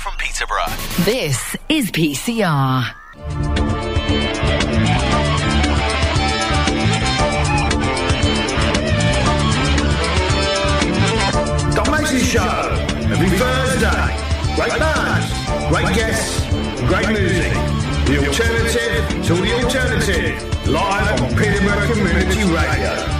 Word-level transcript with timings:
from 0.00 0.14
Peterborough. 0.16 0.64
This 1.04 1.56
is 1.68 1.90
PCR. 1.90 2.94
Doc 11.74 11.90
Mason 11.90 12.20
Show. 12.20 12.40
Every 13.12 13.28
Thursday. 13.28 14.16
Great 14.56 14.78
bands, 14.78 15.68
great 15.68 15.94
guests, 15.94 16.46
great 16.86 17.08
music. 17.08 17.52
The 18.06 18.26
alternative 18.26 19.26
to 19.26 19.34
the 19.34 19.52
alternative. 19.62 20.66
Live 20.66 21.20
on 21.20 21.36
Peterborough 21.36 21.92
Community 21.92 22.44
Radio. 22.44 23.19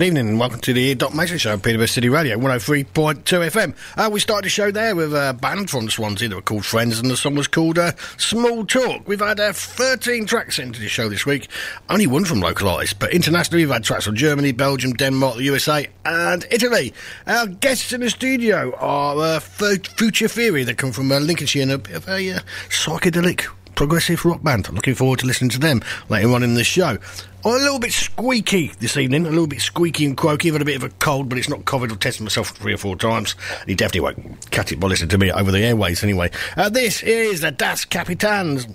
Good 0.00 0.06
evening 0.06 0.28
and 0.30 0.40
welcome 0.40 0.60
to 0.60 0.72
the 0.72 0.94
Doc 0.94 1.14
Mason 1.14 1.36
Show 1.36 1.58
Peterborough 1.58 1.84
City 1.84 2.08
Radio 2.08 2.38
103.2 2.38 2.86
FM. 3.22 3.74
Uh, 3.98 4.08
we 4.08 4.18
started 4.18 4.46
the 4.46 4.48
show 4.48 4.70
there 4.70 4.96
with 4.96 5.12
a 5.12 5.36
band 5.38 5.68
from 5.68 5.90
Swansea 5.90 6.26
that 6.30 6.36
were 6.36 6.40
called 6.40 6.64
Friends 6.64 6.98
and 6.98 7.10
the 7.10 7.18
song 7.18 7.34
was 7.34 7.46
called 7.46 7.76
uh, 7.76 7.92
Small 8.16 8.64
Talk. 8.64 9.06
We've 9.06 9.20
had 9.20 9.38
uh, 9.38 9.52
13 9.52 10.24
tracks 10.24 10.58
into 10.58 10.80
the 10.80 10.88
show 10.88 11.10
this 11.10 11.26
week, 11.26 11.50
only 11.90 12.06
one 12.06 12.24
from 12.24 12.40
local 12.40 12.70
artists, 12.70 12.94
but 12.94 13.12
internationally 13.12 13.62
we've 13.62 13.74
had 13.74 13.84
tracks 13.84 14.06
from 14.06 14.16
Germany, 14.16 14.52
Belgium, 14.52 14.94
Denmark, 14.94 15.36
the 15.36 15.44
USA 15.44 15.86
and 16.06 16.46
Italy. 16.50 16.94
Our 17.26 17.48
guests 17.48 17.92
in 17.92 18.00
the 18.00 18.08
studio 18.08 18.74
are 18.76 19.18
uh, 19.18 19.40
Future 19.40 20.28
Theory 20.28 20.64
that 20.64 20.78
come 20.78 20.92
from 20.92 21.12
uh, 21.12 21.18
Lincolnshire 21.18 21.64
and 21.64 21.72
a 21.72 21.76
bit 21.76 21.96
of 21.96 22.08
a 22.08 22.36
uh, 22.36 22.40
psychedelic 22.70 23.50
progressive 23.80 24.26
rock 24.26 24.42
band. 24.42 24.68
I'm 24.68 24.74
looking 24.74 24.94
forward 24.94 25.20
to 25.20 25.26
listening 25.26 25.48
to 25.52 25.58
them 25.58 25.80
later 26.10 26.30
on 26.34 26.42
in 26.42 26.52
the 26.52 26.64
show. 26.64 26.98
I'm 27.46 27.54
a 27.54 27.56
little 27.56 27.78
bit 27.78 27.92
squeaky 27.92 28.72
this 28.78 28.94
evening, 28.98 29.24
a 29.24 29.30
little 29.30 29.46
bit 29.46 29.62
squeaky 29.62 30.04
and 30.04 30.18
croaky. 30.18 30.48
I've 30.48 30.56
had 30.56 30.60
a 30.60 30.66
bit 30.66 30.76
of 30.76 30.82
a 30.82 30.90
cold, 30.90 31.30
but 31.30 31.38
it's 31.38 31.48
not 31.48 31.60
COVID. 31.60 31.90
I've 31.90 31.98
tested 31.98 32.22
myself 32.22 32.50
three 32.50 32.74
or 32.74 32.76
four 32.76 32.94
times. 32.94 33.36
He 33.66 33.74
definitely 33.74 34.00
won't 34.00 34.50
catch 34.50 34.70
it 34.70 34.80
by 34.80 34.88
listening 34.88 35.08
to 35.08 35.16
me 35.16 35.32
over 35.32 35.50
the 35.50 35.64
airways 35.64 36.04
anyway. 36.04 36.30
Uh, 36.58 36.68
this 36.68 37.02
is 37.02 37.40
the 37.40 37.52
Das 37.52 37.86
Kapitans 37.86 38.70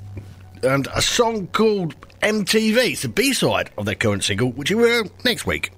and 0.63 0.87
a 0.95 1.03
song 1.03 1.45
called 1.53 1.93
MTV. 2.21 2.93
It's 2.93 3.03
the 3.03 3.09
B-side 3.09 3.69
of 3.77 3.85
their 3.85 3.93
current 3.93 4.23
single, 4.23 4.53
which 4.53 4.71
you 4.71 4.77
will 4.79 5.03
next 5.23 5.45
week. 5.45 5.71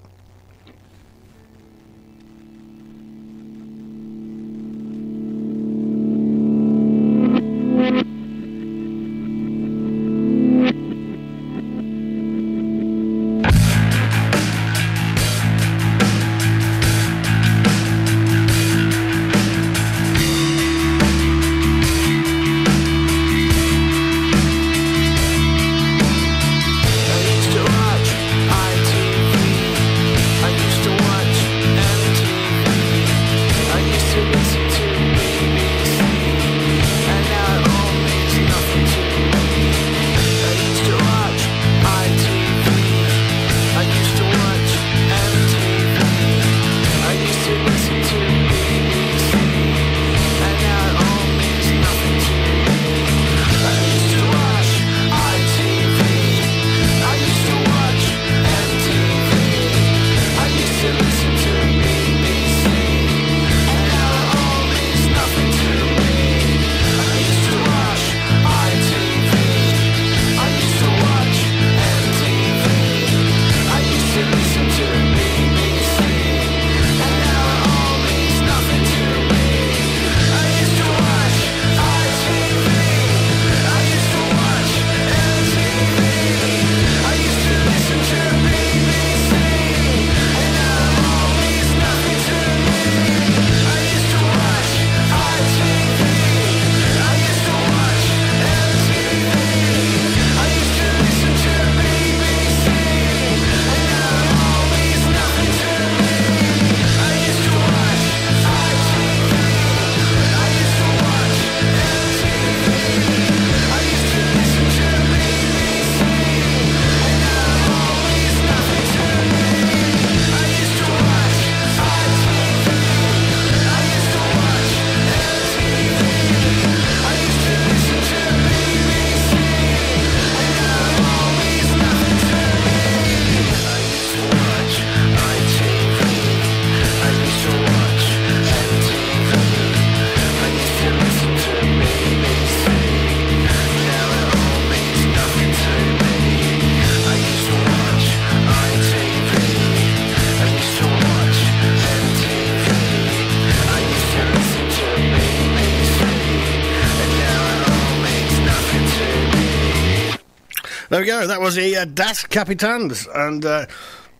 That 161.26 161.40
was 161.40 161.56
the 161.56 161.76
uh, 161.76 161.84
Das 161.86 162.22
Kapitans 162.24 163.06
and 163.14 163.44
uh, 163.44 163.66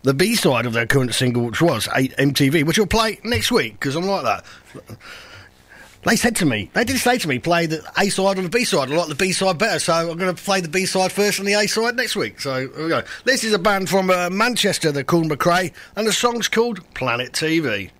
the 0.02 0.14
B 0.14 0.34
side 0.34 0.66
of 0.66 0.72
their 0.72 0.86
current 0.86 1.14
single, 1.14 1.44
which 1.44 1.60
was 1.60 1.88
8 1.94 2.16
MTV, 2.16 2.64
which 2.64 2.78
we'll 2.78 2.86
play 2.86 3.20
next 3.24 3.52
week 3.52 3.74
because 3.74 3.96
I'm 3.96 4.04
like 4.04 4.24
that. 4.24 4.44
They 6.04 6.16
said 6.16 6.36
to 6.36 6.46
me, 6.46 6.70
they 6.74 6.84
did 6.84 6.98
say 6.98 7.18
to 7.18 7.28
me, 7.28 7.38
play 7.38 7.66
the 7.66 7.82
A 7.98 8.08
side 8.08 8.38
or 8.38 8.42
the 8.42 8.48
B 8.48 8.64
side. 8.64 8.90
I 8.90 8.94
like 8.94 9.08
the 9.08 9.14
B 9.14 9.32
side 9.32 9.58
better, 9.58 9.78
so 9.78 9.92
I'm 9.92 10.16
going 10.16 10.34
to 10.34 10.42
play 10.42 10.60
the 10.60 10.68
B 10.68 10.86
side 10.86 11.12
first 11.12 11.38
and 11.38 11.48
the 11.48 11.54
A 11.54 11.66
side 11.66 11.96
next 11.96 12.16
week. 12.16 12.40
So 12.40 12.66
there 12.68 12.84
we 12.84 12.88
go. 12.88 13.02
This 13.24 13.44
is 13.44 13.52
a 13.52 13.58
band 13.58 13.88
from 13.88 14.10
uh, 14.10 14.30
Manchester, 14.30 14.92
they're 14.92 15.04
called 15.04 15.28
McRae, 15.28 15.72
and 15.96 16.06
the 16.06 16.12
song's 16.12 16.48
called 16.48 16.82
Planet 16.94 17.32
TV. 17.32 17.90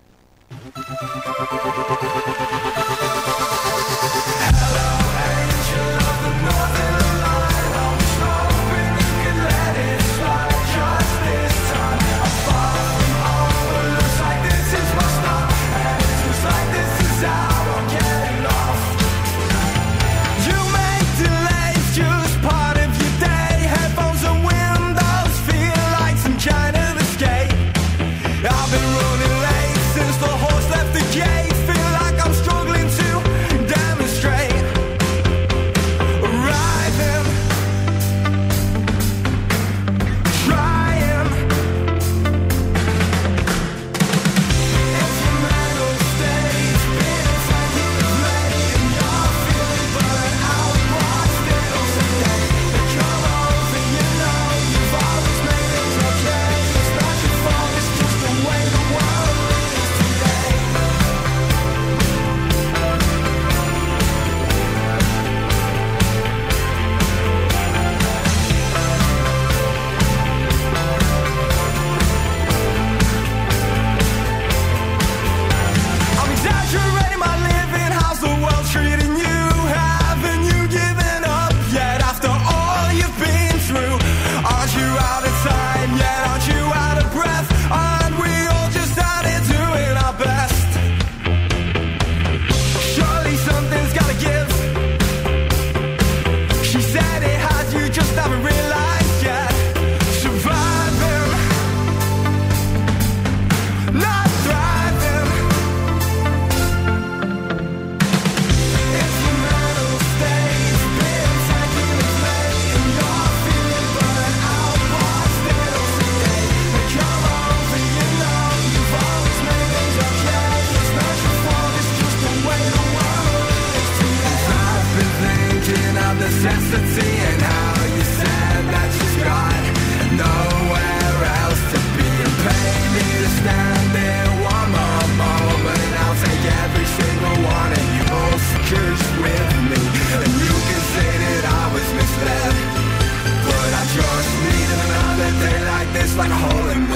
Like 146.19 146.31
a 146.31 146.35
hole 146.35 146.69
in 146.71 146.88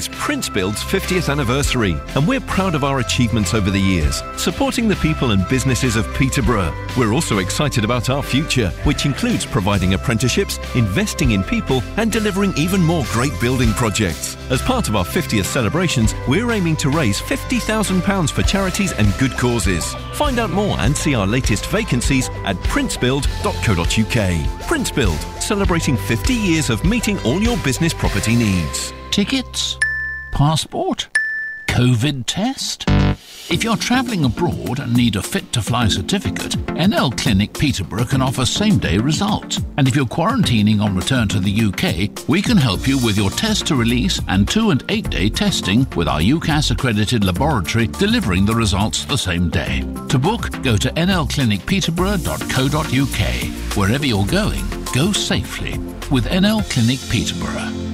is 0.00 0.08
Prince 0.08 0.48
Build's 0.48 0.82
50th 0.82 1.30
anniversary, 1.30 1.94
and 2.14 2.26
we're 2.26 2.40
proud 2.40 2.74
of 2.74 2.84
our 2.84 3.00
achievements 3.00 3.52
over 3.52 3.70
the 3.70 3.78
years, 3.78 4.22
supporting 4.38 4.88
the 4.88 4.96
people 4.96 5.32
and 5.32 5.46
businesses 5.50 5.94
of 5.94 6.10
Peterborough. 6.14 6.72
We're 6.96 7.12
also 7.12 7.36
excited 7.36 7.84
about 7.84 8.08
our 8.08 8.22
future, 8.22 8.70
which 8.84 9.04
includes 9.04 9.44
providing 9.44 9.92
apprenticeships, 9.92 10.58
investing 10.74 11.32
in 11.32 11.44
people, 11.44 11.82
and 11.98 12.10
delivering 12.10 12.54
even 12.56 12.80
more 12.80 13.04
great 13.08 13.38
building 13.42 13.72
projects. 13.74 14.38
As 14.50 14.62
part 14.62 14.88
of 14.88 14.96
our 14.96 15.04
50th 15.04 15.44
celebrations, 15.44 16.14
we're 16.26 16.50
aiming 16.50 16.76
to 16.76 16.88
raise 16.88 17.20
£50,000 17.20 18.30
for 18.30 18.42
charities 18.42 18.92
and 18.92 19.06
good 19.18 19.36
causes. 19.36 19.92
Find 20.14 20.38
out 20.38 20.48
more 20.48 20.78
and 20.80 20.96
see 20.96 21.14
our 21.14 21.26
latest 21.26 21.66
vacancies 21.66 22.30
at 22.46 22.56
princebuild.co.uk. 22.72 24.66
Prince 24.66 24.90
Build, 24.90 25.20
celebrating 25.42 25.98
50 25.98 26.32
years 26.32 26.70
of 26.70 26.86
meeting 26.86 27.18
all 27.18 27.42
your 27.42 27.58
business 27.58 27.92
property 27.92 28.34
needs. 28.34 28.94
Tickets? 29.10 29.76
Passport? 30.32 31.08
COVID 31.68 32.24
test? 32.26 32.84
If 33.50 33.62
you're 33.64 33.76
travelling 33.76 34.24
abroad 34.24 34.80
and 34.80 34.94
need 34.94 35.16
a 35.16 35.22
fit 35.22 35.52
to 35.52 35.60
fly 35.62 35.88
certificate, 35.88 36.52
NL 36.76 37.16
Clinic 37.16 37.52
Peterborough 37.52 38.04
can 38.04 38.22
offer 38.22 38.46
same 38.46 38.78
day 38.78 38.98
results. 38.98 39.60
And 39.76 39.88
if 39.88 39.96
you're 39.96 40.06
quarantining 40.06 40.80
on 40.80 40.96
return 40.96 41.26
to 41.28 41.40
the 41.40 41.50
UK, 41.50 42.10
we 42.28 42.42
can 42.42 42.56
help 42.56 42.86
you 42.86 43.04
with 43.04 43.16
your 43.16 43.30
test 43.30 43.66
to 43.68 43.76
release 43.76 44.20
and 44.28 44.48
two 44.48 44.70
and 44.70 44.84
eight 44.88 45.10
day 45.10 45.28
testing 45.28 45.86
with 45.96 46.08
our 46.08 46.20
UKAS 46.20 46.70
accredited 46.70 47.24
laboratory 47.24 47.86
delivering 47.86 48.46
the 48.46 48.54
results 48.54 49.04
the 49.04 49.18
same 49.18 49.50
day. 49.50 49.80
To 50.08 50.18
book, 50.18 50.50
go 50.62 50.76
to 50.76 50.88
nlclinicpeterborough.co.uk. 50.90 53.76
Wherever 53.76 54.06
you're 54.06 54.26
going, 54.26 54.64
go 54.92 55.12
safely 55.12 55.78
with 56.10 56.26
NL 56.26 56.68
Clinic 56.70 56.98
Peterborough. 57.10 57.89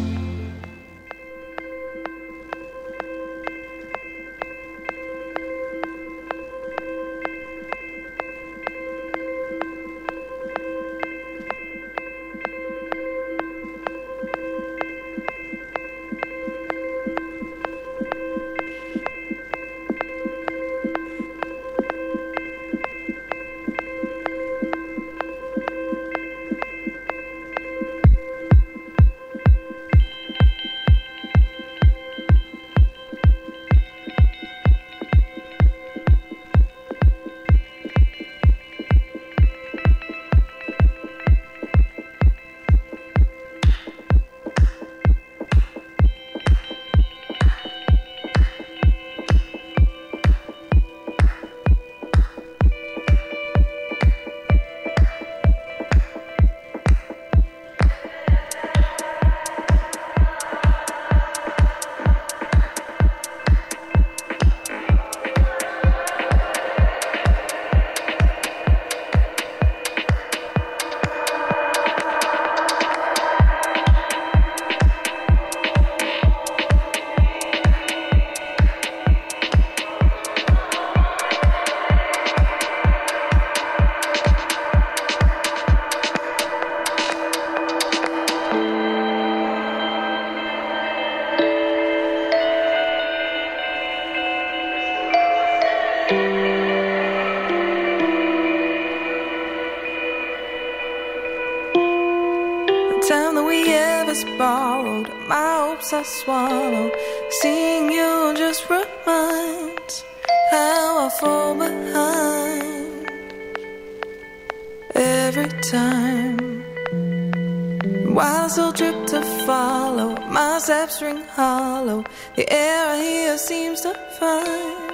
Ring 121.00 121.22
hollow. 121.32 122.04
The 122.36 122.50
air 122.52 122.96
hear 122.96 123.38
seems 123.38 123.80
to 123.82 123.94
find 124.18 124.92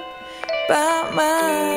about 0.67 1.13
my 1.13 1.72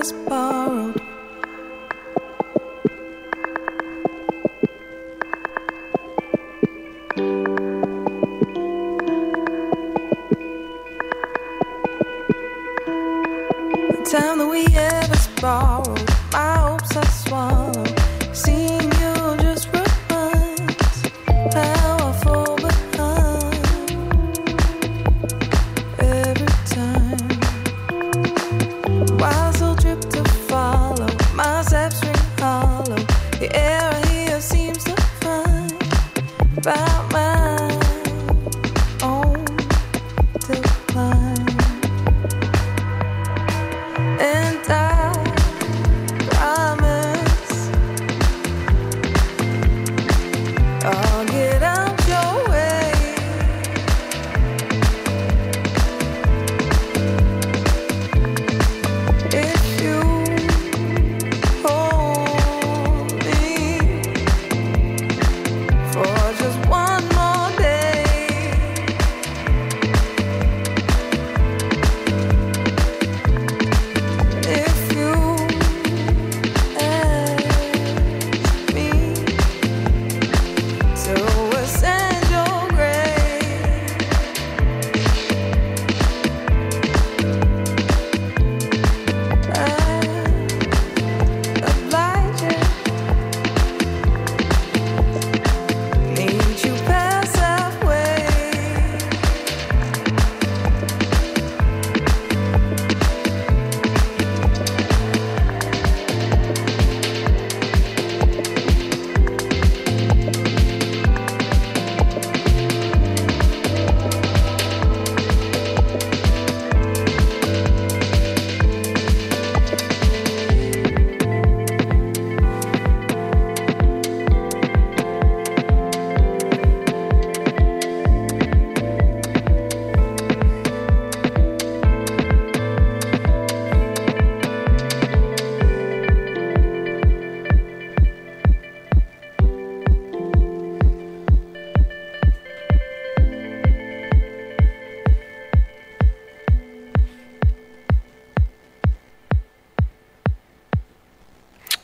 we 0.00 0.06
ever 0.26 0.69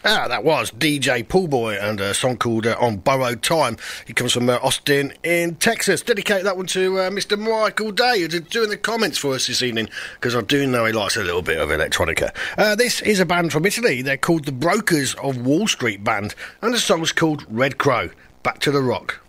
Ah, 0.09 0.29
that 0.29 0.45
was 0.45 0.71
DJ 0.71 1.27
Poolboy 1.27 1.79
and 1.81 2.01
a 2.01 2.15
song 2.15 2.37
called 2.37 2.65
uh, 2.65 2.77
On 2.79 2.97
Borrowed 2.97 3.43
Time. 3.43 3.77
He 4.07 4.13
comes 4.13 4.33
from 4.35 4.49
uh, 4.49 4.61
Austin 4.63 5.13
in 5.25 5.57
Texas. 5.57 6.01
Dedicate 6.01 6.45
that 6.45 6.57
one 6.57 6.67
to 6.67 7.01
uh, 7.01 7.11
Mr. 7.11 7.37
Michael 7.37 7.91
Day, 7.91 8.21
who's 8.21 8.39
doing 8.43 8.71
the 8.71 8.77
comments 8.77 9.19
for 9.19 9.35
us 9.35 9.49
this 9.49 9.63
evening, 9.63 9.89
because 10.15 10.37
I 10.37 10.43
do 10.43 10.65
know 10.65 10.85
he 10.85 10.93
likes 10.93 11.17
a 11.17 11.25
little 11.25 11.43
bit 11.43 11.59
of 11.59 11.71
electronica. 11.71 12.33
Uh, 12.57 12.77
this 12.77 13.03
is 13.03 13.19
a 13.19 13.27
band 13.27 13.51
from 13.51 13.67
Italy. 13.67 14.01
They're 14.01 14.17
called 14.17 14.45
the 14.45 14.53
Brokers 14.53 15.15
of 15.15 15.45
Wall 15.45 15.67
Street 15.67 16.05
Band, 16.05 16.37
and 16.63 16.73
the 16.73 16.79
song's 16.79 17.11
called 17.11 17.45
Red 17.49 17.77
Crow. 17.77 18.11
Back 18.45 18.61
to 18.61 18.71
the 18.71 18.83
rock. 18.83 19.26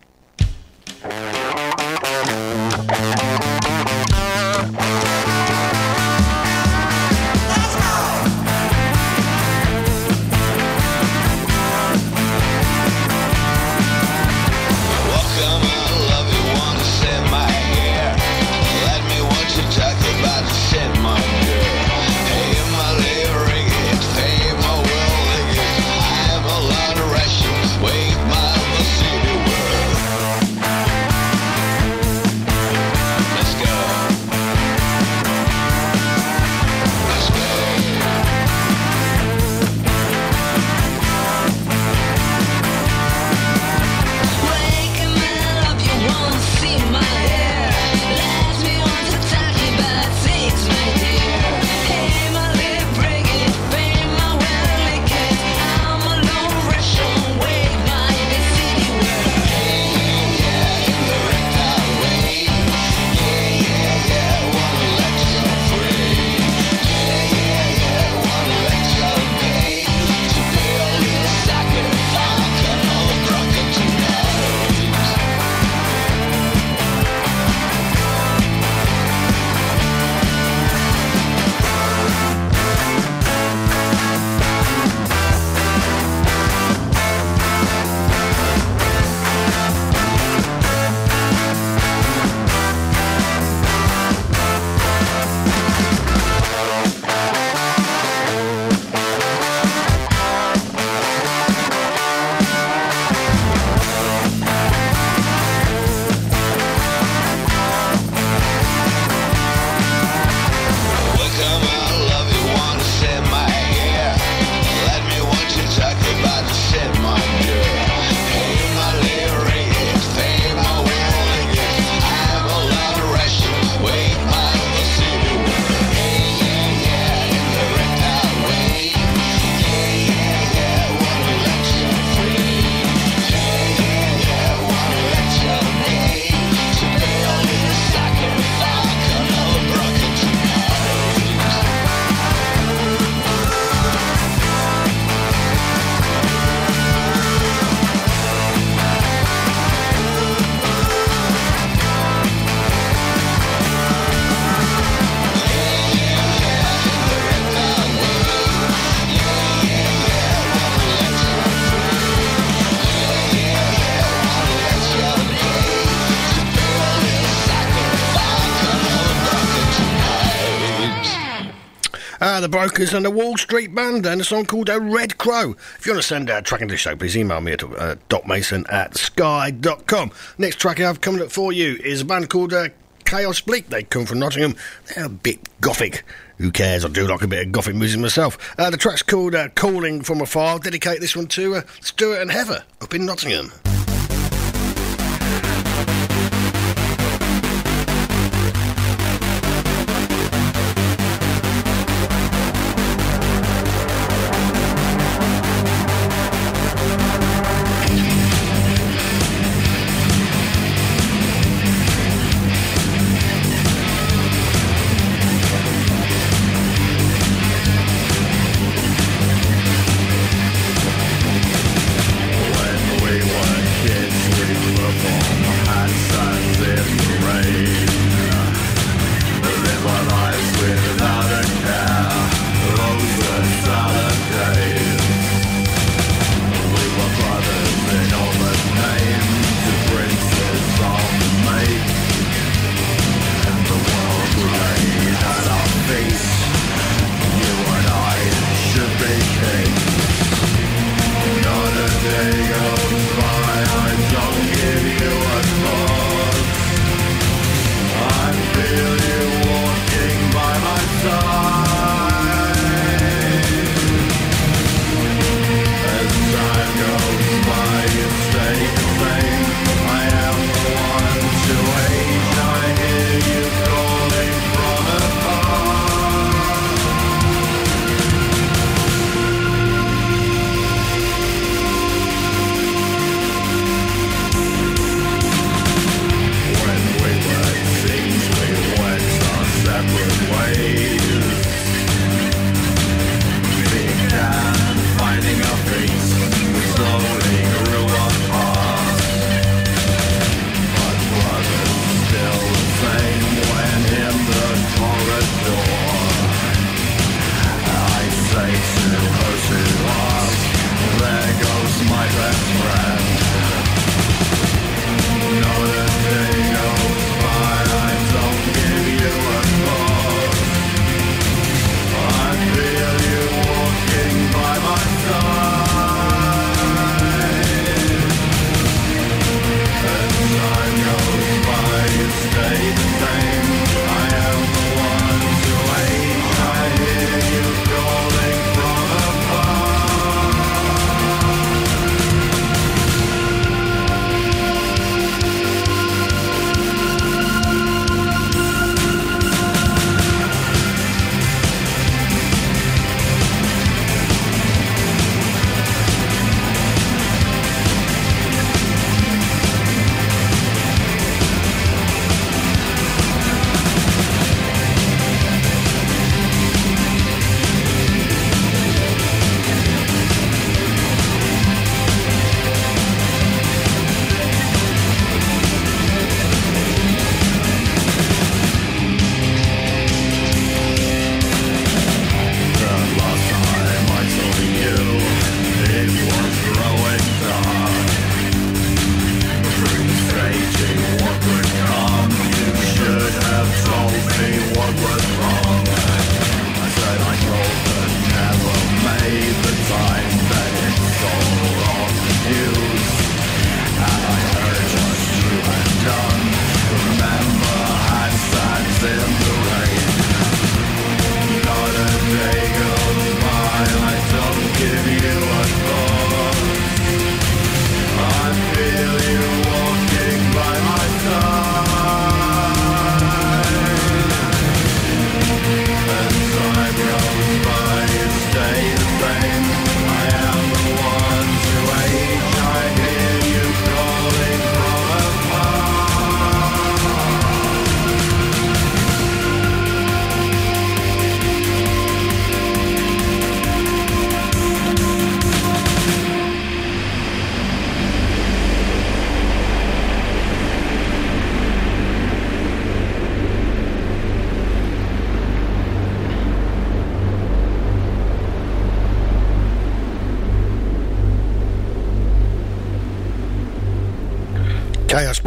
The 172.48 172.52
Brokers 172.52 172.94
and 172.94 173.06
the 173.06 173.12
Wall 173.12 173.36
Street 173.36 173.76
Band 173.76 174.06
and 174.06 174.22
a 174.22 174.24
song 174.24 174.46
called 174.46 174.70
A 174.70 174.80
Red 174.80 175.18
Crow. 175.18 175.52
If 175.78 175.86
you 175.86 175.92
want 175.92 176.02
to 176.02 176.08
send 176.08 176.30
a 176.30 176.42
track 176.42 176.62
into 176.62 176.76
the 176.76 176.78
show, 176.78 176.96
please 176.96 177.18
email 177.18 177.42
me 177.42 177.52
at 177.52 177.62
uh, 177.62 177.98
docmason 178.08 178.64
at 178.72 178.96
sky.com. 178.96 180.12
Next 180.38 180.56
track 180.56 180.80
I 180.80 180.84
have 180.84 181.02
coming 181.02 181.22
up 181.22 181.30
for 181.30 181.52
you 181.52 181.76
is 181.84 182.00
a 182.00 182.06
band 182.06 182.30
called 182.30 182.54
uh, 182.54 182.70
Chaos 183.04 183.42
Bleak. 183.42 183.68
They 183.68 183.84
come 183.84 184.06
from 184.06 184.20
Nottingham. 184.20 184.56
They're 184.86 185.08
a 185.08 185.10
bit 185.10 185.42
gothic. 185.60 186.06
Who 186.38 186.50
cares? 186.52 186.86
I 186.86 186.88
do 186.88 187.06
like 187.06 187.22
a 187.22 187.28
bit 187.28 187.48
of 187.48 187.52
gothic 187.52 187.76
music 187.76 188.00
myself. 188.00 188.58
Uh, 188.58 188.70
the 188.70 188.78
track's 188.78 189.04
called 189.04 189.36
uh, 189.36 189.50
Calling 189.50 190.02
from 190.02 190.22
Afar. 190.22 190.52
I'll 190.52 190.60
dedicate 190.60 191.02
this 191.02 191.18
one 191.18 191.28
to 191.28 191.56
uh, 191.56 191.62
Stuart 191.82 192.22
and 192.22 192.32
Heather 192.32 192.64
up 192.80 192.96
in 192.96 193.06
Nottingham. 193.06 193.52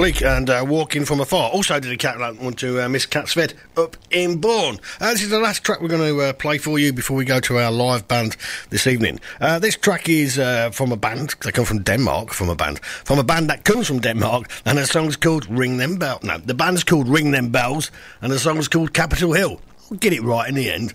And 0.00 0.48
uh, 0.48 0.64
Walking 0.66 1.04
from 1.04 1.20
Afar. 1.20 1.50
Also 1.50 1.78
dedicated 1.78 2.22
that 2.22 2.36
one 2.38 2.54
to 2.54 2.82
uh, 2.82 2.88
Miss 2.88 3.04
Cat 3.04 3.26
Sved 3.26 3.52
up 3.76 3.98
in 4.10 4.40
Bourne. 4.40 4.78
Uh, 4.98 5.10
this 5.10 5.22
is 5.22 5.28
the 5.28 5.38
last 5.38 5.62
track 5.62 5.82
we're 5.82 5.88
going 5.88 6.00
to 6.00 6.22
uh, 6.22 6.32
play 6.32 6.56
for 6.56 6.78
you 6.78 6.90
before 6.90 7.18
we 7.18 7.26
go 7.26 7.38
to 7.40 7.58
our 7.58 7.70
live 7.70 8.08
band 8.08 8.34
this 8.70 8.86
evening. 8.86 9.20
Uh, 9.42 9.58
this 9.58 9.76
track 9.76 10.08
is 10.08 10.38
uh, 10.38 10.70
from 10.70 10.90
a 10.90 10.96
band, 10.96 11.34
they 11.44 11.52
come 11.52 11.66
from 11.66 11.82
Denmark, 11.82 12.32
from 12.32 12.48
a 12.48 12.54
band, 12.54 12.82
from 12.82 13.18
a 13.18 13.22
band 13.22 13.50
that 13.50 13.66
comes 13.66 13.86
from 13.86 14.00
Denmark, 14.00 14.50
and 14.64 14.78
the 14.78 14.86
song's 14.86 15.16
called 15.16 15.44
Ring 15.50 15.76
Them 15.76 15.98
Bells. 15.98 16.22
No, 16.22 16.38
the 16.38 16.54
band's 16.54 16.82
called 16.82 17.06
Ring 17.06 17.32
Them 17.32 17.50
Bells, 17.50 17.90
and 18.22 18.32
the 18.32 18.38
song's 18.38 18.68
called 18.68 18.94
Capitol 18.94 19.34
Hill. 19.34 19.60
We'll 19.90 19.98
get 19.98 20.14
it 20.14 20.22
right 20.22 20.48
in 20.48 20.54
the 20.54 20.70
end. 20.70 20.94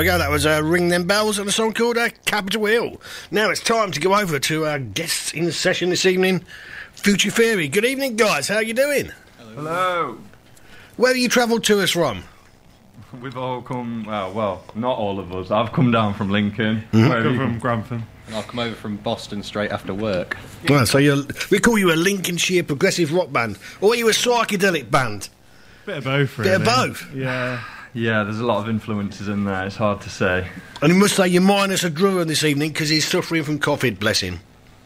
There 0.00 0.06
we 0.06 0.12
go, 0.12 0.16
that 0.18 0.30
was 0.30 0.46
uh, 0.46 0.62
Ring 0.64 0.88
Them 0.88 1.04
Bells 1.04 1.38
and 1.38 1.46
a 1.46 1.52
song 1.52 1.74
called 1.74 1.98
uh, 1.98 2.08
Capitol 2.24 2.64
Hill. 2.64 2.98
Now 3.30 3.50
it's 3.50 3.60
time 3.60 3.92
to 3.92 4.00
go 4.00 4.14
over 4.14 4.38
to 4.38 4.64
our 4.64 4.78
guests 4.78 5.34
in 5.34 5.52
session 5.52 5.90
this 5.90 6.06
evening, 6.06 6.42
Future 6.94 7.30
Theory. 7.30 7.68
Good 7.68 7.84
evening, 7.84 8.16
guys. 8.16 8.48
How 8.48 8.54
are 8.54 8.62
you 8.62 8.72
doing? 8.72 9.12
Hello. 9.54 10.16
Where 10.96 11.10
have 11.10 11.18
you 11.18 11.28
travelled 11.28 11.64
to 11.64 11.82
us 11.82 11.90
from? 11.90 12.22
We've 13.20 13.36
all 13.36 13.60
come, 13.60 14.04
well, 14.04 14.32
well, 14.32 14.64
not 14.74 14.96
all 14.96 15.20
of 15.20 15.34
us. 15.34 15.50
I've 15.50 15.74
come 15.74 15.90
down 15.92 16.14
from 16.14 16.30
Lincoln. 16.30 16.82
Mhm. 16.94 17.08
Where 17.10 17.22
Come 17.22 17.36
from 17.36 17.58
Grantham. 17.58 18.06
And 18.28 18.36
I've 18.36 18.48
come 18.48 18.60
over 18.60 18.74
from 18.74 18.96
Boston 18.96 19.42
straight 19.42 19.70
after 19.70 19.92
work. 19.92 20.38
Well, 20.66 20.86
so 20.86 20.96
you're, 20.96 21.24
we 21.50 21.58
call 21.58 21.78
you 21.78 21.92
a 21.92 21.96
Lincolnshire 21.96 22.62
progressive 22.62 23.12
rock 23.12 23.30
band, 23.30 23.58
or 23.82 23.92
are 23.92 23.96
you 23.96 24.08
a 24.08 24.12
psychedelic 24.12 24.90
band? 24.90 25.28
Bit 25.84 25.98
of 25.98 26.04
both, 26.04 26.36
Bit 26.38 26.54
of 26.54 26.64
both? 26.64 27.14
Yeah. 27.14 27.62
Yeah, 27.92 28.22
there's 28.22 28.38
a 28.38 28.46
lot 28.46 28.62
of 28.62 28.68
influences 28.68 29.28
in 29.28 29.44
there. 29.44 29.66
It's 29.66 29.76
hard 29.76 30.00
to 30.02 30.10
say. 30.10 30.46
And 30.80 30.92
you 30.92 30.98
must 30.98 31.16
say 31.16 31.26
you're 31.26 31.42
minus 31.42 31.82
a 31.82 31.90
drummer 31.90 32.24
this 32.24 32.44
evening 32.44 32.70
because 32.72 32.88
he's 32.88 33.06
suffering 33.06 33.42
from 33.42 33.58
COVID. 33.58 33.98
Bless 33.98 34.20
him. 34.20 34.40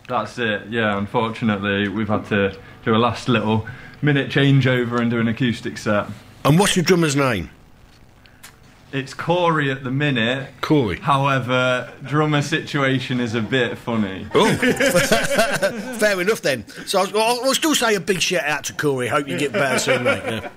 That's 0.08 0.38
it. 0.38 0.68
Yeah, 0.68 0.96
unfortunately, 0.96 1.88
we've 1.88 2.08
had 2.08 2.26
to 2.26 2.56
do 2.84 2.94
a 2.94 2.96
last 2.96 3.28
little 3.28 3.66
minute 4.00 4.30
changeover 4.30 5.00
and 5.00 5.10
do 5.10 5.20
an 5.20 5.28
acoustic 5.28 5.76
set. 5.78 6.06
And 6.44 6.58
what's 6.58 6.76
your 6.76 6.84
drummer's 6.84 7.16
name? 7.16 7.50
It's 8.92 9.12
Corey 9.12 9.72
at 9.72 9.82
the 9.82 9.90
minute. 9.90 10.50
Corey. 10.60 11.00
However, 11.00 11.92
drummer 12.04 12.42
situation 12.42 13.18
is 13.18 13.34
a 13.34 13.40
bit 13.42 13.76
funny. 13.76 14.28
Oh, 14.34 14.54
fair 15.98 16.20
enough 16.20 16.42
then. 16.42 16.66
So 16.86 17.00
I'll, 17.00 17.44
I'll, 17.44 17.54
still 17.54 17.74
say 17.74 17.96
a 17.96 18.00
big 18.00 18.20
shout 18.20 18.44
out 18.44 18.64
to 18.64 18.72
Corey. 18.72 19.08
Hope 19.08 19.26
you 19.26 19.36
get 19.36 19.52
better 19.52 19.80
soon, 19.80 20.04
mate. 20.04 20.22
Yeah. 20.24 20.48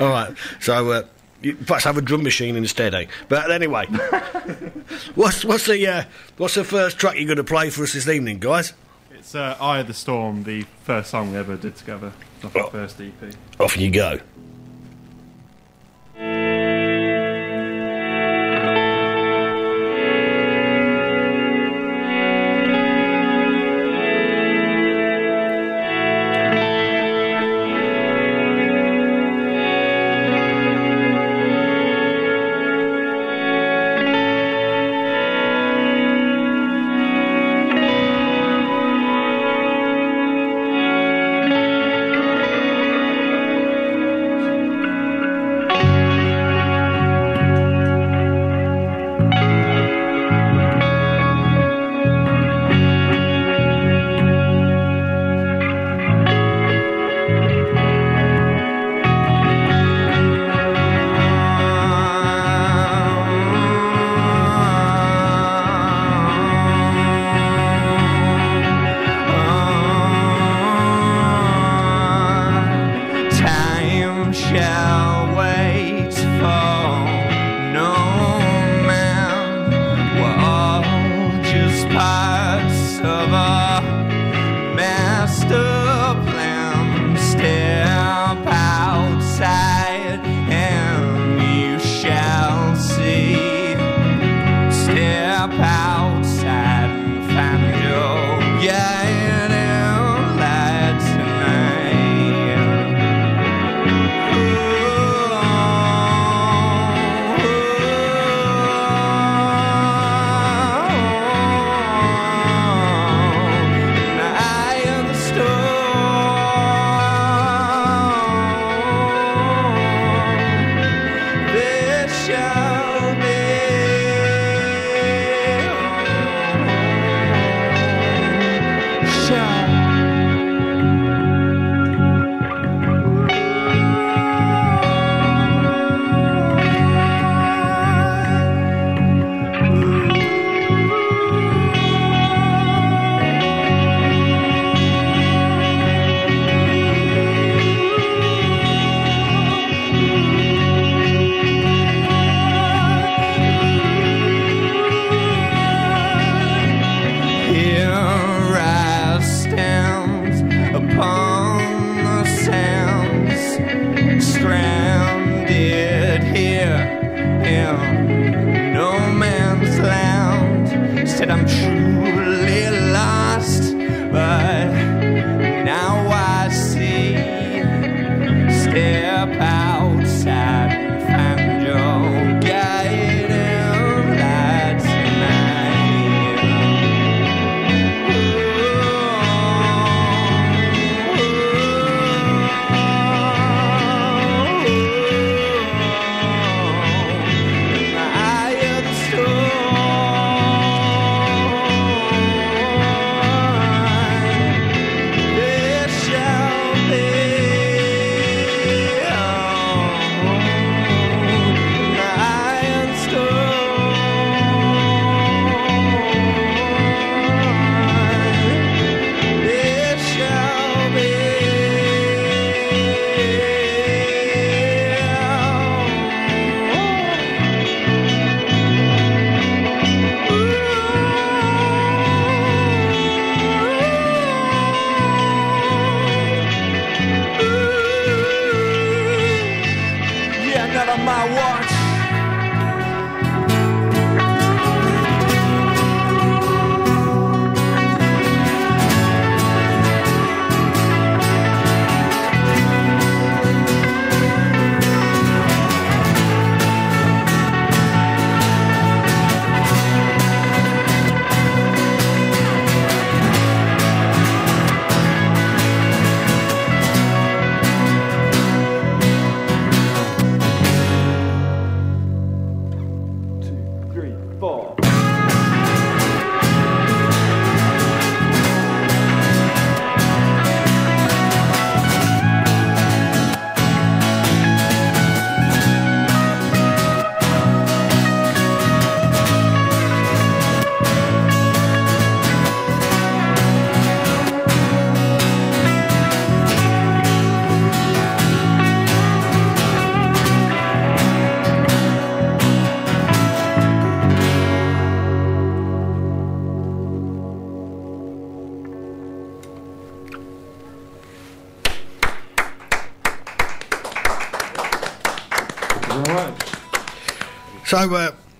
All 0.00 0.08
right. 0.08 0.34
So. 0.60 0.90
Uh, 0.90 1.02
Perhaps 1.42 1.84
have 1.84 1.96
a 1.96 2.02
drum 2.02 2.22
machine 2.22 2.56
instead, 2.56 2.94
eh? 2.94 3.06
But 3.28 3.50
anyway, 3.50 3.86
what's 5.14 5.44
what's 5.44 5.66
the 5.66 5.86
uh, 5.86 6.04
what's 6.36 6.54
the 6.54 6.64
first 6.64 6.98
track 6.98 7.16
you're 7.16 7.26
going 7.26 7.36
to 7.36 7.44
play 7.44 7.70
for 7.70 7.82
us 7.82 7.92
this 7.92 8.08
evening, 8.08 8.38
guys? 8.38 8.72
It's 9.10 9.34
uh, 9.34 9.56
"Eye 9.60 9.80
of 9.80 9.86
the 9.86 9.94
Storm," 9.94 10.44
the 10.44 10.62
first 10.84 11.10
song 11.10 11.32
we 11.32 11.38
ever 11.38 11.56
did 11.56 11.76
together, 11.76 12.12
off 12.44 12.56
oh. 12.56 12.68
first 12.70 13.00
EP. 13.00 13.34
Off 13.58 13.76
you 13.76 13.90
go. 13.90 14.20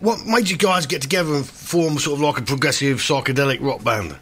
What 0.01 0.27
made 0.27 0.51
you 0.51 0.57
guys 0.57 0.87
get 0.87 1.03
together 1.03 1.35
and 1.35 1.47
form 1.47 1.99
sort 1.99 2.19
of 2.19 2.21
like 2.21 2.39
a 2.39 2.43
progressive 2.43 2.99
psychedelic 2.99 3.61
rock 3.61 3.85
band? 3.85 4.17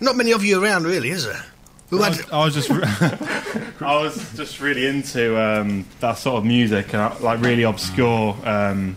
Not 0.00 0.16
many 0.16 0.32
of 0.32 0.44
you 0.44 0.62
around, 0.62 0.84
really, 0.84 1.10
is 1.10 1.26
there? 1.26 1.44
I 1.92 2.08
was, 2.08 2.30
I 2.30 2.44
was 2.44 2.54
just, 2.54 2.70
I 3.82 4.02
was 4.02 4.32
just 4.34 4.60
really 4.60 4.86
into 4.86 5.38
um, 5.38 5.84
that 6.00 6.16
sort 6.16 6.38
of 6.38 6.44
music, 6.46 6.94
and 6.94 7.02
uh, 7.02 7.14
like 7.20 7.40
really 7.42 7.64
obscure, 7.64 8.34
um, 8.44 8.96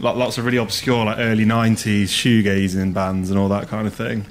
lo- 0.00 0.14
lots 0.14 0.38
of 0.38 0.46
really 0.46 0.56
obscure, 0.56 1.04
like 1.04 1.18
early 1.18 1.44
'90s 1.44 2.04
shoegazing 2.04 2.94
bands 2.94 3.30
and 3.30 3.38
all 3.38 3.50
that 3.50 3.68
kind 3.68 3.86
of 3.86 3.94
thing. 3.94 4.24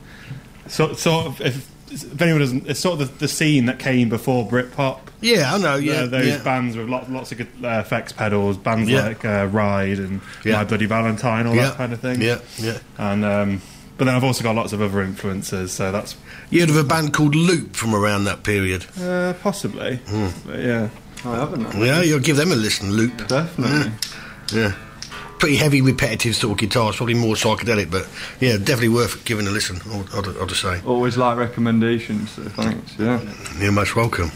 So, 0.67 0.93
sort 0.93 1.27
of, 1.27 1.41
if, 1.41 1.69
if 1.91 2.19
anyone 2.19 2.39
doesn't, 2.41 2.67
it's 2.67 2.79
sort 2.79 2.99
of 2.99 3.07
the, 3.07 3.19
the 3.19 3.27
scene 3.27 3.67
that 3.67 3.77
came 3.77 4.09
before 4.09 4.47
Britpop. 4.47 4.99
Yeah, 5.21 5.53
I 5.53 5.57
know, 5.57 5.75
yeah, 5.75 6.05
those 6.05 6.27
yeah. 6.27 6.43
bands 6.43 6.75
with 6.77 6.89
lots, 6.89 7.09
lots 7.09 7.31
of 7.31 7.37
good 7.39 7.47
uh, 7.63 7.79
effects 7.85 8.11
pedals, 8.11 8.57
bands 8.57 8.89
Yeah. 8.89 9.07
like 9.07 9.25
uh, 9.25 9.47
Ride 9.51 9.97
and 9.99 10.21
Yeah. 10.43 10.57
My 10.57 10.63
Bloody 10.65 10.85
Valentine, 10.85 11.47
all 11.47 11.55
Yeah. 11.55 11.69
that 11.69 11.77
kind 11.77 11.93
of 11.93 11.99
thing. 12.01 12.21
Yeah, 12.21 12.39
yeah. 12.57 12.77
And 12.97 13.23
um, 13.25 13.61
but 13.97 14.05
then 14.05 14.15
I've 14.15 14.23
also 14.23 14.43
got 14.43 14.55
lots 14.55 14.73
of 14.73 14.81
other 14.81 15.01
influences, 15.01 15.71
so 15.71 15.91
that's 15.91 16.15
You 16.49 16.59
heard 16.59 16.69
of 16.69 16.75
a 16.77 16.83
band 16.83 17.13
called 17.13 17.33
Loop 17.33 17.75
from 17.75 17.95
around 17.95 18.25
that 18.25 18.43
period? 18.43 18.85
uh, 19.01 19.33
possibly. 19.41 19.99
But 20.45 20.59
yeah. 20.59 20.89
I 21.23 21.35
haven't. 21.37 21.73
Yeah, 21.75 22.01
you'll 22.03 22.19
give 22.19 22.37
them 22.37 22.51
a 22.51 22.55
listen, 22.55 22.91
Loop. 22.91 23.27
Definitely. 23.27 23.91
Yeah. 24.53 24.59
yeah. 24.59 24.71
Pretty 25.39 25.55
heavy, 25.57 25.81
repetitive 25.81 26.35
sort 26.35 26.51
of 26.53 26.57
guitars, 26.59 26.95
probably 26.97 27.13
more 27.15 27.35
psychedelic, 27.35 27.89
but 27.91 28.07
yeah, 28.39 28.57
definitely 28.57 28.89
worth 28.89 29.25
giving 29.25 29.47
a 29.47 29.49
listen, 29.51 29.77
I'd, 29.91 30.05
I'll, 30.13 30.39
I'll 30.41 30.45
just 30.45 30.61
say. 30.61 30.81
Always 30.85 31.17
like 31.17 31.37
recommendations, 31.37 32.31
so 32.31 32.43
thanks, 32.43 32.93
yeah. 32.99 33.19
You're 33.59 33.71
most 33.71 33.95
welcome. 33.95 34.31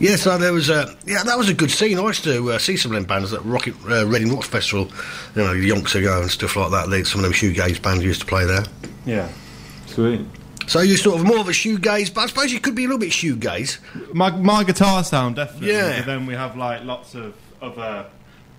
Yeah, 0.00 0.16
so 0.16 0.38
there 0.38 0.52
was 0.52 0.70
a 0.70 0.96
yeah, 1.06 1.22
that 1.22 1.36
was 1.36 1.50
a 1.50 1.54
good 1.54 1.70
scene. 1.70 1.98
I 1.98 2.02
used 2.02 2.24
to 2.24 2.52
uh, 2.52 2.58
see 2.58 2.76
some 2.78 2.92
of 2.92 2.96
them 2.96 3.04
bands 3.04 3.34
at 3.34 3.44
Rocket 3.44 3.74
uh, 3.88 4.06
Reading 4.06 4.34
Rock 4.34 4.44
Festival, 4.44 4.90
you 5.36 5.42
know, 5.42 5.52
yonks 5.52 5.94
ago 5.94 6.22
and 6.22 6.30
stuff 6.30 6.56
like 6.56 6.70
that. 6.70 6.88
They, 6.88 7.04
some 7.04 7.20
of 7.20 7.24
them 7.24 7.32
shoegaze 7.34 7.82
bands 7.82 8.02
used 8.02 8.20
to 8.20 8.26
play 8.26 8.46
there. 8.46 8.64
Yeah. 9.04 9.28
Sweet. 9.86 10.22
So 10.66 10.80
you're 10.80 10.96
sort 10.96 11.20
of 11.20 11.26
more 11.26 11.38
of 11.38 11.48
a 11.48 11.52
shoegaze, 11.52 12.14
but 12.14 12.22
I 12.22 12.26
suppose 12.28 12.50
you 12.50 12.60
could 12.60 12.74
be 12.74 12.84
a 12.84 12.86
little 12.86 12.98
bit 12.98 13.10
shoegaze. 13.10 13.78
My 14.14 14.30
my 14.30 14.64
guitar 14.64 15.04
sound 15.04 15.36
definitely. 15.36 15.72
Yeah. 15.72 15.98
But 15.98 16.06
then 16.06 16.26
we 16.26 16.34
have 16.34 16.56
like 16.56 16.84
lots 16.84 17.14
of 17.14 17.34
other 17.60 18.06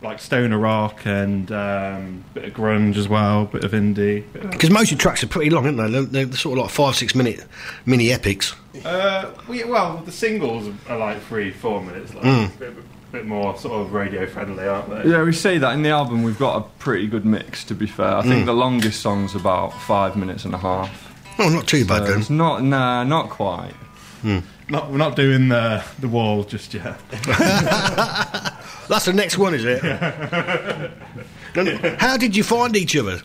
like 0.02 0.20
stoner 0.20 0.58
rock 0.58 1.06
and 1.06 1.52
um, 1.52 2.24
bit 2.34 2.46
of 2.46 2.54
grunge 2.54 2.98
as 2.98 3.08
well, 3.08 3.46
bit 3.46 3.64
of 3.64 3.72
indie. 3.72 4.24
Because 4.34 4.70
most 4.72 4.86
of 4.88 4.92
your 4.94 5.00
tracks 5.00 5.24
are 5.24 5.28
pretty 5.28 5.50
long, 5.52 5.66
aren't 5.66 5.78
they? 5.78 5.88
They're, 5.90 6.26
they're 6.26 6.38
sort 6.38 6.58
of 6.58 6.64
like 6.66 6.74
five, 6.74 6.96
six 6.96 7.14
minute 7.14 7.46
mini 7.86 8.12
epics. 8.12 8.56
uh, 8.86 9.32
well, 9.48 9.98
the 10.06 10.12
singles 10.12 10.74
are 10.90 10.98
like 10.98 11.22
three, 11.24 11.52
four 11.52 11.82
minutes. 11.84 12.14
Like, 12.16 12.24
Mm. 12.24 12.60
bit, 12.60 12.74
bit 13.12 13.26
more 13.28 13.56
sort 13.58 13.74
of 13.82 13.94
radio 13.94 14.26
friendly, 14.26 14.66
aren't 14.68 14.90
they? 14.90 15.10
Yeah, 15.12 15.22
we 15.24 15.34
say 15.34 15.58
that 15.60 15.74
in 15.74 15.84
the 15.84 15.90
album. 15.90 16.24
We've 16.24 16.40
got 16.40 16.58
a 16.58 16.62
pretty 16.80 17.08
good 17.08 17.26
mix, 17.26 17.64
to 17.66 17.76
be 17.76 17.86
fair. 17.86 18.16
I 18.16 18.22
think 18.24 18.44
Mm. 18.44 18.46
the 18.48 18.54
longest 18.54 19.02
song's 19.02 19.36
about 19.36 19.70
five 19.82 20.16
minutes 20.16 20.46
and 20.46 20.54
a 20.56 20.58
half. 20.58 21.10
Oh, 21.38 21.50
not 21.50 21.68
too 21.68 21.86
bad 21.86 22.06
then. 22.08 22.20
It's 22.22 22.30
not, 22.30 22.64
nah, 22.64 23.04
not 23.04 23.30
quite. 23.30 23.74
Not, 24.72 24.90
we're 24.90 24.98
not 24.98 25.18
doing 25.18 25.50
the 25.50 25.84
the 26.00 26.08
wall 26.08 26.46
just 26.46 26.74
yet. 26.74 26.98
That's 28.88 29.04
the 29.06 29.12
next 29.14 29.38
one, 29.38 29.54
is 29.54 29.66
it? 29.66 29.82
How 32.00 32.16
did 32.16 32.38
you 32.38 32.44
find 32.44 32.78
each 32.78 32.96
other? 32.96 33.20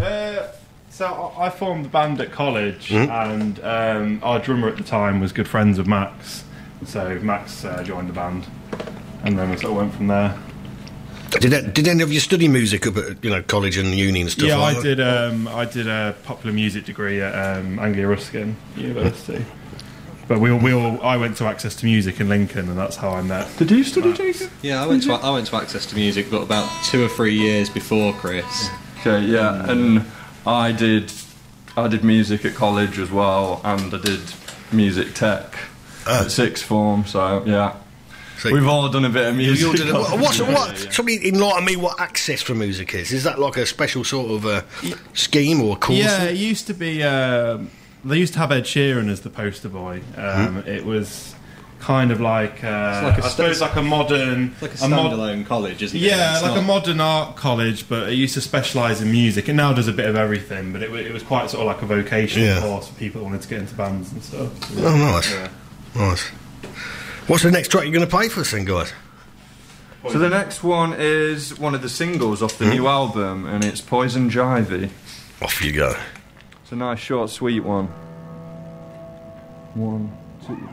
Uh, 0.00 0.46
so 0.88 1.04
I 1.38 1.46
I 1.46 1.50
formed 1.50 1.84
the 1.84 1.90
band 1.90 2.18
at 2.22 2.32
college, 2.32 2.88
Mhm. 2.88 3.10
and 3.10 3.60
um, 3.62 4.20
our 4.22 4.38
drummer 4.38 4.68
at 4.68 4.78
the 4.78 4.82
time 4.82 5.20
was 5.20 5.30
good 5.32 5.46
friends 5.46 5.76
with 5.76 5.86
Max. 5.86 6.44
So 6.86 7.18
Max 7.22 7.62
uh, 7.66 7.82
joined 7.82 8.08
the 8.08 8.14
band, 8.14 8.46
and 9.24 9.38
then 9.38 9.50
we 9.50 9.56
sort 9.58 9.72
of 9.72 9.76
went 9.76 9.94
from 9.94 10.06
there. 10.06 10.34
Did, 11.38 11.74
did 11.74 11.86
any 11.88 12.02
of 12.02 12.10
you 12.10 12.20
study 12.20 12.48
music 12.48 12.86
up 12.86 12.96
at 12.96 13.22
you 13.22 13.28
know 13.28 13.42
college 13.42 13.76
and 13.76 13.88
uni 13.94 14.22
and 14.22 14.30
stuff? 14.30 14.48
yeah, 14.48 14.56
like 14.56 14.78
I 14.78 14.80
that? 14.80 14.96
did. 14.96 15.00
Um, 15.02 15.48
I 15.48 15.66
did 15.66 15.86
a 15.86 16.14
popular 16.24 16.54
music 16.54 16.86
degree 16.86 17.20
at 17.20 17.34
um, 17.58 17.78
Anglia 17.78 18.08
Ruskin 18.08 18.56
University. 18.74 19.44
But 20.28 20.40
we 20.40 20.50
all, 20.50 20.58
we 20.58 20.72
all, 20.72 21.00
I 21.02 21.16
went 21.16 21.36
to 21.36 21.44
Access 21.44 21.76
to 21.76 21.84
Music 21.86 22.20
in 22.20 22.28
Lincoln, 22.28 22.68
and 22.68 22.76
that's 22.76 22.96
how 22.96 23.10
I 23.10 23.22
met. 23.22 23.48
Did 23.58 23.70
you 23.70 23.84
study, 23.84 24.12
Jacob? 24.12 24.50
Yeah, 24.60 24.82
I 24.82 24.86
went 24.86 25.04
to 25.04 25.12
I 25.12 25.30
went 25.30 25.46
to 25.48 25.56
Access 25.56 25.86
to 25.86 25.94
Music, 25.94 26.26
but 26.30 26.42
about 26.42 26.68
two 26.86 27.04
or 27.04 27.08
three 27.08 27.34
years 27.36 27.70
before 27.70 28.12
Chris. 28.14 28.68
Okay, 29.00 29.20
yeah, 29.24 29.70
and 29.70 30.04
I 30.44 30.72
did, 30.72 31.12
I 31.76 31.86
did 31.86 32.02
music 32.02 32.44
at 32.44 32.54
college 32.54 32.98
as 32.98 33.10
well, 33.10 33.60
and 33.62 33.94
I 33.94 33.98
did 34.00 34.20
music 34.72 35.14
tech 35.14 35.56
at 36.08 36.30
sixth 36.32 36.64
form. 36.64 37.04
So 37.06 37.44
yeah, 37.46 37.76
we've 38.44 38.66
all 38.66 38.88
done 38.88 39.04
a 39.04 39.08
bit 39.10 39.28
of 39.28 39.36
music. 39.36 39.76
did. 39.76 39.92
What- 39.94 40.18
What's 40.18 40.38
Yeah, 40.40 40.52
what? 40.52 40.76
yeah, 40.76 40.84
yeah. 40.86 40.90
Somebody 40.90 41.28
enlighten 41.28 41.64
me. 41.64 41.76
What 41.76 42.00
access 42.00 42.42
for 42.42 42.56
music 42.56 42.96
is? 42.96 43.12
Is 43.12 43.22
that 43.22 43.38
like 43.38 43.56
a 43.58 43.64
special 43.66 44.02
sort 44.02 44.32
of 44.32 44.44
a 44.44 44.64
scheme 45.14 45.60
or 45.62 45.76
a 45.76 45.78
course? 45.78 45.98
Yeah, 46.00 46.24
it 46.24 46.36
used 46.36 46.66
to 46.66 46.74
be. 46.74 47.04
Um, 47.04 47.70
they 48.06 48.18
used 48.18 48.32
to 48.34 48.38
have 48.38 48.52
Ed 48.52 48.64
Sheeran 48.64 49.10
as 49.10 49.20
the 49.20 49.30
poster 49.30 49.68
boy. 49.68 50.00
Um, 50.16 50.62
It 50.66 50.84
was 50.84 51.34
kind 51.78 52.10
of 52.10 52.20
like, 52.20 52.64
uh, 52.64 53.00
like 53.04 53.18
a 53.18 53.18
I 53.18 53.20
sta- 53.20 53.28
suppose, 53.28 53.60
like 53.60 53.76
a 53.76 53.82
modern, 53.82 54.56
Like 54.60 54.80
a 54.80 54.88
mod- 54.88 55.12
standalone 55.12 55.46
college, 55.46 55.82
isn't 55.82 55.96
it? 55.96 56.02
Yeah, 56.02 56.34
It's 56.34 56.42
like 56.42 56.58
a 56.58 56.62
modern 56.62 57.00
art 57.00 57.36
college, 57.36 57.88
but 57.88 58.08
it 58.08 58.14
used 58.14 58.34
to 58.34 58.40
specialise 58.40 59.00
in 59.00 59.10
music. 59.12 59.48
It 59.48 59.52
now 59.52 59.72
does 59.72 59.86
a 59.86 59.92
bit 59.92 60.06
of 60.06 60.16
everything, 60.16 60.72
but 60.72 60.82
it, 60.82 60.90
it 60.94 61.12
was 61.12 61.22
quite 61.22 61.50
sort 61.50 61.60
of 61.60 61.66
like 61.66 61.82
a 61.82 61.86
vocational 61.86 62.48
Yeah. 62.48 62.60
course 62.60 62.88
for 62.88 62.94
people 62.94 63.20
that 63.20 63.24
wanted 63.26 63.42
to 63.42 63.48
get 63.48 63.58
into 63.60 63.74
bands 63.74 64.10
and 64.12 64.22
stuff. 64.24 64.48
Oh, 64.78 64.96
nice. 64.96 65.30
Yeah. 65.30 65.48
Nice. 65.94 66.22
What's 67.28 67.42
the 67.42 67.50
next 67.50 67.68
track 67.68 67.84
you're 67.84 67.92
going 67.92 68.04
to 68.04 68.10
play 68.10 68.28
for 68.28 68.40
us, 68.40 68.50
then, 68.52 68.64
guys? 68.64 68.92
So 70.10 70.18
the 70.18 70.28
next 70.28 70.62
one 70.62 70.94
is 70.96 71.58
one 71.58 71.74
of 71.74 71.82
the 71.82 71.88
singles 71.88 72.40
off 72.42 72.58
the 72.58 72.64
Hmm? 72.66 72.70
new 72.72 72.86
album, 72.86 73.44
and 73.46 73.64
it's 73.64 73.80
Poison 73.80 74.30
Jivey. 74.30 74.88
Off 75.42 75.62
you 75.64 75.72
go. 75.72 75.94
It's 76.66 76.72
a 76.72 76.74
nice, 76.74 76.98
short, 76.98 77.30
sweet 77.30 77.60
one. 77.60 77.86
One, 79.74 80.10
two. 80.44 80.68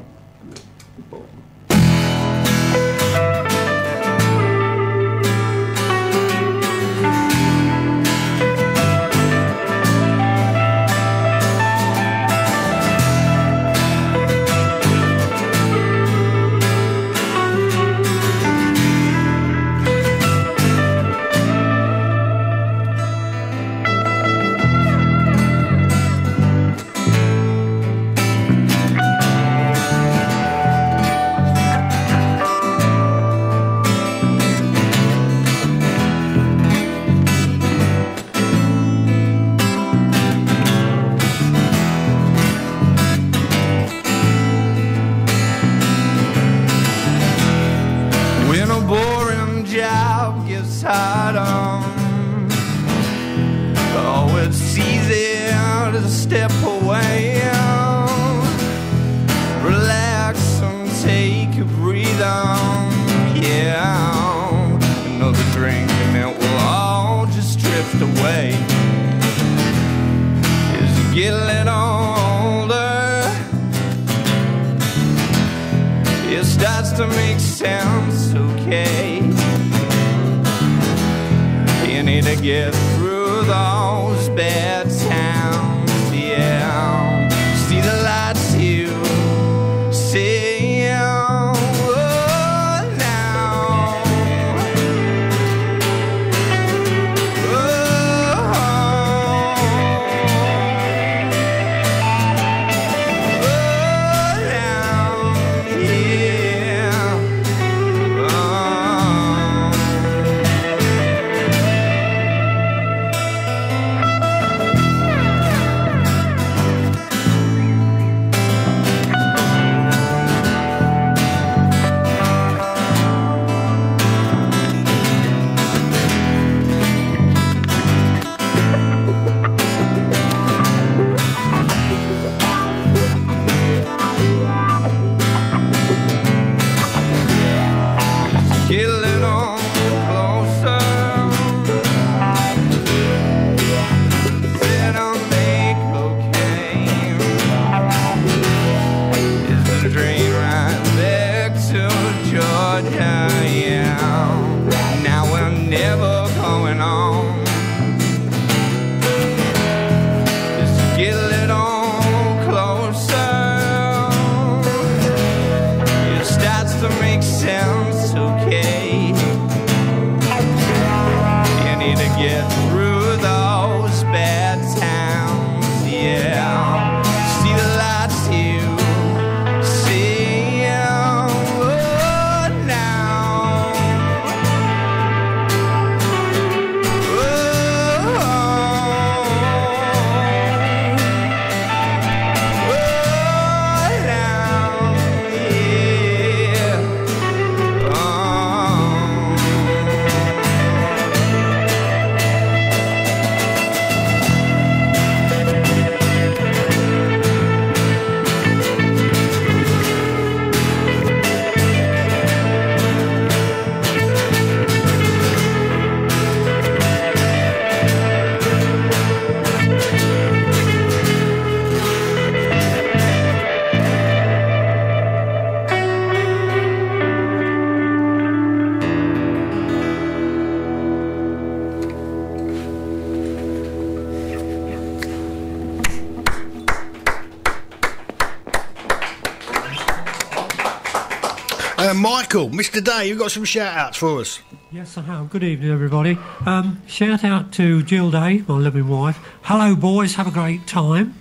Michael, 242.34 242.49
Mr. 242.49 242.84
Day, 242.84 243.09
you've 243.09 243.19
got 243.19 243.29
some 243.29 243.45
shout 243.45 243.77
outs 243.77 243.97
for 243.97 244.19
us. 244.19 244.39
Yes, 244.71 244.97
I 244.97 245.01
have. 245.01 245.29
Good 245.29 245.43
evening, 245.43 245.69
everybody. 245.69 246.17
Um, 246.47 246.81
shout 246.88 247.23
out 247.23 247.51
to 247.53 247.84
Jill 247.84 248.09
Day, 248.09 248.43
my 248.47 248.57
loving 248.57 248.88
wife. 248.88 249.19
Hello, 249.43 249.75
boys. 249.75 250.15
Have 250.15 250.25
a 250.25 250.31
great 250.31 250.65
time. 250.65 251.13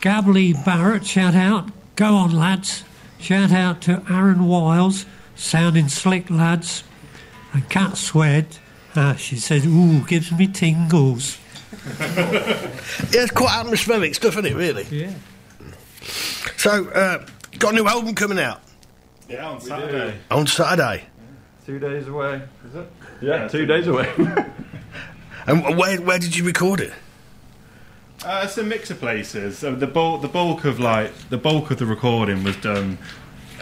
Gabley 0.00 0.52
Barrett, 0.62 1.06
shout 1.06 1.34
out. 1.34 1.70
Go 1.96 2.16
on, 2.16 2.32
lads. 2.32 2.84
Shout 3.18 3.50
out 3.50 3.80
to 3.82 4.04
Aaron 4.10 4.46
Wiles, 4.46 5.06
sounding 5.36 5.88
slick, 5.88 6.28
lads. 6.28 6.84
And 7.54 7.66
Kat 7.70 7.96
Swed, 7.96 8.58
uh, 8.94 9.14
she 9.14 9.36
says, 9.36 9.64
ooh, 9.64 10.04
gives 10.04 10.30
me 10.32 10.48
tingles. 10.48 11.38
yeah, 11.98 12.70
it's 13.10 13.30
quite 13.30 13.56
atmospheric 13.58 14.14
stuff, 14.14 14.34
isn't 14.34 14.44
it, 14.44 14.54
really? 14.54 14.84
Yeah. 14.90 15.14
So, 16.58 16.90
uh, 16.90 17.26
got 17.58 17.72
a 17.72 17.76
new 17.76 17.88
album 17.88 18.14
coming 18.14 18.38
out 18.38 18.60
Yeah, 19.28 19.48
on 19.48 19.60
Saturday. 19.60 20.16
on 20.30 20.46
Saturday. 20.46 21.04
Two 21.64 21.78
days 21.80 22.06
away, 22.06 22.42
is 22.68 22.74
it? 22.76 22.92
Yeah, 23.20 23.48
two 23.48 23.66
days 23.66 23.86
away. 23.86 24.12
And 25.48 25.76
where, 25.78 26.00
where 26.00 26.18
did 26.18 26.34
you 26.36 26.42
record 26.44 26.80
it? 26.80 26.92
Uh, 28.24 28.42
it's 28.44 28.58
a 28.58 28.64
mix 28.64 28.90
of 28.90 28.98
places. 28.98 29.58
So 29.58 29.76
the 29.76 29.86
bulk, 29.86 30.22
the 30.22 30.26
bulk 30.28 30.64
of 30.64 30.80
like 30.80 31.12
the 31.28 31.38
bulk 31.38 31.70
of 31.70 31.78
the 31.78 31.86
recording 31.86 32.42
was 32.42 32.56
done 32.56 32.98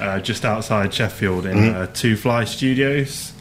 uh, 0.00 0.18
just 0.20 0.46
outside 0.46 0.94
Sheffield 0.94 1.44
in 1.44 1.58
Mhm. 1.58 1.74
uh, 1.74 1.86
Two 1.92 2.16
Fly 2.16 2.44
Studios 2.44 3.34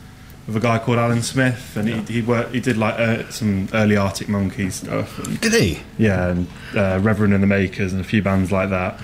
with 0.45 0.57
a 0.57 0.59
guy 0.59 0.77
called 0.77 0.97
Alan 0.97 1.21
Smith, 1.21 1.77
and 1.77 1.87
he 1.87 2.15
he, 2.15 2.21
worked, 2.21 2.53
he 2.53 2.59
did 2.59 2.75
like 2.75 2.95
uh, 2.99 3.29
some 3.29 3.69
early 3.73 3.95
Arctic 3.95 4.27
Monkey 4.27 4.69
stuff. 4.71 5.17
And, 5.19 5.39
Did 5.39 5.53
he? 5.53 5.79
Yeah, 5.97 6.27
and 6.27 6.47
uh, 6.75 6.99
Reverend 7.01 7.33
and 7.33 7.41
the 7.41 7.47
Makers 7.47 7.93
and 7.93 8.01
a 8.01 8.03
few 8.03 8.21
bands 8.21 8.51
like 8.51 8.69
that. 8.71 8.99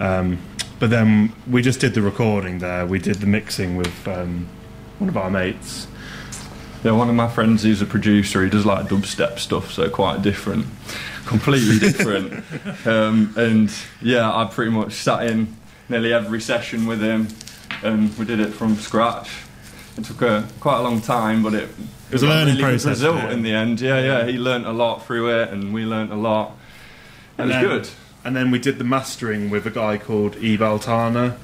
Um, 0.00 0.38
but 0.80 0.90
then 0.90 1.32
we 1.48 1.62
just 1.62 1.78
did 1.78 1.94
the 1.94 2.02
recording 2.02 2.58
there. 2.58 2.86
We 2.86 2.98
did 2.98 3.16
the 3.16 3.26
mixing 3.26 3.76
with 3.76 4.08
um, 4.08 4.48
one 4.98 5.08
of 5.10 5.16
our 5.16 5.30
mates. 5.30 5.86
Yeah, 6.82 6.92
one 6.92 7.10
of 7.10 7.14
my 7.14 7.28
friends 7.28 7.62
who's 7.62 7.82
a 7.82 7.86
producer, 7.86 8.42
he 8.42 8.48
does 8.48 8.64
like 8.64 8.86
dubstep 8.86 9.38
stuff, 9.38 9.70
so 9.70 9.90
quite 9.90 10.22
different, 10.22 10.64
completely 11.26 11.78
different. 11.78 12.42
um, 12.86 13.34
and 13.36 13.70
yeah, 14.00 14.34
I 14.34 14.46
pretty 14.46 14.70
much 14.70 14.94
sat 14.94 15.26
in 15.26 15.54
nearly 15.90 16.14
every 16.14 16.40
session 16.40 16.86
with 16.86 17.02
him, 17.02 17.28
and 17.82 18.16
we 18.16 18.24
did 18.24 18.40
it 18.40 18.54
from 18.54 18.76
scratch. 18.76 19.30
It 19.98 20.06
took 20.06 20.22
a 20.22 20.48
quite 20.60 20.78
a 20.78 20.82
long 20.82 21.02
time, 21.02 21.42
but 21.42 21.52
it, 21.52 21.68
It 22.08 22.12
was 22.14 22.22
a 22.22 22.26
learning 22.26 22.54
really 22.54 22.62
process, 22.70 22.88
result 22.88 23.16
yeah. 23.16 23.32
in 23.32 23.42
the 23.42 23.52
end. 23.52 23.82
Yeah, 23.82 24.00
yeah, 24.00 24.26
he 24.26 24.38
learnt 24.38 24.64
a 24.64 24.72
lot 24.72 25.04
through 25.04 25.42
it, 25.42 25.50
and 25.50 25.74
we 25.74 25.84
learnt 25.84 26.10
a 26.10 26.16
lot. 26.16 26.56
It 27.36 27.42
was 27.42 27.50
then, 27.50 27.62
good. 27.62 27.90
And 28.24 28.36
then 28.36 28.50
we 28.50 28.58
did 28.58 28.78
the 28.78 28.84
mastering 28.84 29.48
with 29.50 29.66
a 29.66 29.70
guy 29.70 29.96
called 29.98 30.36
Yves 30.36 30.60
Altana, 30.60 31.36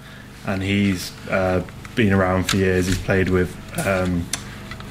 and 0.47 0.63
he's 0.63 1.11
uh, 1.29 1.65
been 1.95 2.13
around 2.13 2.45
for 2.51 2.57
years. 2.59 2.87
He's 2.87 2.99
played 2.99 3.31
with 3.31 3.55
um, 3.87 4.23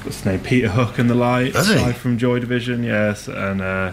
what's 0.02 0.16
his 0.18 0.26
name, 0.26 0.40
Peter 0.40 0.68
Hook 0.68 0.98
and 0.98 1.08
the 1.08 1.14
Light, 1.14 1.52
guy 1.54 1.92
from 1.92 2.18
Joy 2.18 2.40
Division, 2.40 2.82
yes, 2.82 3.28
and 3.28 3.62
uh, 3.62 3.92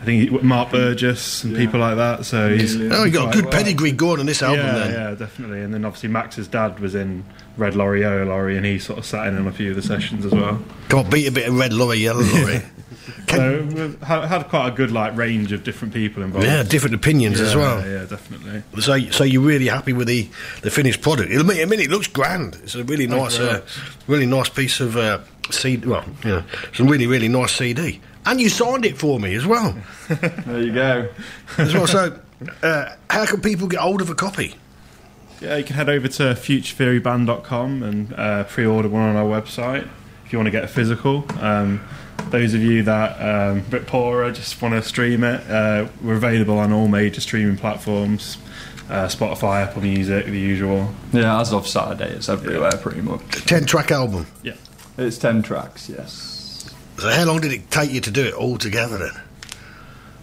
I 0.00 0.04
think 0.04 0.30
he, 0.30 0.38
Mark 0.38 0.70
Burgess 0.70 1.42
and 1.44 1.54
Yeah. 1.54 1.58
people 1.58 1.80
like 1.80 1.96
that. 1.96 2.24
So 2.24 2.54
he's 2.54 2.76
Oh, 2.76 3.04
you 3.04 3.10
got 3.10 3.34
a 3.34 3.42
good 3.42 3.50
pedigree 3.50 3.90
going 3.92 4.20
on 4.20 4.26
this 4.26 4.42
album 4.42 4.64
yeah, 4.66 4.72
then. 4.74 4.92
yeah, 4.92 5.14
definitely. 5.16 5.62
And 5.62 5.72
then 5.74 5.84
obviously 5.84 6.10
Max's 6.10 6.46
dad 6.46 6.78
was 6.78 6.94
in 6.94 7.24
Red 7.56 7.74
Lorry, 7.74 8.00
Yellow 8.02 8.24
Lorry, 8.26 8.56
and 8.56 8.64
he 8.66 8.78
sort 8.78 8.98
of 8.98 9.06
sat 9.06 9.26
in 9.26 9.36
on 9.38 9.46
a 9.48 9.52
few 9.52 9.70
of 9.70 9.76
the 9.76 9.82
sessions 9.82 10.24
as 10.26 10.32
well. 10.32 10.62
Come 10.88 11.00
on, 11.00 11.10
beat 11.10 11.26
a 11.26 11.32
bit 11.32 11.48
of 11.48 11.58
red 11.58 11.72
lorry, 11.72 11.98
yellow 11.98 12.22
lorry. 12.22 12.62
So 13.28 13.68
we've 13.70 14.02
had, 14.02 14.24
had 14.24 14.48
quite 14.48 14.68
a 14.68 14.70
good 14.70 14.90
like 14.90 15.16
range 15.16 15.52
of 15.52 15.64
different 15.64 15.92
people 15.92 16.22
involved. 16.22 16.46
Yeah, 16.46 16.62
different 16.62 16.94
opinions 16.94 17.40
as 17.40 17.54
well. 17.54 17.86
Yeah, 17.86 18.04
definitely. 18.04 18.62
So, 18.80 18.98
so 19.10 19.24
you're 19.24 19.42
really 19.42 19.66
happy 19.68 19.92
with 19.92 20.08
the, 20.08 20.28
the 20.62 20.70
finished 20.70 21.02
product? 21.02 21.30
I 21.32 21.42
mean, 21.42 21.60
I 21.60 21.64
mean, 21.66 21.80
it 21.80 21.90
looks 21.90 22.06
grand. 22.06 22.56
It's 22.62 22.74
a 22.74 22.84
really 22.84 23.06
nice, 23.06 23.38
uh, 23.38 23.62
really 24.06 24.26
nice 24.26 24.48
piece 24.48 24.80
of 24.80 24.96
uh, 24.96 25.20
CD. 25.50 25.86
Well, 25.86 26.04
you 26.22 26.30
know, 26.30 26.44
it's 26.68 26.80
a 26.80 26.84
really, 26.84 27.06
really 27.06 27.28
nice 27.28 27.52
CD. 27.52 28.00
And 28.26 28.40
you 28.40 28.48
signed 28.48 28.86
it 28.86 28.96
for 28.96 29.20
me 29.20 29.34
as 29.34 29.46
well. 29.46 29.76
There 30.46 30.62
you 30.62 30.72
go. 30.72 31.08
as 31.58 31.74
well. 31.74 31.86
So, 31.86 32.18
uh, 32.62 32.96
how 33.10 33.26
can 33.26 33.40
people 33.40 33.68
get 33.68 33.80
hold 33.80 34.00
of 34.00 34.08
a 34.08 34.14
copy? 34.14 34.54
Yeah, 35.40 35.56
you 35.56 35.64
can 35.64 35.76
head 35.76 35.90
over 35.90 36.08
to 36.08 36.22
futuretheoryband.com 36.22 37.82
and 37.82 38.14
uh, 38.14 38.44
pre-order 38.44 38.88
one 38.88 39.02
on 39.02 39.16
our 39.16 39.24
website 39.26 39.88
if 40.24 40.32
you 40.32 40.38
want 40.38 40.46
to 40.46 40.50
get 40.50 40.64
a 40.64 40.68
physical. 40.68 41.24
Um, 41.40 41.80
those 42.30 42.54
of 42.54 42.62
you 42.62 42.82
that 42.84 43.16
um, 43.20 43.58
a 43.58 43.62
bit 43.62 43.86
poorer 43.86 44.30
just 44.32 44.60
want 44.60 44.74
to 44.74 44.82
stream 44.82 45.24
it, 45.24 45.48
uh, 45.50 45.88
we're 46.02 46.14
available 46.14 46.58
on 46.58 46.72
all 46.72 46.88
major 46.88 47.20
streaming 47.20 47.56
platforms: 47.56 48.38
uh, 48.88 49.06
Spotify, 49.06 49.62
Apple 49.62 49.82
Music, 49.82 50.26
the 50.26 50.38
usual. 50.38 50.92
Yeah, 51.12 51.40
as 51.40 51.52
of 51.52 51.66
Saturday, 51.66 52.10
it's 52.10 52.28
everywhere 52.28 52.72
pretty 52.72 53.00
much. 53.00 53.22
Ten 53.46 53.64
track 53.64 53.90
album. 53.90 54.26
Yeah, 54.42 54.54
it's 54.98 55.18
ten 55.18 55.42
tracks. 55.42 55.88
Yes. 55.88 56.74
So, 56.98 57.08
how 57.08 57.24
long 57.24 57.40
did 57.40 57.52
it 57.52 57.70
take 57.70 57.90
you 57.90 58.00
to 58.00 58.10
do 58.10 58.24
it 58.24 58.34
all 58.34 58.56
together 58.56 58.98
then? 58.98 59.23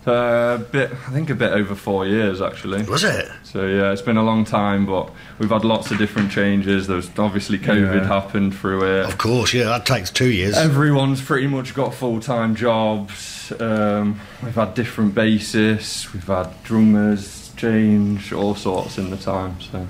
Uh, 0.07 0.57
a 0.59 0.63
bit, 0.71 0.91
I 0.91 1.11
think 1.11 1.29
a 1.29 1.35
bit 1.35 1.51
over 1.51 1.75
four 1.75 2.07
years 2.07 2.41
actually. 2.41 2.81
Was 2.83 3.03
it? 3.03 3.29
So 3.43 3.67
yeah, 3.67 3.91
it's 3.91 4.01
been 4.01 4.17
a 4.17 4.23
long 4.23 4.45
time, 4.45 4.87
but 4.87 5.11
we've 5.37 5.49
had 5.51 5.63
lots 5.63 5.91
of 5.91 5.99
different 5.99 6.31
changes. 6.31 6.87
There's 6.87 7.07
obviously 7.19 7.59
COVID 7.59 8.01
Yeah. 8.01 8.07
happened 8.07 8.55
through 8.55 8.83
it. 9.01 9.05
Of 9.05 9.19
course, 9.19 9.53
yeah, 9.53 9.65
that 9.65 9.85
takes 9.85 10.09
two 10.09 10.31
years. 10.31 10.57
Everyone's 10.57 11.21
pretty 11.21 11.45
much 11.45 11.75
got 11.75 11.93
full 11.93 12.19
time 12.19 12.55
jobs. 12.55 13.53
Um, 13.59 14.19
we've 14.43 14.55
had 14.55 14.73
different 14.73 15.13
bassists, 15.13 16.11
we've 16.13 16.25
had 16.25 16.49
drummers 16.63 17.51
change, 17.55 18.33
all 18.33 18.55
sorts 18.55 18.97
in 18.97 19.11
the 19.11 19.17
time. 19.17 19.61
So 19.61 19.85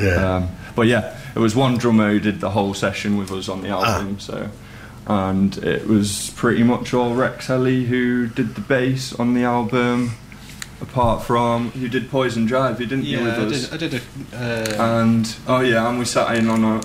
yeah. 0.00 0.36
Um, 0.36 0.48
but 0.76 0.86
yeah, 0.86 1.18
it 1.34 1.40
was 1.40 1.56
one 1.56 1.78
drummer 1.78 2.10
who 2.12 2.20
did 2.20 2.38
the 2.40 2.50
whole 2.50 2.74
session 2.74 3.16
with 3.16 3.32
us 3.32 3.48
on 3.48 3.62
the 3.62 3.70
album. 3.70 4.20
So. 4.20 4.48
And 5.06 5.58
it 5.58 5.86
was 5.88 6.30
pretty 6.36 6.62
much 6.62 6.94
all 6.94 7.14
Rex 7.14 7.50
Ellie 7.50 7.84
who 7.86 8.28
did 8.28 8.54
the 8.54 8.60
bass 8.60 9.12
on 9.12 9.34
the 9.34 9.42
album, 9.44 10.12
apart 10.80 11.22
from 11.24 11.72
you 11.74 11.88
did 11.88 12.08
Poison 12.10 12.46
Drive, 12.46 12.80
you 12.80 12.86
didn't 12.86 13.04
you 13.04 13.18
Yeah, 13.18 13.24
with 13.24 13.34
I 13.38 13.42
us? 13.56 13.68
did, 13.68 13.74
I 13.74 13.76
did 13.76 13.94
a. 13.94 14.36
Uh, 14.80 15.02
and 15.02 15.36
oh 15.48 15.60
yeah, 15.60 15.88
and 15.88 15.98
we 15.98 16.04
sat 16.04 16.36
in 16.36 16.48
on 16.48 16.62
a 16.64 16.80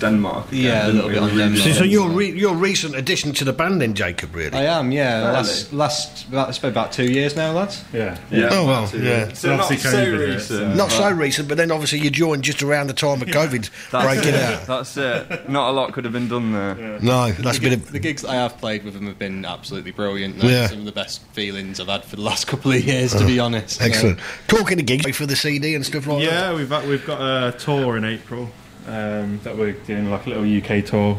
Denmark. 0.00 0.48
again, 0.48 0.62
Yeah, 0.64 0.86
a 0.86 0.88
little 0.88 1.08
we? 1.08 1.14
bit 1.14 1.22
on 1.22 1.30
We 1.32 1.38
Denmark. 1.38 1.62
So, 1.64 1.72
so 1.72 1.84
you're 1.84 2.08
re- 2.08 2.30
you're 2.32 2.54
recent 2.54 2.94
addition 2.96 3.32
to 3.34 3.44
the 3.44 3.52
band, 3.52 3.80
then, 3.80 3.94
Jacob? 3.94 4.34
Really? 4.34 4.52
I 4.56 4.64
am, 4.64 4.90
yeah. 4.92 5.18
Really? 5.20 5.32
Last, 5.32 5.72
last, 5.72 6.28
about, 6.28 6.48
it's 6.48 6.58
been 6.58 6.70
about 6.70 6.92
two 6.92 7.04
years 7.10 7.36
now, 7.36 7.52
lads. 7.52 7.84
Yeah. 7.92 8.18
Yeah. 8.30 8.48
Oh 8.50 8.66
well, 8.66 8.90
yeah. 9.00 9.32
So 9.32 9.56
not 9.56 9.66
so 9.68 10.10
recent. 10.16 10.76
Not 10.76 10.90
so 10.90 11.10
recent, 11.10 11.48
but 11.48 11.56
then 11.56 11.70
obviously 11.70 11.98
you 12.00 12.10
joined 12.10 12.42
just 12.44 12.62
around 12.62 12.88
the 12.88 12.94
time 12.94 13.22
of 13.22 13.28
COVID 13.28 13.70
That's 13.90 14.04
breaking 14.04 14.34
it. 14.34 14.42
out. 14.42 14.66
That's 14.66 14.96
it. 14.96 15.48
Not 15.48 15.70
a 15.70 15.72
lot 15.72 15.92
could 15.92 16.04
have 16.04 16.12
been 16.12 16.28
done 16.28 16.52
there. 16.52 16.98
No, 17.00 17.30
that's 17.32 17.58
the, 17.58 17.70
been 17.70 17.80
a 17.80 17.82
the 17.82 17.98
gigs 17.98 18.22
that 18.22 18.30
I 18.30 18.34
have 18.36 18.58
played 18.58 18.84
with 18.84 18.94
them 18.94 19.06
have 19.06 19.18
been 19.18 19.44
absolutely 19.44 19.92
brilliant. 19.92 20.36
Yeah. 20.36 20.66
Some 20.68 20.80
of 20.80 20.84
the 20.84 20.92
best 20.92 21.22
feelings 21.32 21.78
I've 21.80 21.88
had 21.88 22.04
for 22.04 22.16
the 22.16 22.22
last 22.22 22.46
couple 22.50 22.72
of 22.72 22.82
years, 22.84 23.14
to 23.14 23.24
be 23.26 23.38
uh, 23.38 23.44
honest. 23.46 23.78
so- 23.78 23.84
excellent. 23.84 24.18
Talking 24.48 24.76
to 24.78 24.82
gigs 24.82 25.16
for 25.16 25.26
the 25.26 25.36
CD 25.36 25.74
and 25.74 25.84
stuff 25.84 26.06
like 26.06 26.18
that. 26.20 26.24
Yeah, 26.24 26.54
we've 26.54 26.70
we've 26.88 27.06
got 27.06 27.20
a 27.20 27.52
tour 27.58 27.96
in 27.96 28.04
April 28.04 28.48
um, 28.90 29.40
that 29.44 29.56
we're 29.56 29.72
doing 29.72 30.10
like 30.10 30.26
a 30.26 30.30
little 30.30 30.44
UK 30.44 30.84
tour. 30.84 31.18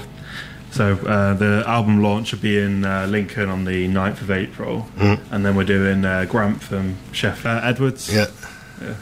So 0.71 0.93
uh, 1.05 1.33
the 1.33 1.63
album 1.67 2.01
launch 2.01 2.31
will 2.31 2.39
be 2.39 2.57
in 2.57 2.85
uh, 2.85 3.05
Lincoln 3.09 3.49
on 3.49 3.65
the 3.65 3.87
9th 3.89 4.21
of 4.21 4.31
April, 4.31 4.87
Mhm. 4.97 5.19
and 5.31 5.45
then 5.45 5.55
we're 5.55 5.65
doing 5.65 6.05
uh, 6.05 6.25
Grantham, 6.29 6.95
Chef 7.11 7.45
uh, 7.45 7.59
Edwards. 7.63 8.13
Yeah. 8.13 8.27
Yeah. 8.81 8.93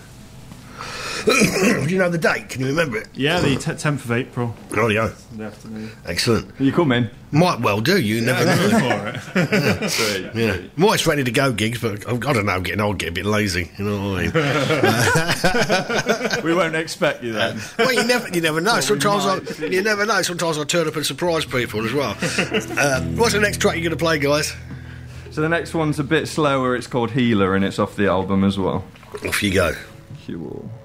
Do 1.25 1.87
you 1.89 1.97
know 1.97 2.09
the 2.09 2.17
date? 2.17 2.49
Can 2.49 2.61
you 2.61 2.67
remember 2.67 2.97
it? 2.97 3.07
Yeah, 3.13 3.39
the 3.41 3.55
t- 3.55 3.71
10th 3.71 4.05
of 4.05 4.11
April. 4.11 4.55
Rightio. 4.69 5.13
The 5.37 5.43
afternoon. 5.45 5.91
Excellent. 6.05 6.51
You 6.59 6.71
coming? 6.71 7.09
Might 7.31 7.59
well 7.59 7.81
do. 7.81 7.99
You 8.01 8.21
never 8.21 8.43
Yeah, 8.43 8.55
know. 8.55 8.69
go 8.71 8.79
for 8.79 9.07
it. 9.39 9.49
yeah. 9.51 9.87
Sweet, 9.87 10.31
yeah. 10.35 10.57
I'm 10.75 10.83
always 10.83 11.05
ready 11.05 11.23
to 11.23 11.31
go 11.31 11.51
gigs, 11.51 11.79
but 11.81 12.07
I 12.07 12.15
don't 12.17 12.45
know. 12.45 12.59
Getting 12.61 12.81
old, 12.81 12.97
get 12.99 13.09
a 13.09 13.11
bit 13.11 13.25
lazy. 13.25 13.69
You 13.77 13.85
know 13.85 14.11
what 14.11 14.31
I 14.35 16.35
mean? 16.37 16.43
we 16.43 16.53
won't 16.53 16.75
expect 16.75 17.23
you 17.23 17.33
then. 17.33 17.59
well, 17.79 17.93
you 17.93 18.03
never, 18.05 18.27
you 18.29 18.41
never 18.41 18.61
know. 18.61 18.73
Well, 18.73 18.81
Sometimes 18.81 19.25
I, 19.25 19.65
you 19.65 19.81
never 19.83 20.05
know. 20.05 20.21
Sometimes 20.21 20.57
I 20.57 20.63
turn 20.63 20.87
up 20.87 20.95
and 20.95 21.05
surprise 21.05 21.45
people 21.45 21.85
as 21.85 21.93
well. 21.93 22.15
uh, 22.21 23.01
what's 23.15 23.33
the 23.33 23.39
next 23.41 23.59
track 23.61 23.75
you're 23.75 23.83
going 23.83 23.91
to 23.91 23.97
play, 24.03 24.17
guys? 24.19 24.53
So 25.31 25.41
the 25.41 25.49
next 25.49 25.73
one's 25.75 25.99
a 25.99 26.03
bit 26.03 26.27
slower. 26.27 26.75
It's 26.75 26.87
called 26.87 27.11
Healer, 27.11 27.55
and 27.55 27.63
it's 27.63 27.77
off 27.77 27.95
the 27.95 28.07
album 28.07 28.43
as 28.43 28.57
well. 28.57 28.83
Off 29.27 29.43
you 29.43 29.53
go. 29.53 29.73
Cool. 30.25 30.67
I 30.73 30.78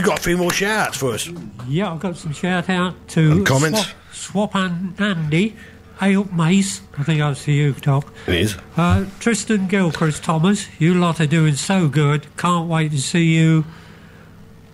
you 0.00 0.06
got 0.06 0.18
a 0.18 0.22
few 0.22 0.38
more 0.38 0.50
shout 0.50 0.88
outs 0.88 0.96
for 0.96 1.12
us. 1.12 1.28
Yeah, 1.68 1.92
I've 1.92 2.00
got 2.00 2.16
some 2.16 2.32
shout 2.32 2.70
out 2.70 2.94
to 3.08 3.32
And 3.32 3.46
comments? 3.46 3.82
Swap, 4.12 4.52
Swap 4.52 4.54
and 4.54 4.98
Andy, 4.98 5.56
Ailp 5.98 6.32
Mace. 6.32 6.80
I 6.96 7.02
think 7.02 7.20
that's 7.20 7.44
for 7.44 7.50
you, 7.50 7.72
Doc. 7.72 8.10
It 8.26 8.34
is. 8.34 8.56
Uh, 8.76 9.04
Tristan 9.18 9.68
Gilchrist 9.68 10.24
Thomas, 10.24 10.68
you 10.80 10.94
lot 10.94 11.20
are 11.20 11.26
doing 11.26 11.54
so 11.54 11.88
good. 11.88 12.34
Can't 12.38 12.66
wait 12.68 12.92
to 12.92 12.98
see 13.00 13.36
you 13.36 13.66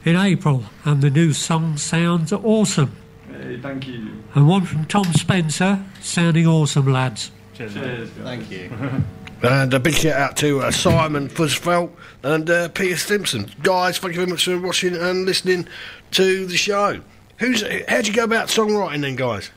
in 0.05 0.15
April. 0.15 0.65
And 0.85 1.03
the 1.03 1.11
new 1.11 1.33
song 1.33 1.77
sounds 1.77 2.33
awesome. 2.33 2.93
Hey, 3.29 3.59
thank 3.61 3.89
you. 3.89 4.23
And 4.35 4.47
one 4.47 4.65
from 4.65 4.85
Tom 4.85 5.13
Spencer, 5.13 5.85
sounding 6.01 6.47
awesome, 6.47 6.93
lads. 6.93 7.33
Cheers. 7.55 8.11
Thank 8.11 8.49
you. 8.51 8.71
And 9.43 9.75
a 9.75 9.81
big 9.81 9.95
shout 9.95 10.19
out 10.19 10.37
to 10.39 10.61
uh, 10.61 10.71
Simon 10.71 11.29
Fuzzfelt 11.29 11.91
and 12.23 12.49
uh, 12.49 12.69
Peter 12.71 12.97
Stimson. 12.97 13.51
Guys, 13.63 13.99
thank 13.99 14.15
you 14.15 14.21
very 14.21 14.31
much 14.31 14.47
for 14.47 14.59
watching 14.59 14.97
and 14.97 15.27
listening 15.27 15.69
to 16.13 16.47
the 16.47 16.57
show. 16.57 17.01
Who's 17.39 17.63
How'd 17.87 18.07
you 18.07 18.15
go 18.15 18.25
about 18.25 18.49
songwriting 18.49 19.03
then, 19.03 19.15
guys? 19.15 19.51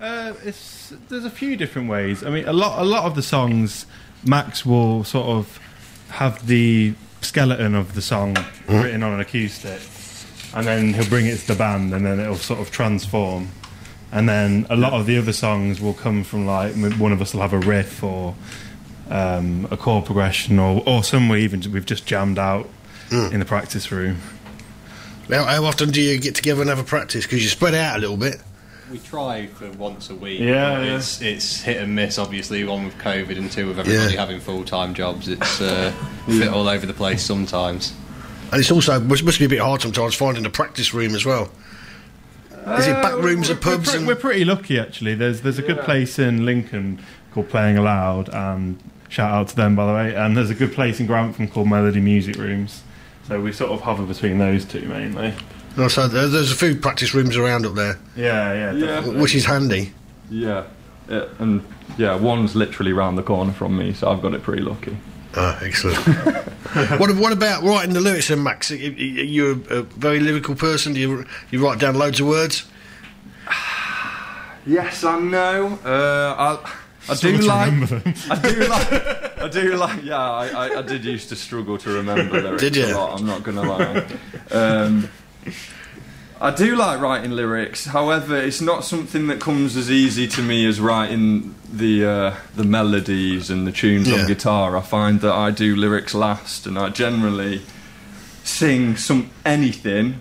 Uh, 0.00 0.32
it's 0.42 0.94
there's 1.08 1.26
a 1.26 1.30
few 1.30 1.54
different 1.54 1.90
ways. 1.90 2.24
I 2.24 2.30
mean, 2.30 2.48
a 2.48 2.52
lot 2.52 2.80
a 2.80 2.84
lot 2.84 3.04
of 3.04 3.14
the 3.14 3.22
songs, 3.22 3.84
Max 4.24 4.64
will 4.64 5.04
sort 5.04 5.26
of 5.26 5.60
have 6.08 6.46
the 6.46 6.94
skeleton 7.20 7.74
of 7.74 7.94
the 7.94 8.02
song 8.02 8.36
written 8.68 9.02
on 9.02 9.12
an 9.12 9.20
acoustic, 9.20 9.80
and 10.54 10.66
then 10.66 10.94
he'll 10.94 11.08
bring 11.10 11.26
it 11.26 11.36
to 11.40 11.48
the 11.48 11.54
band, 11.54 11.92
and 11.92 12.06
then 12.06 12.20
it'll 12.20 12.36
sort 12.36 12.60
of 12.60 12.70
transform. 12.70 13.50
And 14.12 14.28
then 14.28 14.66
a 14.70 14.76
lot 14.76 14.92
of 14.94 15.06
the 15.06 15.18
other 15.18 15.32
songs 15.32 15.80
will 15.80 15.94
come 15.94 16.24
from 16.24 16.46
like 16.46 16.74
one 16.98 17.12
of 17.12 17.20
us 17.20 17.34
will 17.34 17.42
have 17.42 17.52
a 17.52 17.58
riff 17.58 18.02
or 18.02 18.34
um, 19.10 19.66
a 19.70 19.76
chord 19.76 20.04
progression, 20.06 20.58
or 20.58 20.82
or 20.86 21.02
some 21.04 21.28
we 21.28 21.42
even 21.42 21.60
we've 21.72 21.86
just 21.86 22.06
jammed 22.06 22.38
out 22.38 22.68
in 23.10 23.38
the 23.38 23.44
practice 23.44 23.92
room. 23.92 24.18
How, 25.30 25.44
how 25.44 25.64
often 25.64 25.90
do 25.90 26.00
you 26.02 26.18
get 26.18 26.34
together 26.34 26.60
and 26.60 26.68
have 26.68 26.78
a 26.78 26.84
practice? 26.84 27.24
Because 27.24 27.42
you 27.42 27.48
spread 27.48 27.74
out 27.74 27.96
a 27.96 28.00
little 28.00 28.16
bit. 28.16 28.36
We 28.90 28.98
try 28.98 29.46
for 29.46 29.70
once 29.72 30.10
a 30.10 30.14
week. 30.14 30.40
Yeah, 30.40 30.82
yeah. 30.82 30.96
It's 30.96 31.22
it's 31.22 31.62
hit 31.62 31.78
and 31.78 31.94
miss. 31.94 32.18
Obviously, 32.18 32.62
one 32.64 32.84
with 32.84 32.98
COVID 32.98 33.38
and 33.38 33.50
two 33.50 33.68
with 33.68 33.78
everybody 33.78 34.14
Yeah. 34.14 34.20
having 34.20 34.40
full 34.40 34.64
time 34.64 34.94
jobs. 34.94 35.28
It's 35.28 35.60
uh, 35.60 35.92
a 36.26 36.30
bit 36.30 36.48
all 36.48 36.68
over 36.68 36.84
the 36.86 36.92
place 36.92 37.22
sometimes. 37.24 37.94
And 38.52 38.60
it's 38.60 38.70
also 38.70 39.00
must, 39.00 39.24
must 39.24 39.38
be 39.38 39.46
a 39.46 39.48
bit 39.48 39.60
hard 39.60 39.80
sometimes 39.80 40.14
finding 40.14 40.44
a 40.44 40.50
practice 40.50 40.92
room 40.92 41.14
as 41.14 41.24
well. 41.24 41.50
Is 42.78 42.86
it 42.86 42.94
back 43.02 43.14
Uh, 43.14 43.18
rooms 43.20 43.48
we're, 43.48 43.54
of 43.56 43.60
pubs? 43.60 43.86
We're, 43.86 43.92
pre- 43.92 43.98
and 43.98 44.06
we're 44.06 44.14
pretty 44.16 44.44
lucky 44.44 44.78
actually. 44.78 45.14
There's 45.14 45.40
there's 45.40 45.58
a 45.58 45.62
good 45.62 45.80
place 45.80 46.18
in 46.18 46.44
Lincoln 46.44 47.00
called 47.32 47.48
Playing 47.48 47.78
Aloud, 47.78 48.28
and 48.32 48.78
shout 49.08 49.30
out 49.32 49.48
to 49.48 49.56
them 49.56 49.76
by 49.76 49.86
the 49.86 49.92
way. 49.92 50.14
And 50.14 50.36
there's 50.36 50.50
a 50.50 50.54
good 50.54 50.72
place 50.72 51.00
in 51.00 51.06
Grantham 51.06 51.48
called 51.48 51.68
Melody 51.68 52.00
Music 52.00 52.36
Rooms. 52.36 52.82
So 53.28 53.40
we 53.40 53.52
sort 53.52 53.70
of 53.72 53.80
hover 53.80 54.04
between 54.04 54.38
those 54.38 54.64
two 54.64 54.82
mainly. 54.86 55.34
No, 55.76 55.88
so 55.88 56.06
there's 56.06 56.52
a 56.52 56.54
few 56.54 56.76
practice 56.76 57.14
rooms 57.14 57.36
around 57.36 57.66
up 57.66 57.74
there, 57.74 57.98
Yeah, 58.16 58.52
yeah, 58.52 58.72
Yeah. 58.72 58.86
definitely. 58.86 59.20
which 59.22 59.34
is 59.34 59.44
handy. 59.44 59.92
Yeah. 60.30 60.64
yeah. 61.08 61.24
And 61.38 61.64
yeah, 61.98 62.14
one's 62.16 62.54
literally 62.54 62.92
round 62.92 63.18
the 63.18 63.22
corner 63.22 63.52
from 63.52 63.76
me, 63.76 63.92
so 63.92 64.08
I've 64.10 64.22
got 64.22 64.34
it 64.34 64.42
pretty 64.42 64.62
lucky. 64.62 64.96
Ah, 65.36 65.58
excellent. 65.62 65.98
what, 67.00 67.10
what 67.16 67.32
about 67.32 67.64
writing 67.64 67.92
the 67.92 68.00
lyrics, 68.00 68.28
then, 68.28 68.42
Max? 68.44 68.70
You- 68.70 69.50
are 69.70 69.74
a, 69.74 69.78
a 69.80 69.82
very 69.82 70.20
lyrical 70.20 70.54
person? 70.54 70.92
Do 70.92 71.00
you, 71.00 71.24
you 71.50 71.64
write 71.64 71.80
down 71.80 71.96
loads 71.96 72.20
of 72.20 72.28
words? 72.28 72.66
Yes, 74.66 75.04
I 75.04 75.18
know. 75.20 75.78
Uh, 75.84 76.34
I, 76.62 76.72
I 77.08 77.14
do 77.14 77.36
like. 77.38 77.72
I 78.30 78.36
do 78.42 78.66
like. 78.66 79.38
I 79.42 79.48
do 79.48 79.76
like. 79.76 80.02
Yeah, 80.04 80.16
I, 80.18 80.46
I, 80.48 80.78
I 80.78 80.82
did 80.82 81.04
used 81.04 81.28
to 81.30 81.36
struggle 81.36 81.76
to 81.78 81.90
remember 81.90 82.40
lyrics 82.40 82.62
Did 82.62 82.76
you? 82.76 82.86
a 82.86 82.96
lot. 82.96 83.20
I'm 83.20 83.26
not 83.26 83.42
gonna 83.42 83.62
lie. 83.62 84.06
Um, 84.50 85.08
I 86.40 86.50
do 86.50 86.76
like 86.76 87.00
writing 87.00 87.30
lyrics. 87.30 87.84
However, 87.86 88.36
it's 88.36 88.60
not 88.60 88.84
something 88.84 89.28
that 89.28 89.40
comes 89.40 89.76
as 89.76 89.90
easy 89.90 90.26
to 90.28 90.42
me 90.42 90.66
as 90.66 90.80
writing 90.80 91.54
the 91.72 92.04
uh, 92.06 92.36
the 92.56 92.64
melodies 92.64 93.50
and 93.50 93.66
the 93.66 93.72
tunes 93.72 94.08
Yeah. 94.08 94.20
on 94.22 94.26
guitar. 94.26 94.76
I 94.76 94.80
find 94.80 95.20
that 95.20 95.32
I 95.32 95.50
do 95.50 95.76
lyrics 95.76 96.14
last, 96.14 96.66
and 96.66 96.78
I 96.78 96.88
generally 96.90 97.62
sing 98.42 98.96
some 98.96 99.30
anything 99.44 100.20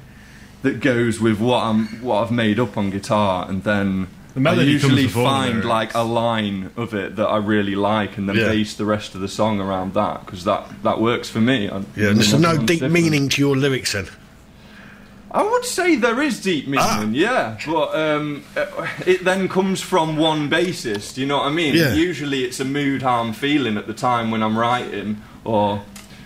that 0.61 0.79
goes 0.79 1.19
with 1.19 1.39
what 1.39 1.63
I'm 1.63 1.87
what 2.01 2.23
I've 2.23 2.31
made 2.31 2.59
up 2.59 2.77
on 2.77 2.89
guitar, 2.89 3.45
and 3.49 3.63
then 3.63 4.07
The 4.33 4.39
melody 4.39 4.69
I 4.69 4.71
usually 4.73 5.03
before 5.03 5.25
find 5.25 5.49
lyrics. 5.63 5.67
like 5.67 5.93
a 5.93 6.01
line 6.01 6.71
of 6.75 6.93
it 6.95 7.17
that 7.17 7.27
I 7.27 7.37
really 7.37 7.75
like, 7.75 8.17
and 8.17 8.27
then 8.27 8.35
Yeah. 8.35 8.47
base 8.47 8.73
the 8.73 8.85
rest 8.85 9.13
of 9.13 9.21
the 9.21 9.27
song 9.27 9.59
around 9.59 9.93
that 9.93 10.25
because 10.25 10.43
that 10.45 10.67
that 10.83 10.99
works 10.99 11.29
for 11.29 11.39
me. 11.39 11.69
I- 11.69 11.77
Yeah, 11.95 12.13
there's 12.13 12.33
no 12.33 12.57
deep 12.57 12.79
different. 12.79 12.93
meaning 12.95 13.29
to 13.29 13.41
your 13.41 13.55
lyrics, 13.55 13.91
then. 13.93 14.07
I 15.31 15.41
would 15.41 15.65
say 15.65 15.95
there 15.95 16.21
is 16.21 16.39
deep 16.39 16.67
meaning, 16.67 16.79
Ah. 16.85 17.05
yeah, 17.11 17.57
but 17.65 17.95
um, 17.95 18.43
uh, 18.55 18.65
it 19.07 19.23
then 19.25 19.47
comes 19.47 19.81
from 19.81 20.15
one 20.17 20.47
basis. 20.47 21.11
Do 21.13 21.21
you 21.21 21.27
know 21.27 21.37
what 21.37 21.47
I 21.47 21.51
mean? 21.51 21.73
Yeah. 21.75 21.93
Usually, 21.95 22.43
it's 22.43 22.59
a 22.59 22.65
mood, 22.65 23.01
harm, 23.01 23.33
feeling 23.33 23.75
at 23.77 23.87
the 23.87 23.93
time 23.93 24.29
when 24.29 24.43
I'm 24.43 24.55
writing, 24.57 25.21
or 25.43 25.81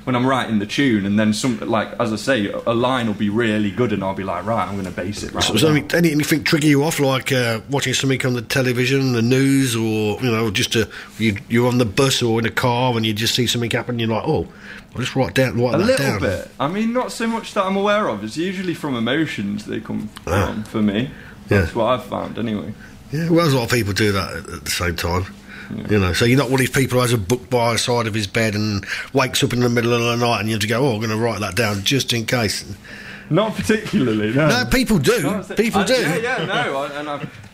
when 0.07 0.15
I'm 0.15 0.25
writing 0.25 0.59
the 0.59 0.65
tune, 0.65 1.05
and 1.05 1.19
then 1.19 1.33
some 1.33 1.59
like 1.59 1.89
as 1.99 2.13
I 2.13 2.15
say, 2.15 2.47
a 2.49 2.73
line 2.73 3.07
will 3.07 3.13
be 3.13 3.27
really 3.29 3.71
good, 3.71 3.91
and 3.91 4.01
I'll 4.01 4.15
be 4.15 4.23
like, 4.23 4.45
right, 4.45 4.65
I'm 4.65 4.75
going 4.75 4.85
to 4.85 4.91
base 4.91 5.21
it 5.21 5.33
right. 5.33 5.43
So, 5.43 5.57
so 5.57 5.67
any, 5.67 5.83
any- 5.93 6.11
anything 6.13 6.45
trigger 6.45 6.65
you 6.67 6.85
off, 6.85 7.01
like 7.01 7.33
uh, 7.33 7.59
watching 7.69 7.93
something 7.93 8.25
on 8.25 8.31
the 8.33 8.41
television, 8.41 9.11
the 9.11 9.21
news, 9.21 9.75
or 9.75 10.17
you 10.23 10.31
know, 10.31 10.49
just 10.49 10.77
a, 10.77 10.87
you, 11.19 11.35
you're 11.49 11.67
on 11.67 11.77
the 11.77 11.85
bus 11.85 12.21
or 12.23 12.39
in 12.39 12.45
a 12.45 12.49
car 12.51 12.95
and 12.95 13.05
you 13.05 13.11
just 13.11 13.35
see 13.35 13.47
something 13.47 13.69
happen, 13.69 13.99
you're 13.99 14.07
like, 14.07 14.23
oh, 14.25 14.47
I'll 14.95 15.01
just 15.01 15.13
write 15.13 15.33
down, 15.33 15.59
write 15.61 15.75
a 15.75 15.77
that 15.79 15.85
little 15.85 16.05
down. 16.05 16.19
bit. 16.21 16.51
I 16.57 16.69
mean, 16.69 16.93
not 16.93 17.11
so 17.11 17.27
much 17.27 17.53
that 17.55 17.65
I'm 17.65 17.75
aware 17.75 18.07
of. 18.07 18.23
It's 18.23 18.37
usually 18.37 18.75
from 18.75 18.95
emotions 18.95 19.65
they 19.65 19.81
come 19.81 20.09
Ah. 20.25 20.45
from 20.53 20.63
for 20.63 20.81
me. 20.81 21.11
Yeah. 21.49 21.59
That's 21.63 21.75
what 21.75 21.85
I've 21.87 22.05
found, 22.05 22.39
anyway. 22.39 22.73
Yeah, 23.11 23.29
well, 23.29 23.45
a 23.45 23.51
lot 23.51 23.63
of 23.65 23.71
people 23.71 23.91
do 23.91 24.13
that 24.13 24.31
at, 24.37 24.49
at 24.49 24.63
the 24.63 24.71
same 24.71 24.95
time. 24.95 25.25
You 25.89 25.99
know, 25.99 26.13
so 26.13 26.25
you're 26.25 26.37
not 26.37 26.45
one 26.49 26.55
of 26.55 26.59
these 26.59 26.69
people 26.69 26.97
who 26.97 27.01
has 27.01 27.13
a 27.13 27.17
book 27.17 27.49
by 27.49 27.73
the 27.73 27.79
side 27.79 28.07
of 28.07 28.13
his 28.13 28.27
bed 28.27 28.55
and 28.55 28.85
wakes 29.13 29.43
up 29.43 29.51
in 29.53 29.59
the 29.59 29.69
middle 29.69 29.93
of 29.93 29.99
the 30.01 30.25
night 30.25 30.39
and 30.39 30.47
you 30.49 30.55
have 30.55 30.61
to 30.61 30.67
go, 30.67 30.85
oh, 30.85 30.93
I'm 30.93 30.99
going 30.99 31.09
to 31.09 31.17
write 31.17 31.39
that 31.41 31.55
down 31.55 31.83
just 31.83 32.13
in 32.13 32.25
case. 32.25 32.63
Not 33.29 33.55
particularly. 33.55 34.33
No, 34.33 34.47
No, 34.47 34.65
people 34.71 34.97
do. 34.99 35.21
No, 35.21 35.43
people 35.55 35.81
I- 35.81 35.85
do. 35.85 35.93
Yeah, 35.93 36.15
yeah, 36.17 36.45
no, 36.45 36.77
I, 36.77 36.99
and 36.99 37.09
I've 37.09 37.47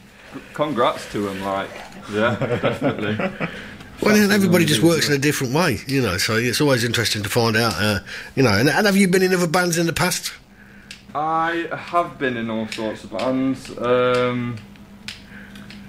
congrats 0.54 1.12
to 1.12 1.20
them. 1.22 1.42
Like, 1.42 1.70
yeah, 2.12 2.36
definitely. 2.62 3.18
Well, 4.02 4.32
everybody 4.32 4.66
just 4.66 4.84
works 4.84 5.08
in 5.08 5.16
a 5.16 5.18
different 5.18 5.54
way, 5.54 5.80
you 5.88 6.02
know. 6.02 6.18
So 6.18 6.36
it's 6.36 6.60
always 6.60 6.84
interesting 6.84 7.24
to 7.24 7.30
find 7.30 7.56
out, 7.56 7.74
uh, 7.78 8.00
you 8.36 8.44
know. 8.44 8.52
And, 8.52 8.70
and 8.70 8.86
have 8.86 8.98
you 8.98 9.08
been 9.08 9.22
in 9.22 9.34
other 9.34 9.48
bands 9.48 9.78
in 9.78 9.86
the 9.86 9.94
past? 9.94 10.34
I 11.16 11.68
have 11.72 12.18
been 12.18 12.38
in 12.38 12.50
all 12.50 12.68
sorts 12.68 13.04
of 13.04 13.12
bands. 13.12 13.76
Um, 13.78 14.58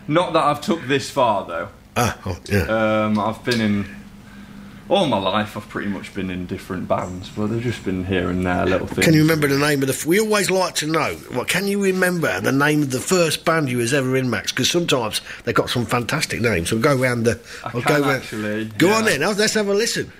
not 0.07 0.33
that 0.35 0.45
I've 0.45 0.61
took 0.61 0.83
this 0.87 1.11
far 1.11 1.47
though. 1.47 1.68
Ah, 1.97 2.18
oh, 2.26 2.38
yeah. 2.47 3.05
Um, 3.07 3.18
I've 3.18 3.45
been 3.45 3.61
in 3.61 3.86
all 4.88 5.07
my 5.07 5.18
life. 5.18 5.57
I've 5.57 5.68
pretty 5.68 5.88
much 5.88 6.12
been 6.12 6.28
in 6.30 6.47
different 6.47 6.88
bands, 6.88 7.30
but 7.30 7.47
they've 7.47 7.62
just 7.62 7.84
been 7.84 8.05
here 8.05 8.30
and 8.30 8.45
there 8.45 8.66
little 8.66 8.86
things. 8.86 9.05
Can 9.05 9.14
you 9.14 9.22
remember 9.22 9.47
the 9.47 9.59
name 9.59 9.80
of 9.82 9.88
the? 9.88 9.95
F- 9.95 10.05
we 10.05 10.18
always 10.20 10.51
like 10.51 10.74
to 10.76 10.86
know. 10.86 11.16
Well, 11.32 11.45
can 11.45 11.66
you 11.68 11.82
remember 11.82 12.40
the 12.40 12.53
name 12.53 12.82
of 12.82 12.90
the 12.90 13.01
first 13.01 13.45
band 13.45 13.70
you 13.70 13.78
was 13.78 13.95
ever 13.95 14.16
in, 14.16 14.28
Max? 14.28 14.51
Because 14.53 14.70
sometimes 14.70 15.20
they've 15.45 15.55
got 15.55 15.70
some 15.70 15.86
fantastic 15.86 16.40
names. 16.40 16.70
So 16.70 16.78
go 16.78 17.01
around 17.01 17.22
the. 17.24 17.40
I 17.64 17.66
I'll 17.66 17.82
can 17.82 17.82
go 17.82 18.09
round- 18.09 18.22
actually. 18.22 18.64
Go 18.66 18.90
on 18.92 19.05
then. 19.05 19.20
Let's 19.20 19.55
have 19.55 19.68
a 19.68 19.74
listen. 19.74 20.12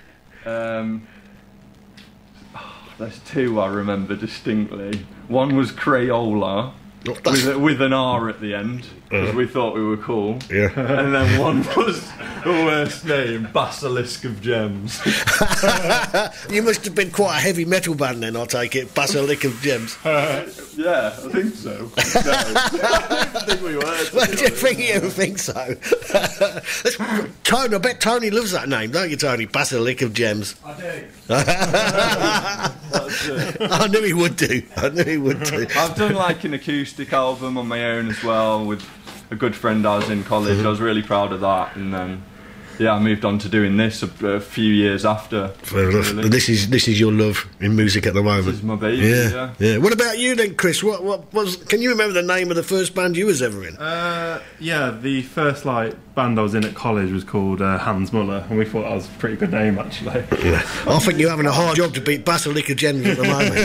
Um, 0.45 1.07
there's 2.97 3.19
two 3.19 3.59
I 3.59 3.67
remember 3.67 4.15
distinctly. 4.15 5.05
One 5.27 5.55
was 5.57 5.71
Crayola. 5.71 6.71
With, 7.23 7.57
with 7.57 7.81
an 7.83 7.93
R 7.93 8.29
at 8.29 8.41
the 8.41 8.55
end, 8.55 8.87
because 9.09 9.29
Uh-huh. 9.29 9.37
we 9.37 9.45
thought 9.47 9.75
we 9.75 9.83
were 9.83 9.97
cool. 9.97 10.37
Yeah. 10.51 10.69
And 11.05 11.13
then 11.13 11.39
one 11.39 11.59
was 11.75 12.01
the 12.43 12.51
worst 12.65 13.05
name, 13.05 13.47
Basilisk 13.53 14.23
of 14.25 14.41
Gems. 14.41 14.99
you 16.51 16.61
must 16.61 16.85
have 16.85 16.95
been 16.95 17.11
quite 17.11 17.37
a 17.37 17.41
heavy 17.41 17.65
metal 17.65 17.95
band 17.95 18.21
then. 18.23 18.35
I'll 18.35 18.45
take 18.45 18.75
it. 18.75 18.93
Basilic 18.93 19.43
of 19.43 19.59
Gems. 19.61 19.97
yeah, 20.05 21.13
I 21.13 21.29
think 21.31 21.55
so. 21.55 21.71
No, 21.71 21.91
I 21.95 23.29
don't 23.33 23.45
think 23.47 23.61
we 23.61 23.75
were. 23.75 23.81
to 23.81 24.09
Well, 24.15 24.25
do 24.27 24.41
you 24.43 24.49
think 24.49 24.79
you 24.79 24.99
think 25.09 25.37
so? 25.39 25.75
Tony, 27.43 27.75
I 27.75 27.77
bet 27.79 27.99
Tony 28.01 28.29
loves 28.29 28.51
that 28.51 28.67
name, 28.69 28.91
don't 28.91 29.09
you, 29.09 29.15
Tony? 29.17 29.45
Basilic 29.45 30.01
of 30.01 30.13
Gems. 30.13 30.55
I 30.65 30.73
do. 30.73 31.03
I 33.67 33.87
knew 33.89 34.01
he 34.03 34.13
would 34.13 34.35
do. 34.35 34.61
I 34.77 34.89
knew 34.89 35.03
he 35.03 35.17
would 35.17 35.43
do. 35.43 35.65
I've 35.75 35.95
done 35.95 36.13
like 36.15 36.43
an 36.43 36.53
acoustic 36.53 37.11
album 37.13 37.57
on 37.57 37.67
my 37.67 37.83
own 37.91 38.09
as 38.09 38.23
well 38.23 38.65
with 38.65 38.81
a 39.31 39.35
good 39.35 39.55
friend 39.55 39.85
I 39.85 39.97
was 39.97 40.09
in 40.09 40.23
college. 40.23 40.57
Mm-hmm. 40.57 40.67
I 40.67 40.69
was 40.69 40.81
really 40.81 41.01
proud 41.01 41.31
of 41.33 41.41
that, 41.41 41.75
and 41.75 41.93
then 41.93 42.23
yeah, 42.79 42.93
I 42.93 42.99
moved 42.99 43.25
on 43.25 43.39
to 43.39 43.49
doing 43.49 43.77
this 43.77 44.03
a, 44.03 44.27
a 44.27 44.39
few 44.39 44.73
years 44.73 45.05
after. 45.05 45.49
Fair 45.63 45.89
enough. 45.89 46.09
really. 46.09 46.23
But 46.23 46.31
this 46.31 46.49
is 46.49 46.69
this 46.69 46.87
is 46.87 46.99
your 46.99 47.11
love 47.11 47.47
in 47.59 47.75
music 47.75 48.05
at 48.05 48.13
the 48.13 48.23
moment. 48.23 48.45
This 48.45 48.55
is 48.55 48.63
my 48.63 48.75
baby, 48.75 49.07
Yeah, 49.07 49.53
yeah. 49.59 49.77
What 49.77 49.93
about 49.93 50.17
you 50.17 50.35
then, 50.35 50.55
Chris? 50.55 50.83
What 50.83 51.03
what 51.03 51.33
was? 51.33 51.57
Can 51.57 51.81
you 51.81 51.89
remember 51.89 52.13
the 52.13 52.21
name 52.21 52.49
of 52.49 52.55
the 52.55 52.63
first 52.63 52.95
band 52.95 53.15
you 53.17 53.27
was 53.27 53.41
ever 53.41 53.67
in? 53.67 53.77
Uh, 53.77 54.41
yeah, 54.59 54.91
the 54.91 55.21
first 55.23 55.65
like 55.65 55.95
band 56.15 56.39
I 56.39 56.43
was 56.43 56.55
in 56.55 56.63
at 56.63 56.75
college 56.75 57.11
was 57.11 57.23
called 57.23 57.61
uh, 57.61 57.77
Hans 57.77 58.13
Muller, 58.13 58.45
and 58.49 58.57
we 58.57 58.65
thought 58.65 58.83
that 58.83 58.93
was 58.93 59.07
a 59.07 59.11
pretty 59.19 59.35
good 59.35 59.51
name 59.51 59.77
actually. 59.77 60.23
Yeah. 60.43 60.61
I 60.87 60.99
think 60.99 61.19
you're 61.19 61.29
having 61.29 61.45
a 61.45 61.51
hard 61.51 61.75
job 61.75 61.93
to 61.95 62.01
beat 62.01 62.23
Basilica 62.25 62.73
Gems 62.73 63.05
at 63.05 63.17
the 63.17 63.23
moment. 63.23 63.55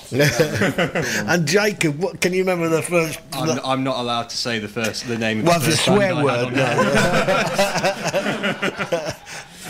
and 1.30 1.46
Jacob, 1.46 1.98
what 1.98 2.20
can 2.20 2.32
you 2.32 2.40
remember 2.40 2.68
the 2.68 2.82
first? 2.82 3.20
I'm, 3.32 3.60
I'm 3.64 3.84
not 3.84 3.98
allowed 3.98 4.28
to 4.30 4.36
say 4.36 4.58
the 4.58 4.68
first 4.68 5.06
the 5.06 5.16
name. 5.16 5.44
Well, 5.44 5.56
of 5.56 5.64
the 5.64 5.70
the 5.70 5.76
first 5.76 5.86
band 5.86 5.96
swear 5.96 6.12
I 6.12 6.16
had 6.16 6.24
word, 6.24 6.46
on 6.46 6.54
no. 6.54 6.64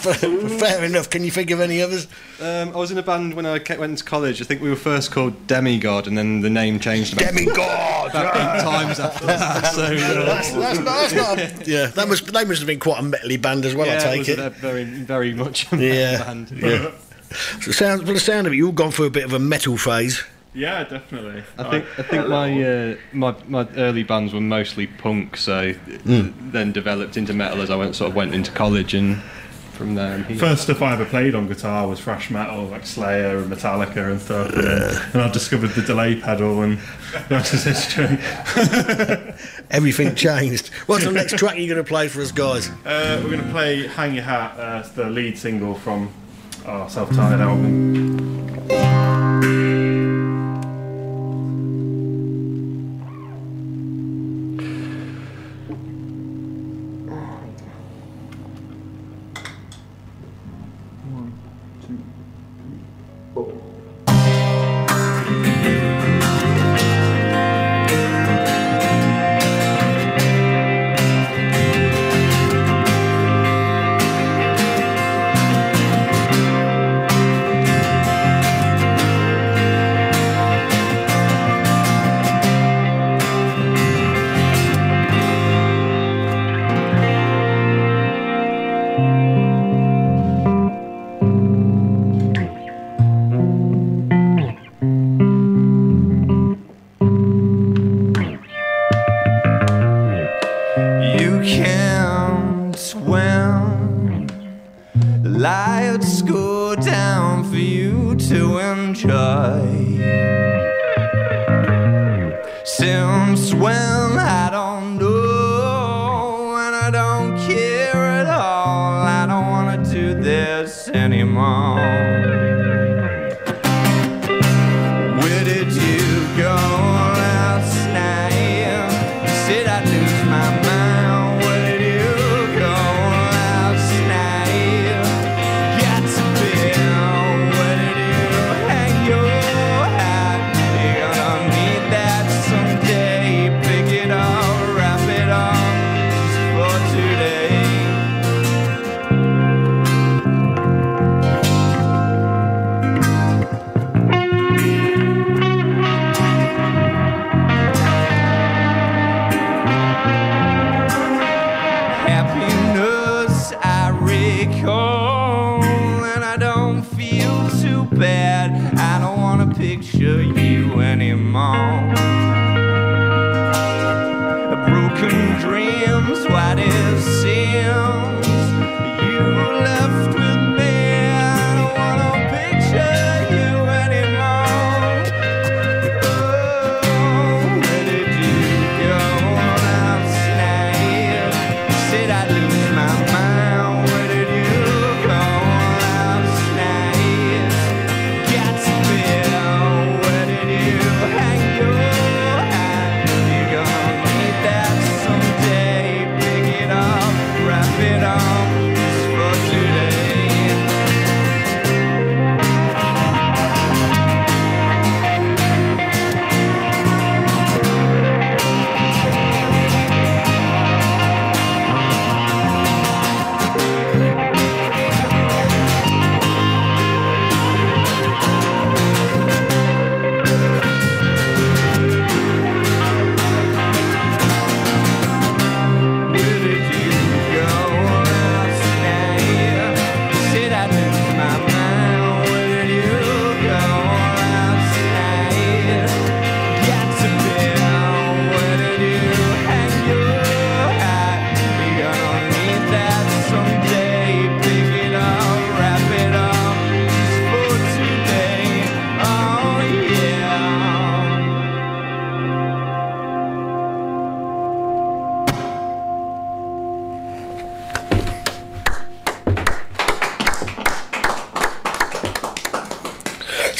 Fair 0.01 0.85
enough. 0.85 1.11
Can 1.11 1.25
you 1.25 1.31
think 1.31 1.51
of 1.51 1.61
any 1.61 1.83
others? 1.83 2.07
Um, 2.41 2.71
I 2.71 2.77
was 2.77 2.91
in 2.91 2.99
a 2.99 3.03
band 3.03 3.35
when 3.35 3.45
I 3.47 3.61
went 3.79 3.99
to 3.99 4.05
college. 4.05 4.41
I 4.41 4.45
think 4.45 4.63
we 4.63 4.71
were 4.71 4.77
first 4.77 5.11
called 5.13 5.47
Demigod, 5.47 6.07
and 6.07 6.17
then 6.17 6.41
the 6.41 6.49
name 6.51 6.81
changed. 6.81 7.19
Demigod! 7.19 7.57
about 8.11 8.35
eight 8.37 8.63
times 8.63 8.99
after 9.01 9.27
that. 9.27 9.73
So 9.75 9.83
That's, 9.95 10.51
that's, 10.53 10.79
not, 10.79 10.85
that's 10.85 11.13
not. 11.15 11.39
A, 11.39 11.53
yeah, 11.71 11.87
that 11.89 12.09
must 12.09 12.33
they 12.33 12.45
must 12.45 12.61
have 12.61 12.67
been 12.67 12.81
quite 12.81 12.99
a 13.01 13.03
metally 13.03 13.41
band 13.41 13.65
as 13.65 13.75
well. 13.75 13.87
yeah, 13.87 13.97
I 13.99 14.17
take 14.17 14.19
was 14.21 14.29
it. 14.31 14.53
very, 14.55 14.85
very 14.85 15.35
much 15.35 15.71
a 15.73 15.77
Yeah, 15.77 16.25
band. 16.25 16.51
yeah. 16.51 16.91
So 17.61 17.71
sounds, 17.73 18.03
from 18.03 18.15
the 18.15 18.21
sound 18.21 18.47
of 18.47 18.53
it, 18.53 18.57
you've 18.57 18.75
gone 18.75 18.91
through 18.91 19.07
a 19.07 19.11
bit 19.11 19.25
of 19.25 19.33
a 19.33 19.39
metal 19.39 19.77
phase. 19.77 20.25
Yeah, 20.53 20.83
definitely. 20.85 21.43
I 21.59 21.71
think 21.71 21.85
I 21.99 22.03
think 22.03 22.29
my 22.29 22.63
uh, 22.65 22.97
my 23.13 23.35
my 23.49 23.69
early 23.77 24.03
bands 24.03 24.33
were 24.33 24.41
mostly 24.41 24.87
punk, 24.89 25.37
so 25.37 25.73
Mm. 25.73 26.33
then 26.53 26.73
developed 26.73 27.17
into 27.17 27.33
metal 27.33 27.63
as 27.63 27.71
I 27.71 27.77
went 27.77 27.95
sort 27.95 28.11
of 28.11 28.17
went 28.17 28.35
into 28.35 28.51
college, 28.51 28.93
and 28.95 29.19
from 29.73 29.95
there. 29.95 30.15
I'm. 30.29 30.37
First 30.37 30.65
stuff 30.65 30.83
I 30.83 30.93
ever 30.93 31.05
played 31.07 31.35
on 31.37 31.47
guitar 31.49 31.87
was 31.89 32.01
thrash 32.01 32.31
metal, 32.31 32.65
like 32.65 32.85
Slayer 32.85 33.39
and 33.39 33.51
Metallica 33.51 34.11
and 34.11 34.21
stuff. 34.21 34.53
And, 34.53 35.15
and 35.15 35.23
I 35.23 35.31
discovered 35.33 35.69
the 35.69 35.83
delay 35.83 36.17
pedal, 36.21 36.63
and 36.63 36.79
that's 37.29 37.53
just 37.53 37.65
history. 37.67 38.19
Everything 39.71 40.15
changed. 40.17 40.69
What's 40.87 41.05
the 41.05 41.13
next 41.13 41.39
track 41.39 41.57
you're 41.57 41.73
going 41.73 41.83
to 41.83 41.89
play 41.89 42.09
for 42.09 42.21
us, 42.21 42.33
guys? 42.33 42.69
Uh, 42.85 43.21
we're 43.23 43.31
going 43.31 43.45
to 43.45 43.51
play 43.51 43.87
Hang 43.87 44.15
Your 44.15 44.25
Hat, 44.25 44.59
uh, 44.59 44.81
it's 44.81 44.91
the 44.91 45.09
lead 45.09 45.39
single 45.39 45.77
from 45.77 46.11
our 46.67 46.91
self 46.91 47.09
titled 47.15 47.41
album. 47.41 49.60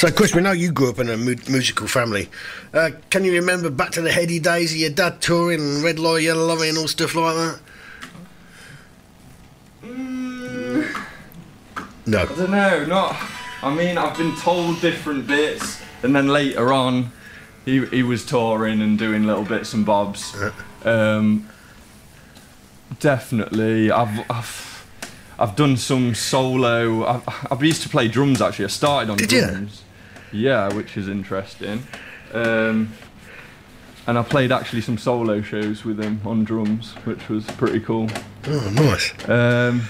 So, 0.01 0.09
Chris, 0.09 0.33
we 0.33 0.41
know 0.41 0.51
you 0.51 0.71
grew 0.71 0.89
up 0.89 0.97
in 0.97 1.11
a 1.11 1.15
mu- 1.15 1.35
musical 1.47 1.85
family. 1.85 2.27
Uh, 2.73 2.89
can 3.11 3.23
you 3.23 3.33
remember 3.33 3.69
back 3.69 3.91
to 3.91 4.01
the 4.01 4.11
heady 4.11 4.39
days 4.39 4.71
of 4.71 4.79
your 4.79 4.89
dad 4.89 5.21
touring 5.21 5.59
and 5.59 5.83
Red 5.83 5.99
Lorry, 5.99 6.23
Yellow 6.23 6.43
Lorry 6.43 6.69
and 6.69 6.77
all 6.79 6.87
stuff 6.87 7.13
like 7.13 7.35
that? 7.35 7.59
No. 12.07 12.19
I 12.19 12.25
don't 12.25 12.49
know, 12.49 12.85
not. 12.87 13.15
I 13.61 13.75
mean, 13.75 13.99
I've 13.99 14.17
been 14.17 14.35
told 14.37 14.81
different 14.81 15.27
bits, 15.27 15.79
and 16.01 16.15
then 16.15 16.29
later 16.29 16.73
on, 16.73 17.11
he 17.63 17.85
he 17.85 18.01
was 18.01 18.25
touring 18.25 18.81
and 18.81 18.97
doing 18.97 19.27
little 19.27 19.45
bits 19.45 19.71
and 19.75 19.85
bobs. 19.85 20.35
Um, 20.83 21.47
definitely, 22.99 23.91
I've. 23.91 24.31
I've 24.31 24.71
I've 25.37 25.55
done 25.55 25.75
some 25.75 26.13
solo. 26.13 27.03
I've, 27.03 27.47
I've 27.51 27.63
used 27.63 27.81
to 27.81 27.89
play 27.89 28.07
drums 28.07 28.43
actually. 28.43 28.65
I 28.65 28.67
started 28.67 29.09
on 29.09 29.17
drums. 29.17 29.29
Did 29.29 29.71
you? 29.71 29.90
Yeah, 30.31 30.73
which 30.73 30.97
is 30.97 31.07
interesting. 31.07 31.83
Um, 32.33 32.93
and 34.07 34.17
I 34.17 34.23
played 34.23 34.51
actually 34.51 34.81
some 34.81 34.97
solo 34.97 35.41
shows 35.41 35.83
with 35.85 35.99
him 35.99 36.21
on 36.25 36.43
drums, 36.43 36.93
which 37.05 37.27
was 37.29 37.45
pretty 37.45 37.79
cool. 37.79 38.09
Oh, 38.47 38.69
nice. 38.73 39.13
Um, 39.29 39.83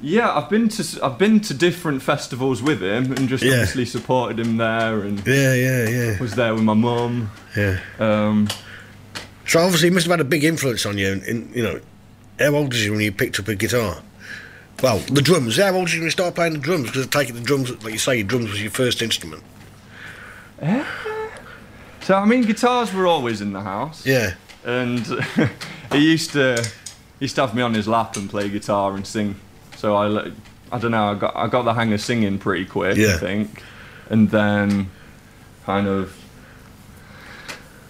yeah, 0.00 0.36
I've 0.36 0.50
been 0.50 0.68
to 0.68 1.00
I've 1.04 1.18
been 1.18 1.40
to 1.40 1.54
different 1.54 2.02
festivals 2.02 2.60
with 2.62 2.82
him 2.82 3.12
and 3.12 3.28
just 3.28 3.42
Yeah. 3.44 3.52
obviously 3.52 3.84
supported 3.84 4.38
him 4.40 4.56
there 4.56 5.00
and 5.00 5.24
Yeah, 5.26 5.54
yeah, 5.54 5.88
yeah. 5.88 6.20
was 6.20 6.34
there 6.34 6.54
with 6.54 6.62
my 6.64 6.74
mum. 6.74 7.30
Yeah. 7.56 7.78
Um, 7.98 8.48
So, 9.46 9.60
obviously, 9.60 9.88
he 9.88 9.94
must 9.94 10.06
have 10.06 10.12
had 10.12 10.20
a 10.20 10.24
big 10.28 10.44
influence 10.44 10.86
on 10.86 10.98
you. 10.98 11.12
In, 11.12 11.22
in, 11.24 11.52
you 11.54 11.62
know, 11.62 11.80
how 12.38 12.54
old 12.54 12.72
was 12.72 12.84
you 12.84 12.92
when 12.92 13.00
you 13.00 13.10
picked 13.12 13.38
up 13.40 13.48
a 13.48 13.54
guitar? 13.56 13.98
Well, 14.82 14.98
the 14.98 15.22
drums. 15.22 15.56
How 15.58 15.72
old 15.72 15.84
was 15.84 15.94
you 15.94 16.04
you 16.04 16.10
playing 16.32 16.54
the 16.54 16.58
drums? 16.58 16.86
Because 16.86 17.06
I 17.06 17.08
take 17.08 17.30
it 17.30 17.34
the 17.34 17.40
drums, 17.40 17.70
like 17.84 17.92
you 17.92 17.98
say, 17.98 18.16
your 18.16 18.26
drums 18.26 18.50
was 18.50 18.60
your 18.60 18.72
first 18.72 19.00
instrument. 19.00 19.42
so 22.00 22.14
I 22.14 22.24
mean, 22.24 22.42
guitars 22.42 22.92
were 22.92 23.06
always 23.06 23.40
in 23.40 23.52
the 23.52 23.60
house. 23.60 24.04
Yeah. 24.04 24.34
and 24.64 25.06
he 25.92 26.10
used 26.10 26.32
to 26.32 26.60
he 27.18 27.24
used 27.24 27.36
to 27.36 27.42
have 27.42 27.54
me 27.54 27.62
on 27.62 27.74
his 27.74 27.86
lap 27.86 28.16
and 28.16 28.28
play 28.28 28.48
guitar 28.48 28.94
and 28.94 29.06
sing. 29.06 29.36
So 29.76 29.94
I 29.96 30.32
I 30.72 30.78
don't 30.78 30.90
know. 30.90 31.10
I 31.10 31.14
got 31.14 31.36
I 31.36 31.46
got 31.46 31.62
the 31.62 31.74
hang 31.74 31.92
of 31.92 32.00
singing 32.00 32.38
pretty 32.38 32.66
quick. 32.66 32.96
Yeah. 32.96 33.14
I 33.14 33.18
think, 33.18 33.62
and 34.10 34.30
then 34.30 34.90
kind 35.64 35.86
of 35.86 36.16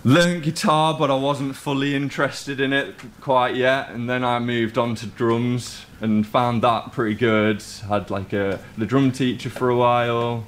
learned 0.04 0.42
guitar, 0.42 0.96
but 0.98 1.10
I 1.10 1.14
wasn't 1.14 1.56
fully 1.56 1.94
interested 1.94 2.60
in 2.60 2.72
it 2.72 2.94
quite 3.20 3.56
yet. 3.56 3.90
And 3.90 4.08
then 4.08 4.24
I 4.24 4.38
moved 4.38 4.78
on 4.78 4.94
to 4.96 5.06
drums 5.06 5.84
and 6.00 6.26
found 6.26 6.62
that 6.62 6.92
pretty 6.92 7.14
good. 7.14 7.62
Had 7.88 8.10
like 8.10 8.32
a 8.32 8.58
the 8.76 8.86
drum 8.86 9.12
teacher 9.12 9.50
for 9.50 9.68
a 9.68 9.76
while, 9.76 10.44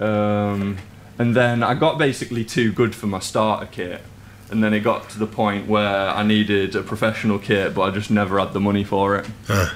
um, 0.00 0.78
and 1.18 1.36
then 1.36 1.62
I 1.62 1.74
got 1.74 1.98
basically 1.98 2.44
too 2.44 2.72
good 2.72 2.94
for 2.94 3.06
my 3.06 3.18
starter 3.18 3.66
kit. 3.66 4.02
And 4.50 4.64
then 4.64 4.74
it 4.74 4.80
got 4.80 5.08
to 5.10 5.18
the 5.20 5.28
point 5.28 5.68
where 5.68 6.08
I 6.08 6.24
needed 6.24 6.74
a 6.74 6.82
professional 6.82 7.38
kit, 7.38 7.72
but 7.72 7.82
I 7.82 7.90
just 7.92 8.10
never 8.10 8.40
had 8.40 8.52
the 8.52 8.58
money 8.58 8.82
for 8.82 9.14
it. 9.16 9.26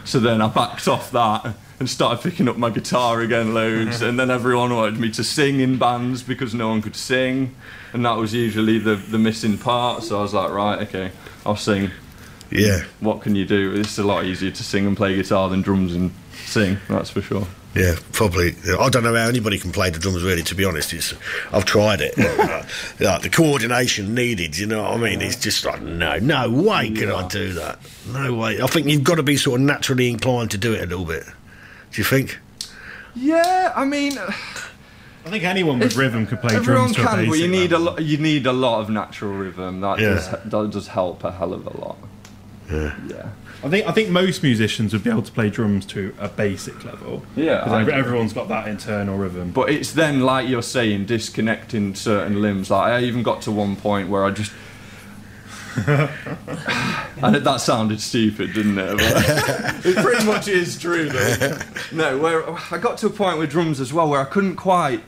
So 0.05 0.19
then 0.19 0.43
I 0.43 0.49
backed 0.49 0.89
off 0.89 1.13
that 1.13 1.55
and 1.79 1.89
started 1.89 2.23
picking 2.29 2.49
up 2.49 2.57
my 2.57 2.71
guitar 2.71 3.21
again 3.21 3.55
loads. 3.55 4.03
and 4.03 4.19
then 4.19 4.33
everyone 4.33 4.75
wanted 4.75 4.99
me 4.99 5.11
to 5.13 5.23
sing 5.23 5.61
in 5.61 5.79
bands 5.79 6.25
because 6.25 6.55
no 6.55 6.71
one 6.71 6.83
could 6.83 6.97
sing. 6.97 7.55
And 7.95 8.05
that 8.05 8.19
was 8.19 8.35
usually 8.35 8.79
the, 8.79 8.97
the 8.97 9.19
missing 9.19 9.57
part. 9.57 10.03
So 10.03 10.19
I 10.19 10.23
was 10.23 10.35
like, 10.35 10.51
right, 10.51 10.81
okay, 10.83 11.13
I'll 11.47 11.57
sing. 11.57 11.91
Yeah. 12.51 12.83
What 13.01 13.23
can 13.23 13.35
you 13.35 13.47
do? 13.47 13.73
It's 13.75 13.99
a 13.99 14.03
lot 14.03 14.25
easier 14.25 14.51
to 14.51 14.63
sing 14.63 14.87
and 14.87 14.97
play 14.97 15.17
guitar 15.17 15.49
than 15.49 15.63
drums 15.63 15.95
and 15.95 16.13
sing, 16.45 16.77
that's 16.89 17.11
for 17.11 17.23
sure. 17.23 17.47
Yeah, 17.75 17.97
probably. 18.13 18.55
I 18.79 18.89
don't 18.89 19.03
know 19.03 19.15
how 19.15 19.27
anybody 19.27 19.59
can 19.59 19.73
play 19.73 19.91
the 19.91 19.99
drums. 19.99 20.23
Really, 20.23 20.45
to 20.45 20.55
be 20.55 20.65
honest, 20.65 20.93
it's. 20.93 21.13
I've 21.53 21.65
tried 21.65 22.01
it. 22.01 22.17
Like 23.01 23.23
the 23.23 23.29
coordination 23.29 24.15
needed. 24.15 24.57
You 24.57 24.67
know 24.67 24.83
what 24.83 24.93
I 24.93 24.97
mean? 24.99 25.21
It's 25.21 25.35
just 25.35 25.65
like 25.65 25.83
no, 25.83 26.19
no 26.19 26.49
way 26.51 26.91
can 26.91 27.11
I 27.11 27.27
do 27.27 27.53
that. 27.55 27.81
No 28.13 28.35
way. 28.35 28.63
I 28.63 28.69
think 28.69 28.87
you've 28.87 29.03
got 29.03 29.17
to 29.17 29.25
be 29.25 29.37
sort 29.37 29.61
of 29.61 29.67
naturally 29.67 30.09
inclined 30.09 30.53
to 30.53 30.59
do 30.59 30.73
it 30.73 30.83
a 30.83 30.87
little 30.87 31.05
bit. 31.05 31.25
Do 31.25 32.01
you 32.01 32.05
think? 32.05 32.39
Yeah, 33.17 33.73
I 33.75 33.85
mean, 33.85 34.19
I 35.27 35.31
think 35.31 35.45
anyone 35.45 35.79
with 35.79 35.97
rhythm 35.97 36.27
could 36.27 36.41
play 36.41 36.55
everyone 36.55 36.93
drums 36.93 36.97
to 36.97 37.03
a 37.03 37.07
can, 37.07 37.29
but 37.31 37.39
you 37.39 37.49
need 37.49 37.73
a 37.73 37.79
level. 37.79 37.95
lot. 37.95 38.03
You 38.03 38.19
need 38.19 38.47
a 38.47 38.53
lot 38.53 38.81
of 38.81 38.91
natural 38.91 39.33
rhythm. 39.33 39.81
That 39.81 39.99
Yeah. 39.99 40.09
does 40.11 40.29
that 40.31 40.71
does 40.71 40.89
help 40.89 41.25
a 41.25 41.33
hell 41.33 41.53
of 41.55 41.67
a 41.67 41.77
lot. 41.81 41.97
Yeah. 42.71 42.95
Yeah. 43.09 43.29
I 43.63 43.69
think 43.71 43.89
I 43.89 43.93
think 43.93 44.11
most 44.11 44.43
musicians 44.43 44.93
would 44.93 45.03
be 45.03 45.09
able 45.11 45.23
to 45.23 45.33
play 45.33 45.49
drums 45.49 45.87
to 45.87 46.13
a 46.21 46.29
basic 46.29 46.85
level. 46.85 47.25
Yeah, 47.37 47.61
'Cause 47.65 47.73
I 47.73 47.81
ev- 47.81 47.89
agree. 47.89 48.01
everyone's 48.01 48.33
got 48.35 48.49
that 48.49 48.69
internal 48.69 49.17
rhythm. 49.17 49.53
But 49.53 49.71
it's 49.71 49.93
then, 49.93 50.21
like 50.21 50.47
you're 50.49 50.61
saying, 50.63 51.07
disconnecting 51.07 51.95
certain 51.95 52.43
limbs. 52.43 52.71
Like 52.71 52.93
I 52.93 53.01
even 53.05 53.23
got 53.23 53.41
to 53.43 53.51
one 53.51 53.77
point 53.77 54.11
where 54.11 54.25
I 54.25 54.31
just. 54.31 54.53
and 55.87 57.35
that 57.35 57.61
sounded 57.61 58.01
stupid, 58.01 58.53
didn't 58.53 58.79
it? 58.79 58.97
But 58.99 59.87
it 59.87 59.97
pretty 59.97 60.25
much 60.25 60.47
is 60.49 60.79
true, 60.79 61.09
though. 61.09 61.59
No, 61.93 62.19
where 62.19 62.45
I 62.71 62.79
got 62.79 62.99
to 62.99 63.07
a 63.07 63.11
point 63.11 63.39
with 63.39 63.51
drums 63.51 63.81
as 63.81 63.93
well 63.93 64.09
where 64.09 64.21
I 64.21 64.25
couldn't 64.25 64.57
quite 64.57 65.03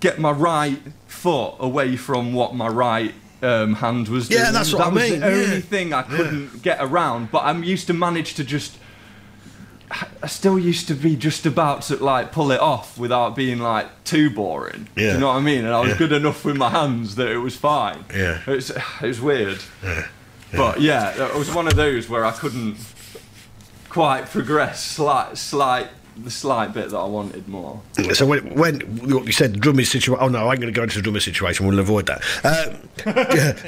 get 0.00 0.18
my 0.18 0.30
right 0.30 0.80
foot 1.06 1.54
away 1.58 1.96
from 1.96 2.32
what 2.32 2.54
my 2.54 2.68
right 2.68 3.14
um, 3.42 3.74
hand 3.74 4.08
was 4.08 4.28
doing. 4.28 4.40
Yeah, 4.42 4.50
that's 4.50 4.72
what 4.72 4.78
that 4.80 4.86
I 4.86 4.92
was 4.92 5.10
mean, 5.10 5.20
the 5.20 5.26
only 5.26 5.54
yeah. 5.56 5.60
thing 5.60 5.92
I 5.92 6.02
couldn't 6.02 6.62
get 6.62 6.78
around. 6.80 7.30
But 7.30 7.44
I'm 7.44 7.62
used 7.64 7.86
to 7.86 7.92
manage 7.94 8.34
to 8.34 8.44
just. 8.44 8.76
I 10.22 10.28
still 10.28 10.56
used 10.56 10.86
to 10.86 10.94
be 10.94 11.16
just 11.16 11.46
about 11.46 11.82
to 11.82 11.96
like 11.96 12.30
pull 12.30 12.52
it 12.52 12.60
off 12.60 12.96
without 12.96 13.34
being 13.34 13.58
like 13.58 14.04
too 14.04 14.30
boring. 14.30 14.86
Do 14.94 15.02
Yeah. 15.02 15.14
you 15.14 15.18
know 15.18 15.26
what 15.28 15.36
I 15.36 15.40
mean? 15.40 15.64
And 15.64 15.74
I 15.74 15.80
was 15.80 15.90
Yeah. 15.90 15.96
good 15.98 16.12
enough 16.12 16.44
with 16.44 16.56
my 16.56 16.68
hands 16.70 17.16
that 17.16 17.26
it 17.28 17.38
was 17.38 17.56
fine. 17.56 18.04
Yeah. 18.14 18.38
It's 18.46 18.70
it 19.02 19.02
was 19.02 19.20
weird. 19.20 19.58
But 20.54 20.80
yeah, 20.80 21.26
it 21.28 21.34
was 21.34 21.52
one 21.52 21.66
of 21.66 21.74
those 21.74 22.08
where 22.08 22.24
I 22.24 22.30
couldn't 22.30 22.76
quite 23.88 24.26
progress 24.30 24.84
slight 24.84 25.36
slight 25.36 25.88
the 26.16 26.30
slight 26.30 26.72
bit 26.74 26.90
that 26.90 26.96
I 26.98 27.04
wanted 27.06 27.48
more. 27.48 27.80
So 28.12 28.26
when, 28.26 28.54
when 28.54 28.80
what 29.10 29.26
you 29.26 29.32
said, 29.32 29.54
the 29.54 29.58
drummer 29.58 29.82
situation. 29.84 30.16
Oh 30.20 30.28
no, 30.28 30.48
I'm 30.48 30.56
going 30.60 30.72
to 30.72 30.76
go 30.76 30.82
into 30.82 30.96
the 30.96 31.02
drummer 31.02 31.20
situation. 31.20 31.66
We'll 31.66 31.78
avoid 31.78 32.06
that. 32.06 32.20
Um, 32.44 32.88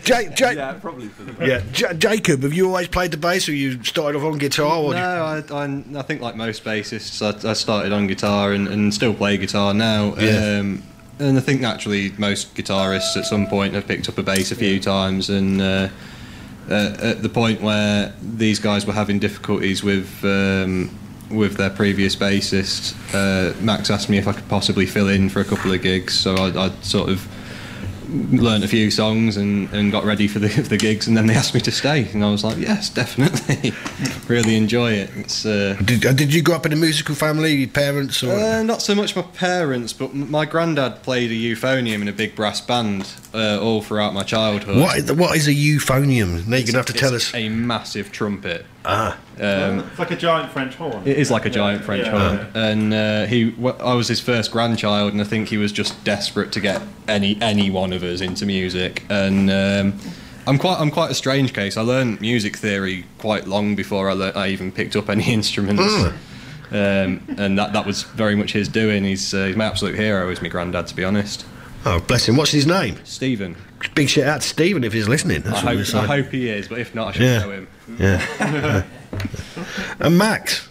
J- 0.03 0.31
J- 0.35 0.55
yeah, 0.57 0.73
probably 0.75 1.09
for 1.09 1.23
the 1.23 1.47
yeah, 1.47 1.63
J- 1.73 1.95
Jacob, 1.97 2.43
have 2.43 2.53
you 2.53 2.67
always 2.69 2.89
played 2.89 3.11
the 3.11 3.17
bass, 3.17 3.49
or 3.49 3.55
you 3.55 3.83
started 3.85 4.19
off 4.19 4.25
on 4.25 4.39
guitar? 4.39 4.77
Or 4.79 4.93
No, 4.95 5.01
I, 5.01 5.43
I, 5.51 5.85
I 5.97 6.03
think 6.03 6.21
like 6.21 6.37
most 6.37 6.65
bassists, 6.65 7.23
I, 7.23 7.51
I 7.51 7.53
started 7.55 7.93
on 7.93 8.07
guitar 8.07 8.53
and, 8.53 8.69
and 8.69 8.93
still 8.93 9.15
play 9.15 9.37
guitar 9.37 9.73
now. 9.73 10.15
Yeah. 10.17 10.59
Um, 10.61 10.83
and 11.19 11.37
I 11.39 11.41
think 11.41 11.61
naturally 11.61 12.13
most 12.19 12.55
guitarists 12.55 13.17
at 13.17 13.25
some 13.27 13.47
point 13.47 13.75
have 13.75 13.87
picked 13.87 14.09
up 14.09 14.19
a 14.19 14.23
bass 14.23 14.51
a 14.51 14.57
few 14.57 14.81
times. 14.81 15.31
And 15.31 15.61
uh, 15.61 15.89
uh, 16.69 16.97
at 17.01 17.23
the 17.23 17.29
point 17.29 17.61
where 17.61 18.13
these 18.21 18.59
guys 18.59 18.87
were 18.87 18.93
having 18.93 19.19
difficulties 19.19 19.83
with 19.85 20.09
um, 20.25 20.91
with 21.33 21.57
their 21.57 21.71
previous 21.71 22.15
bassist, 22.17 22.95
uh, 23.15 23.55
Max 23.63 23.91
asked 23.91 24.09
me 24.09 24.19
if 24.19 24.29
I 24.29 24.33
could 24.33 24.49
possibly 24.49 24.87
fill 24.87 25.09
in 25.09 25.29
for 25.29 25.41
a 25.41 25.45
couple 25.45 25.73
of 25.73 25.83
gigs. 25.83 26.19
So 26.19 26.35
I, 26.35 26.67
I 26.67 26.71
sort 26.83 27.09
of 27.09 27.27
learned 28.13 28.65
a 28.65 28.69
few 28.69 28.91
songs 28.91 29.37
and, 29.37 29.73
and 29.73 29.91
got 29.91 30.05
ready 30.05 30.29
for 30.29 30.39
the, 30.39 30.49
for 30.49 30.63
the 30.69 30.77
gigs 30.77 31.07
and 31.07 31.17
then 31.17 31.27
they 31.27 31.35
asked 31.35 31.55
me 31.55 31.61
to 31.61 31.71
stay 31.71 32.09
and 32.13 32.25
I 32.25 32.31
was 32.31 32.45
like 32.45 32.59
yes 32.59 32.89
definitely 32.91 33.73
really 34.29 34.57
enjoy 34.57 34.93
it 34.93 35.11
it's 35.17 35.47
uh, 35.47 35.79
did, 35.85 36.05
uh, 36.05 36.13
did 36.13 36.35
you 36.35 36.43
grow 36.43 36.57
up 36.57 36.67
in 36.67 36.73
a 36.73 36.77
musical 36.77 37.15
family? 37.15 37.55
Your 37.55 37.69
parents, 37.69 38.23
or 38.23 38.33
uh, 38.33 38.63
not 38.63 38.83
so 38.83 38.95
much 38.95 39.17
my 39.17 39.23
parents 39.23 39.93
but 39.93 40.15
my 40.15 40.45
granddad 40.45 41.03
played 41.03 41.31
a 41.31 41.35
euphonium 41.35 42.03
in 42.03 42.09
a 42.09 42.13
big 42.13 42.35
brass 42.35 42.61
band 42.61 43.11
uh, 43.35 43.59
all 43.61 43.83
throughout 43.83 44.15
my 44.15 44.23
childhood 44.23 44.77
what? 44.77 44.99
Is, 44.99 45.13
what 45.13 45.37
is 45.37 45.49
a 45.49 45.55
euphonium? 45.55 46.47
Now 46.47 46.57
you're 46.57 46.67
going 46.67 46.67
to 46.67 46.77
have 46.79 46.87
to 46.87 46.93
tell 46.93 47.15
us. 47.15 47.35
a 47.35 47.49
massive 47.49 48.13
trumpet 48.13 48.67
Ah. 48.85 49.17
um, 49.41 49.81
it's 49.91 49.99
like 49.99 50.11
a 50.11 50.17
giant 50.17 50.51
French 50.53 50.75
horn. 50.75 51.03
It 51.07 51.17
is 51.17 51.31
like 51.31 51.45
a 51.47 51.51
giant 51.51 51.85
French 51.85 52.07
Yeah. 52.07 52.19
horn, 52.37 52.47
and 52.55 52.93
uh, 52.95 53.27
he. 53.27 53.51
w- 53.53 53.77
I 53.79 53.95
was 53.95 54.09
his 54.09 54.21
first 54.21 54.51
grandchild, 54.51 55.13
and 55.13 55.21
I 55.21 55.25
think 55.25 55.49
he 55.49 55.57
was 55.57 55.71
just 55.73 56.03
desperate 56.05 56.51
to 56.53 56.61
get 56.61 56.83
any 57.07 57.39
any 57.41 57.71
one 57.71 57.93
of 57.93 58.03
us 58.03 58.21
into 58.21 58.45
music. 58.47 59.05
And 59.09 59.51
um, 59.51 59.99
I'm 60.47 60.59
quite 60.59 60.81
I'm 60.81 60.91
quite 60.91 61.11
a 61.11 61.15
strange 61.15 61.53
case. 61.55 61.77
I 61.77 61.83
learned 61.83 62.21
music 62.21 62.57
theory 62.57 63.05
quite 63.19 63.47
long 63.47 63.77
before 63.77 64.11
I, 64.11 64.15
lear- 64.15 64.33
I 64.35 64.49
even 64.49 64.73
picked 64.73 64.97
up 64.97 65.09
any 65.09 65.33
instruments. 65.33 65.83
Mm. 65.83 66.15
Um, 66.73 67.23
and 67.37 67.59
that, 67.59 67.75
that 67.75 67.85
was 67.85 68.05
very 68.05 68.35
much 68.35 68.53
his 68.55 68.67
doing. 68.67 69.05
He's, 69.05 69.35
uh, 69.35 69.45
he's 69.45 69.57
my 69.57 69.67
absolute 69.67 69.95
hero, 69.95 70.31
is 70.31 70.41
my 70.41 70.49
granddad, 70.49 70.87
to 70.87 70.97
be 70.97 71.05
honest. 71.05 71.45
Oh, 71.85 72.01
bless 72.01 72.29
him. 72.29 72.37
What's 72.37 72.53
his 72.53 72.67
name? 72.67 72.97
Stephen. 73.05 73.57
Big 73.95 74.09
shout 74.09 74.25
out 74.27 74.41
to 74.43 74.49
Stephen 74.49 74.85
if 74.85 74.93
he's 74.93 75.09
listening. 75.09 75.43
That's 75.43 75.65
I 75.65 75.75
what 75.75 75.87
hope. 75.89 76.03
I 76.03 76.07
hope 76.07 76.31
he 76.31 76.49
is, 76.49 76.69
but 76.69 76.79
if 76.79 76.95
not, 76.95 77.09
I 77.09 77.13
should 77.13 77.23
Yeah. 77.23 77.39
know 77.41 77.51
him. 77.51 77.69
Yeah. 77.99 78.85
and 80.01 80.17
Max. 80.17 80.69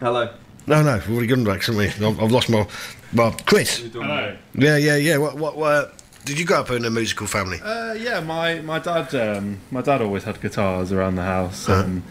Hello. 0.00 0.34
No, 0.66 0.82
no, 0.82 0.94
we've 0.96 1.10
already 1.10 1.26
gone 1.28 1.44
Max, 1.44 1.66
haven't 1.66 1.78
we? 1.78 2.06
I've, 2.06 2.20
I've 2.20 2.32
lost 2.32 2.48
my. 2.50 2.66
Well, 3.14 3.36
Chris. 3.46 3.78
Hello. 3.92 4.36
Yeah, 4.54 4.76
yeah, 4.76 4.96
yeah. 4.96 5.16
What, 5.18 5.36
what, 5.36 5.56
what, 5.56 6.02
did 6.24 6.38
you 6.38 6.44
grow 6.44 6.60
up 6.60 6.70
in 6.70 6.84
a 6.84 6.90
musical 6.90 7.26
family? 7.26 7.58
Uh, 7.62 7.94
yeah, 7.94 8.20
my 8.20 8.60
my 8.60 8.78
dad 8.78 9.14
um, 9.14 9.58
my 9.70 9.82
dad 9.82 10.02
always 10.02 10.24
had 10.24 10.40
guitars 10.40 10.92
around 10.92 11.16
the 11.16 11.22
house. 11.22 11.68
Uh-huh. 11.68 11.82
Um, 11.84 12.02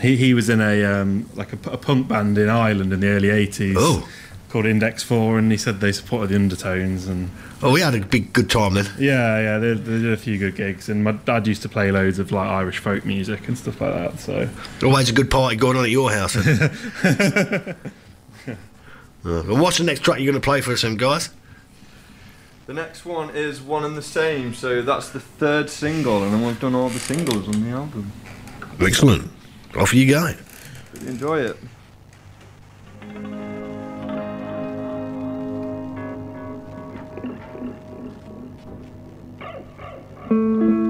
he 0.00 0.16
he 0.16 0.34
was 0.34 0.48
in 0.48 0.60
a 0.60 0.84
um, 0.84 1.28
like 1.34 1.52
a, 1.52 1.56
p- 1.56 1.70
a 1.70 1.76
punk 1.76 2.08
band 2.08 2.36
in 2.38 2.48
Ireland 2.48 2.92
in 2.92 3.00
the 3.00 3.08
early 3.08 3.30
eighties. 3.30 3.76
Oh. 3.78 4.08
Called 4.50 4.66
Index 4.66 5.02
Four, 5.02 5.38
and 5.38 5.50
he 5.50 5.56
said 5.56 5.80
they 5.80 5.92
supported 5.92 6.30
the 6.30 6.34
Undertones 6.36 7.06
and. 7.06 7.30
Oh, 7.62 7.72
we 7.72 7.80
had 7.80 7.94
a 7.94 8.00
big 8.00 8.32
good 8.32 8.50
time 8.50 8.74
then. 8.74 8.86
Yeah, 8.98 9.38
yeah, 9.38 9.58
they, 9.58 9.74
they 9.74 9.98
did 10.02 10.12
a 10.12 10.16
few 10.16 10.38
good 10.38 10.56
gigs, 10.56 10.88
and 10.88 11.04
my 11.04 11.12
dad 11.12 11.46
used 11.46 11.62
to 11.62 11.68
play 11.68 11.90
loads 11.92 12.18
of 12.18 12.32
like 12.32 12.48
Irish 12.48 12.78
folk 12.78 13.04
music 13.04 13.46
and 13.48 13.56
stuff 13.56 13.80
like 13.80 13.94
that. 13.94 14.20
So 14.20 14.48
Always 14.82 15.08
a 15.10 15.12
good 15.12 15.30
party 15.30 15.56
going 15.56 15.76
on 15.76 15.84
at 15.84 15.90
your 15.90 16.10
house. 16.12 16.34
then. 16.34 17.76
Uh, 19.22 19.42
well, 19.46 19.58
what's 19.58 19.76
the 19.76 19.84
next 19.84 20.00
track 20.00 20.18
you're 20.18 20.32
going 20.32 20.40
to 20.40 20.42
play 20.42 20.62
for 20.62 20.72
us, 20.72 20.80
then, 20.80 20.96
guys? 20.96 21.28
The 22.64 22.72
next 22.72 23.04
one 23.04 23.28
is 23.36 23.60
one 23.60 23.84
and 23.84 23.94
the 23.94 24.00
same, 24.00 24.54
so 24.54 24.80
that's 24.80 25.10
the 25.10 25.20
third 25.20 25.68
single, 25.68 26.22
and 26.24 26.32
then 26.32 26.42
we've 26.42 26.58
done 26.58 26.74
all 26.74 26.88
the 26.88 26.98
singles 26.98 27.46
on 27.46 27.62
the 27.62 27.68
album. 27.68 28.10
Excellent. 28.80 29.30
Off 29.76 29.92
you 29.92 30.08
go. 30.08 30.32
Enjoy 31.06 31.38
it. 31.40 31.58
To 40.30 40.89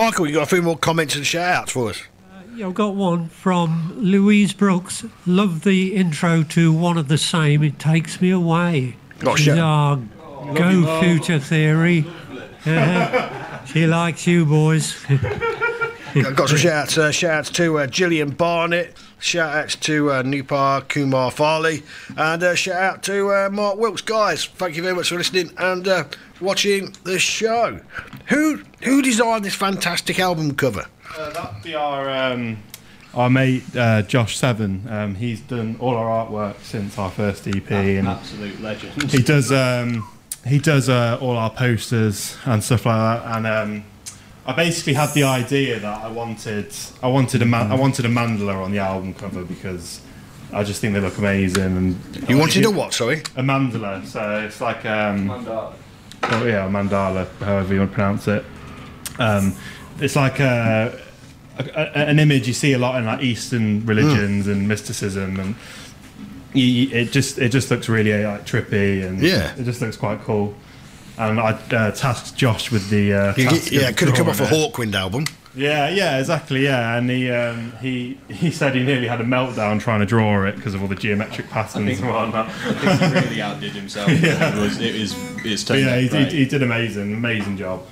Michael, 0.00 0.26
you 0.26 0.32
got 0.32 0.44
a 0.44 0.46
few 0.46 0.62
more 0.62 0.78
comments 0.78 1.14
and 1.14 1.26
shout 1.26 1.54
outs 1.54 1.72
for 1.72 1.90
us? 1.90 2.02
Yeah, 2.56 2.68
I've 2.68 2.74
got 2.74 2.94
one 2.94 3.28
from 3.28 3.92
Louise 3.98 4.54
Brooks. 4.54 5.04
Love 5.26 5.62
the 5.62 5.94
intro 5.94 6.42
to 6.42 6.72
One 6.72 6.96
of 6.96 7.08
the 7.08 7.18
Same. 7.18 7.62
It 7.62 7.78
takes 7.78 8.18
me 8.18 8.30
away. 8.30 8.96
Not 9.20 9.38
She's 9.38 9.48
our 9.48 9.98
you, 9.98 10.54
go 10.54 10.72
Mum. 10.72 11.04
future 11.04 11.38
theory. 11.38 12.06
Uh, 12.64 13.62
she 13.66 13.86
likes 13.86 14.26
you, 14.26 14.46
boys. 14.46 14.96
I've 15.10 16.34
got 16.34 16.48
some 16.48 16.56
shout 16.56 16.72
outs, 16.84 16.96
uh, 16.96 17.12
shout 17.12 17.32
outs 17.32 17.50
to 17.50 17.80
uh, 17.80 17.86
Gillian 17.86 18.30
Barnett, 18.30 18.96
shout 19.18 19.54
outs 19.54 19.76
to 19.76 20.10
uh, 20.12 20.22
Nupar 20.22 20.88
Kumar 20.88 21.30
Farley, 21.30 21.82
and 22.16 22.42
uh, 22.42 22.54
shout 22.54 22.82
out 22.82 23.02
to 23.02 23.32
uh, 23.34 23.50
Mark 23.52 23.76
Wilkes. 23.76 24.00
Guys, 24.00 24.46
thank 24.46 24.76
you 24.76 24.82
very 24.82 24.94
much 24.94 25.10
for 25.10 25.16
listening 25.16 25.52
and 25.58 25.86
uh, 25.86 26.04
watching 26.40 26.96
the 27.04 27.18
show. 27.18 27.80
Who 28.30 28.62
who 28.82 29.02
designed 29.02 29.44
this 29.44 29.54
fantastic 29.54 30.18
album 30.18 30.54
cover? 30.54 30.86
Uh, 31.18 31.30
that'd 31.30 31.62
be 31.62 31.74
our 31.74 32.08
um, 32.08 32.58
our 33.12 33.28
mate 33.28 33.64
uh, 33.76 34.02
Josh 34.02 34.36
Seven. 34.36 34.86
Um, 34.88 35.14
he's 35.16 35.40
done 35.40 35.76
all 35.80 35.94
our 35.96 36.26
artwork 36.26 36.60
since 36.62 36.96
our 36.98 37.10
first 37.10 37.46
EP, 37.48 37.70
and 37.70 38.08
Absolute 38.08 38.60
legend. 38.60 39.10
he 39.10 39.22
does 39.22 39.50
um, 39.50 40.08
he 40.46 40.58
does 40.58 40.88
uh, 40.88 41.18
all 41.20 41.36
our 41.36 41.50
posters 41.50 42.36
and 42.44 42.62
stuff 42.62 42.86
like 42.86 42.96
that. 42.96 43.36
And 43.36 43.46
um, 43.46 43.84
I 44.46 44.52
basically 44.52 44.94
had 44.94 45.12
the 45.12 45.24
idea 45.24 45.80
that 45.80 46.04
I 46.04 46.08
wanted 46.08 46.72
I 47.02 47.08
wanted 47.08 47.42
a 47.42 47.46
man, 47.46 47.72
I 47.72 47.74
wanted 47.74 48.04
a 48.04 48.08
mandala 48.08 48.64
on 48.64 48.70
the 48.70 48.78
album 48.78 49.12
cover 49.14 49.42
because 49.44 50.00
I 50.52 50.62
just 50.62 50.80
think 50.80 50.94
they 50.94 51.00
look 51.00 51.18
amazing. 51.18 51.76
And 51.76 52.28
You 52.28 52.38
wanted 52.38 52.64
a 52.64 52.70
what? 52.70 52.94
Sorry, 52.94 53.22
a 53.36 53.42
mandala. 53.42 54.06
So 54.06 54.40
it's 54.46 54.60
like 54.60 54.86
um, 54.86 55.28
Mandala. 55.28 55.72
Oh 56.32 56.44
yeah, 56.46 56.68
mandala, 56.68 57.26
however 57.38 57.74
you 57.74 57.80
want 57.80 57.90
to 57.90 57.94
pronounce 57.94 58.28
it. 58.28 58.44
Um, 59.18 59.54
it's 59.98 60.16
like 60.16 60.40
a, 60.40 60.98
a, 61.58 61.98
an 61.98 62.18
image 62.18 62.46
you 62.48 62.54
see 62.54 62.72
a 62.72 62.78
lot 62.78 62.96
in 62.98 63.04
like 63.06 63.22
Eastern 63.22 63.84
religions 63.86 64.46
and 64.46 64.66
mysticism, 64.66 65.38
and 65.40 65.54
you, 66.54 66.88
it 66.90 67.12
just 67.12 67.38
it 67.38 67.50
just 67.50 67.70
looks 67.70 67.88
really 67.88 68.12
uh, 68.24 68.32
like 68.32 68.46
trippy 68.46 69.06
and 69.06 69.20
Yeah. 69.20 69.54
it 69.56 69.64
just 69.64 69.80
looks 69.80 69.96
quite 69.96 70.20
cool. 70.22 70.54
And 71.18 71.38
I 71.38 71.50
uh, 71.52 71.90
tasked 71.90 72.36
Josh 72.36 72.70
with 72.72 72.88
the 72.88 73.12
uh, 73.12 73.34
yeah, 73.36 73.88
it 73.90 73.96
could 73.96 74.08
have 74.08 74.16
come 74.16 74.28
off 74.28 74.40
a. 74.40 74.44
Hawkwind 74.46 74.94
album. 74.94 75.26
Yeah, 75.54 75.88
yeah, 75.90 76.18
exactly. 76.20 76.62
Yeah, 76.64 76.96
and 76.96 77.10
he 77.10 77.30
um, 77.30 77.72
he 77.80 78.18
he 78.28 78.50
said 78.52 78.74
he 78.74 78.84
nearly 78.84 79.08
had 79.08 79.20
a 79.20 79.24
meltdown 79.24 79.80
trying 79.80 79.98
to 80.00 80.06
draw 80.06 80.44
it 80.46 80.54
because 80.54 80.74
of 80.74 80.82
all 80.82 80.86
the 80.88 80.94
geometric 80.94 81.50
patterns 81.50 81.98
and 82.00 82.08
whatnot. 82.08 82.48
I 82.48 82.72
think 82.98 83.12
he 83.14 83.20
really 83.20 83.42
outdid 83.42 83.72
himself. 83.72 84.08
Yeah. 84.10 84.56
It 84.56 84.60
was, 84.60 84.78
it 84.80 85.00
was, 85.00 85.14
it's 85.44 85.64
But 85.64 85.74
turned 85.74 85.86
yeah, 85.86 85.98
he, 85.98 86.08
great. 86.08 86.30
he, 86.32 86.38
he 86.38 86.44
did 86.44 86.62
amazing, 86.62 87.12
amazing 87.14 87.56
job. 87.56 87.82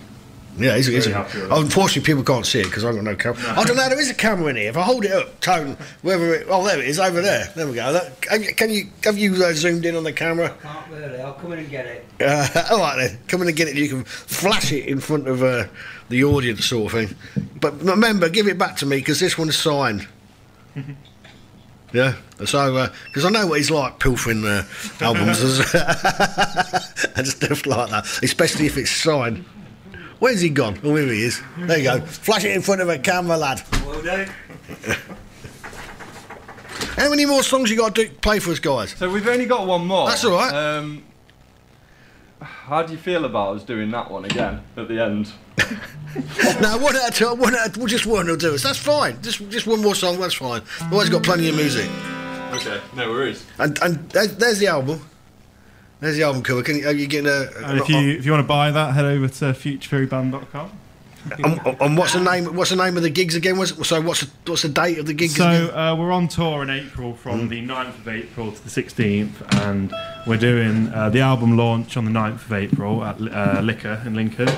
Yeah, 0.56 0.74
he's, 0.76 0.86
he's 0.86 1.06
Very 1.06 1.14
happy 1.14 1.40
with 1.40 1.52
it. 1.52 1.56
unfortunately 1.56 2.02
people 2.04 2.24
can't 2.24 2.44
see 2.44 2.58
it 2.60 2.64
because 2.64 2.84
I've 2.84 2.94
got 2.96 3.04
no 3.04 3.14
camera. 3.14 3.40
I 3.56 3.62
don't 3.62 3.76
know. 3.76 3.88
There 3.88 4.00
is 4.00 4.10
a 4.10 4.14
camera 4.14 4.48
in 4.48 4.56
here. 4.56 4.68
If 4.70 4.76
I 4.76 4.82
hold 4.82 5.04
it 5.04 5.12
up, 5.12 5.38
tone 5.40 5.76
whether 6.02 6.34
it. 6.34 6.46
Oh, 6.50 6.64
there 6.66 6.80
it 6.80 6.88
is 6.88 6.98
over 6.98 7.20
there. 7.20 7.52
There 7.54 7.66
we 7.68 7.74
go. 7.76 7.92
That, 7.92 8.20
can 8.22 8.42
you- 8.42 8.54
can 8.54 8.70
you 8.70 8.84
have 9.04 9.16
you 9.16 9.34
uh, 9.44 9.52
zoomed 9.52 9.84
in 9.86 9.94
on 9.94 10.02
the 10.02 10.12
camera? 10.12 10.52
Can't 10.60 10.90
really. 10.90 11.20
I'll 11.20 11.34
come 11.34 11.52
in 11.52 11.60
and 11.60 11.70
get 11.70 11.86
it. 11.86 12.04
Uh, 12.20 12.48
all 12.72 12.78
right 12.80 12.96
then, 13.08 13.18
come 13.28 13.42
in 13.42 13.48
and 13.48 13.56
get 13.56 13.68
it. 13.68 13.76
You 13.76 13.88
can 13.88 14.04
flash 14.04 14.72
it 14.72 14.86
in 14.86 14.98
front 14.98 15.28
of 15.28 15.44
uh, 15.44 15.66
the 16.08 16.24
audience, 16.24 16.64
sort 16.64 16.92
of 16.92 16.98
thing. 17.08 17.44
But 17.60 17.82
remember, 17.82 18.28
give 18.28 18.46
it 18.48 18.58
back 18.58 18.76
to 18.76 18.86
me 18.86 18.96
because 18.98 19.20
this 19.20 19.36
one's 19.38 19.56
signed. 19.56 20.06
Yeah, 21.90 22.16
so 22.44 22.90
because 23.06 23.24
I 23.24 23.30
know 23.30 23.46
what 23.46 23.56
he's 23.56 23.70
like 23.70 23.98
pilfering 23.98 24.44
uh, 24.44 24.62
albums 25.00 25.40
and 27.16 27.26
stuff 27.26 27.64
like 27.64 27.88
that, 27.88 28.20
especially 28.22 28.66
if 28.66 28.76
it's 28.76 28.90
signed. 28.90 29.42
Where's 30.18 30.40
he 30.42 30.50
gone? 30.50 30.78
Oh, 30.84 30.96
here 30.96 31.06
he 31.06 31.22
is. 31.22 31.40
There 31.56 31.78
you 31.78 31.84
go. 31.84 32.00
Flash 32.00 32.44
it 32.44 32.50
in 32.50 32.60
front 32.60 32.82
of 32.82 32.90
a 32.90 32.98
camera, 32.98 33.38
lad. 33.38 33.62
Will 33.86 34.02
do. 34.02 34.26
How 36.96 37.08
many 37.08 37.24
more 37.24 37.42
songs 37.42 37.70
you 37.70 37.76
got 37.78 37.94
to 37.94 38.04
do, 38.04 38.10
play 38.16 38.38
for 38.38 38.50
us, 38.50 38.58
guys? 38.58 38.90
So 38.90 39.08
we've 39.10 39.26
only 39.26 39.46
got 39.46 39.66
one 39.66 39.86
more. 39.86 40.08
That's 40.08 40.24
all 40.24 40.32
right. 40.32 40.52
Um, 40.52 41.04
how 42.68 42.82
do 42.82 42.92
you 42.92 42.98
feel 42.98 43.24
about 43.24 43.56
us 43.56 43.64
doing 43.64 43.90
that 43.92 44.10
one 44.10 44.24
again 44.24 44.62
at 44.76 44.88
the 44.88 45.02
end? 45.02 45.32
no, 46.60 46.78
one 46.78 46.94
at 46.96 47.08
a 47.08 47.12
time. 47.12 47.38
One 47.38 47.54
at 47.54 47.76
a, 47.76 47.78
well, 47.78 47.88
just 47.88 48.06
one 48.06 48.26
will 48.26 48.36
do 48.36 48.54
us. 48.54 48.62
That's 48.62 48.78
fine. 48.78 49.20
Just 49.22 49.48
just 49.48 49.66
one 49.66 49.82
more 49.82 49.94
song. 49.94 50.20
That's 50.20 50.34
fine. 50.34 50.62
We've 50.82 50.92
always 50.92 51.08
got 51.08 51.22
plenty 51.22 51.48
of 51.48 51.56
music. 51.56 51.90
Okay, 52.52 52.80
no 52.94 53.10
worries. 53.10 53.44
And 53.58 53.78
and 53.82 54.08
there's, 54.10 54.36
there's 54.36 54.58
the 54.58 54.68
album. 54.68 55.00
There's 56.00 56.16
the 56.16 56.22
album 56.22 56.42
cover. 56.42 56.62
Can 56.62 56.76
you, 56.76 56.86
are 56.86 56.92
you 56.92 57.06
getting 57.06 57.28
a? 57.30 57.48
And 57.64 57.78
if 57.78 57.88
you 57.88 57.98
if 57.98 58.24
you 58.24 58.32
want 58.32 58.44
to 58.44 58.48
buy 58.48 58.70
that, 58.70 58.94
head 58.94 59.04
over 59.04 59.28
to 59.28 59.44
futuretheoryband.com. 59.46 60.70
and, 61.44 61.60
and 61.80 61.98
what's 61.98 62.12
the 62.12 62.20
name? 62.20 62.54
What's 62.54 62.70
the 62.70 62.76
name 62.76 62.96
of 62.96 63.02
the 63.02 63.10
gigs 63.10 63.34
again? 63.34 63.58
Was 63.58 63.74
so? 63.86 64.00
What's 64.00 64.22
the, 64.22 64.30
what's 64.46 64.62
the 64.62 64.68
date 64.68 64.98
of 64.98 65.06
the 65.06 65.14
gigs? 65.14 65.36
So 65.36 65.48
again? 65.48 65.70
uh, 65.70 65.96
we're 65.96 66.12
on 66.12 66.28
tour 66.28 66.62
in 66.62 66.70
April 66.70 67.14
from 67.14 67.48
the 67.48 67.60
9th 67.60 67.98
of 67.98 68.08
April 68.08 68.52
to 68.52 68.64
the 68.64 68.70
16th, 68.70 69.66
and 69.66 69.92
we're 70.26 70.36
doing 70.38 70.88
uh, 70.88 71.10
the 71.10 71.20
album 71.20 71.56
launch 71.56 71.96
on 71.96 72.04
the 72.04 72.10
9th 72.10 72.46
of 72.46 72.52
April 72.52 73.04
at 73.04 73.20
uh, 73.20 73.60
Liquor 73.62 74.02
in 74.06 74.14
Lincoln. 74.14 74.48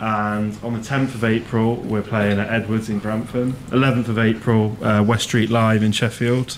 And 0.00 0.56
on 0.62 0.74
the 0.74 0.78
10th 0.78 1.14
of 1.14 1.24
April, 1.24 1.74
we're 1.76 2.02
playing 2.02 2.38
at 2.38 2.48
Edwards 2.48 2.88
in 2.88 3.00
Grantham. 3.00 3.54
11th 3.70 4.08
of 4.08 4.18
April, 4.18 4.76
uh, 4.84 5.02
West 5.02 5.24
Street 5.24 5.50
Live 5.50 5.82
in 5.82 5.90
Sheffield. 5.90 6.56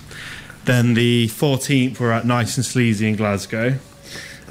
Then 0.65 0.93
the 0.93 1.27
14th, 1.29 1.99
we're 1.99 2.11
at 2.11 2.25
Nice 2.25 2.57
and 2.57 2.65
Sleazy 2.65 3.09
in 3.09 3.15
Glasgow. 3.15 3.79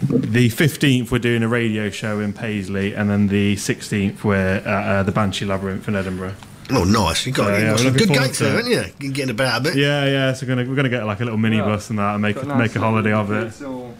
The 0.02 0.48
15th, 0.48 1.10
we're 1.10 1.18
doing 1.18 1.42
a 1.42 1.48
radio 1.48 1.90
show 1.90 2.20
in 2.20 2.32
Paisley. 2.32 2.94
And 2.94 3.10
then 3.10 3.26
the 3.28 3.56
16th, 3.56 4.24
we're 4.24 4.36
at 4.56 4.66
uh, 4.66 5.02
the 5.02 5.12
Banshee 5.12 5.44
Labyrinth 5.44 5.86
in 5.88 5.94
Edinburgh. 5.96 6.34
Oh, 6.72 6.84
nice! 6.84 7.26
You 7.26 7.32
got, 7.32 7.46
So, 7.48 7.56
you 7.56 7.62
yeah, 7.64 7.70
got 7.70 7.80
some 7.80 7.92
good 7.94 8.06
forward 8.08 8.22
gates 8.26 8.38
there, 8.38 8.50
haven't 8.52 8.70
you? 8.70 8.78
You 8.78 8.92
can 9.00 9.12
get 9.12 9.28
about 9.28 9.60
a 9.60 9.64
bit. 9.64 9.74
Yeah, 9.76 10.04
yeah. 10.06 10.32
So 10.32 10.46
we're 10.46 10.54
gonna 10.54 10.68
we're 10.70 10.76
gonna 10.76 10.88
get 10.88 11.04
like 11.04 11.20
a 11.20 11.24
little 11.24 11.38
minibus 11.38 11.90
and 11.90 11.98
that, 11.98 12.12
and 12.14 12.22
make 12.22 12.36
a, 12.36 12.40
a 12.40 12.44
nice 12.44 12.58
make 12.58 12.76
a 12.76 12.78
holiday 12.78 13.12
of 13.12 13.30
it. 13.32 13.48
it's 13.48 13.60
all- 13.60 13.92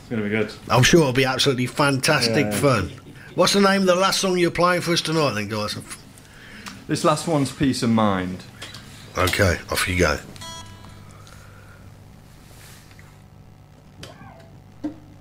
It's 0.00 0.08
gonna 0.08 0.22
be 0.22 0.30
good. 0.30 0.50
I'm 0.70 0.82
sure 0.84 1.00
it'll 1.00 1.12
be 1.12 1.26
absolutely 1.26 1.66
fantastic 1.66 2.46
Yeah. 2.46 2.50
fun. 2.52 2.92
What's 3.34 3.52
the 3.52 3.60
name 3.60 3.82
of 3.82 3.86
the 3.88 3.94
last 3.94 4.20
song 4.20 4.38
you're 4.38 4.50
playing 4.50 4.80
for 4.80 4.92
us 4.94 5.02
tonight, 5.02 5.34
then, 5.34 5.48
guys? 5.48 5.76
This 6.88 7.04
last 7.04 7.28
one's 7.28 7.52
Peace 7.52 7.82
of 7.82 7.90
Mind. 7.90 8.42
Okay, 9.18 9.58
off 9.70 9.86
you 9.86 9.98
go. 9.98 10.18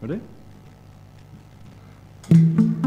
Ready? 0.02 0.20
Forget 2.24 2.81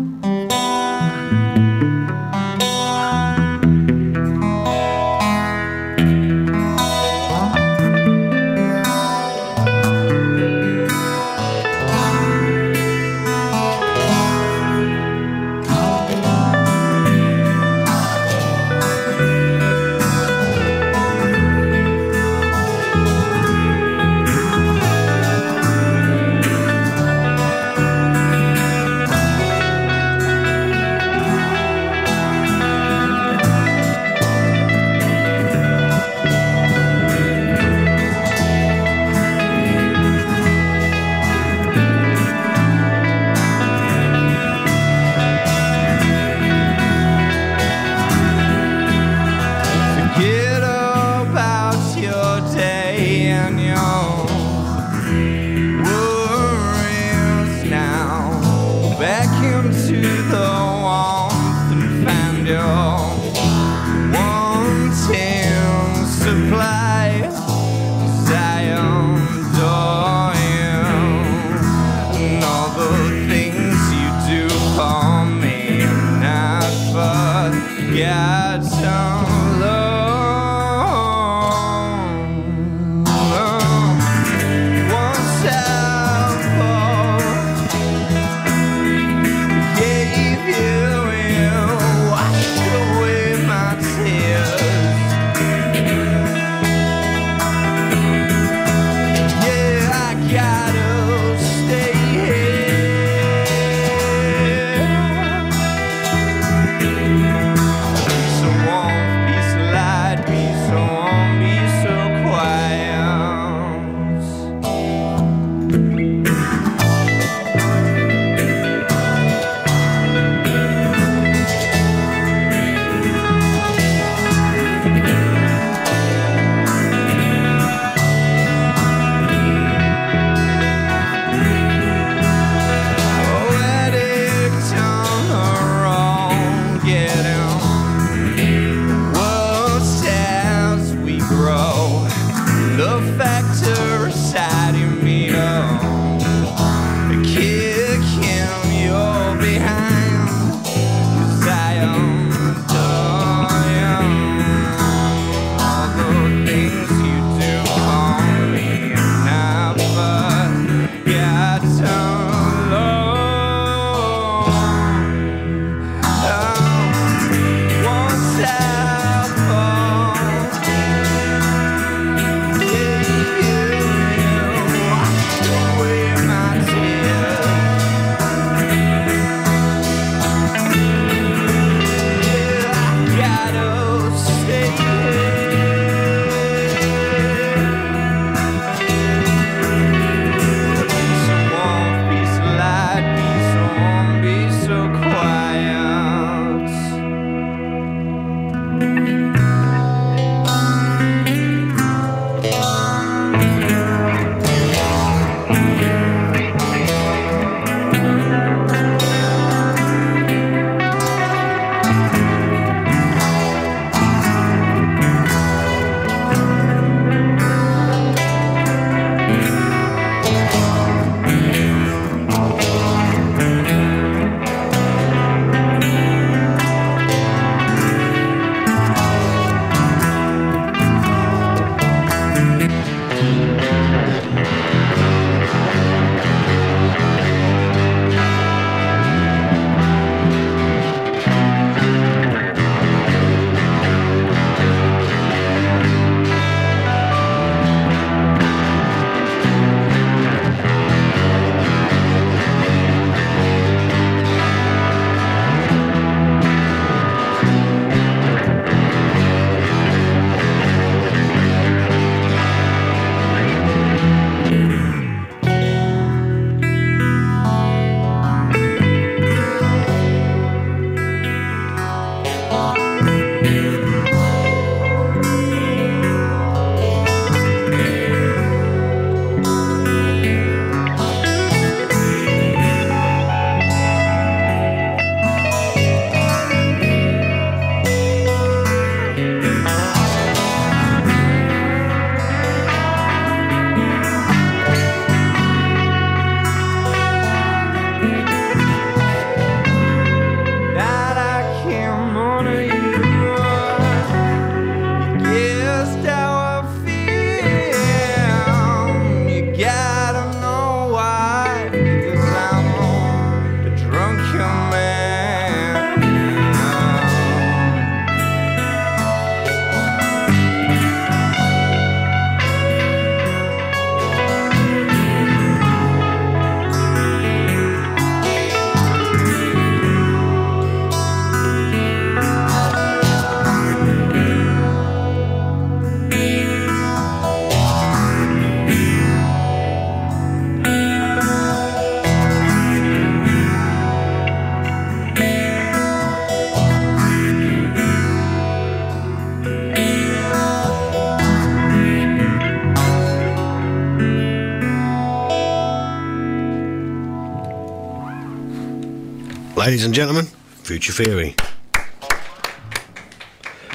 Ladies 359.65 359.87
and 359.87 359.95
gentlemen, 359.95 360.27
Future 360.63 360.93
Theory. 360.93 361.35
Thank 361.73 361.91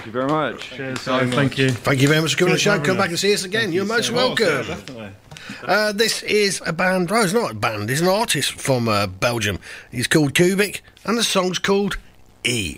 you 0.06 0.12
very 0.12 0.28
much. 0.28 0.70
Cheers, 0.70 1.02
Simon. 1.02 1.32
Thank 1.32 1.58
you. 1.58 1.72
Thank 1.72 2.04
you 2.04 2.08
very 2.08 2.22
much 2.22 2.34
for 2.34 2.38
coming 2.38 2.52
on 2.52 2.58
the 2.58 2.62
show. 2.62 2.80
Come 2.80 2.98
back 2.98 3.10
and 3.10 3.18
see 3.18 3.34
us 3.34 3.44
again. 3.44 3.72
You're 3.72 3.86
most 3.86 4.06
so 4.06 4.14
much. 4.14 4.40
Yeah, 4.40 4.46
welcome. 4.46 4.68
definitely. 4.68 5.10
Uh, 5.64 5.92
this 5.92 6.22
is 6.22 6.62
a 6.64 6.74
band. 6.74 7.12
Oh, 7.12 7.24
it's 7.24 7.34
not 7.34 7.50
a 7.50 7.56
band. 7.56 7.90
It's 7.90 8.02
an 8.02 8.08
artist 8.08 8.52
from 8.52 8.88
uh, 8.88 9.08
Belgium. 9.08 9.58
He's 9.90 10.06
called 10.06 10.36
Cubic, 10.36 10.84
and 11.06 11.18
the 11.18 11.24
song's 11.24 11.58
called 11.58 11.98
E. 12.44 12.78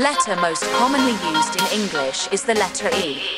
The 0.00 0.04
letter 0.04 0.40
most 0.40 0.62
commonly 0.78 1.12
used 1.12 1.60
in 1.60 1.78
English 1.78 2.26
is 2.32 2.42
the 2.42 2.54
letter 2.54 2.88
E. 2.96 3.29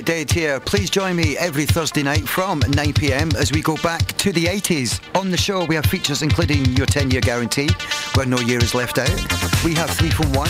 Chris 0.00 0.16
McDade 0.16 0.30
here. 0.30 0.60
Please 0.60 0.88
join 0.88 1.16
me 1.16 1.36
every 1.36 1.66
Thursday 1.66 2.02
night 2.02 2.26
from 2.26 2.60
9pm 2.60 3.34
as 3.34 3.52
we 3.52 3.60
go 3.60 3.76
back 3.78 4.06
to 4.18 4.32
the 4.32 4.44
80s. 4.44 5.00
On 5.18 5.30
the 5.30 5.36
show, 5.36 5.64
we 5.64 5.74
have 5.74 5.84
features 5.84 6.22
including 6.22 6.64
your 6.76 6.86
10 6.86 7.10
year 7.10 7.20
guarantee, 7.20 7.68
where 8.14 8.24
no 8.24 8.38
year 8.38 8.58
is 8.58 8.74
left 8.74 8.98
out. 8.98 9.10
We 9.64 9.74
have 9.74 9.90
3 9.90 10.10
from 10.10 10.32
1, 10.32 10.48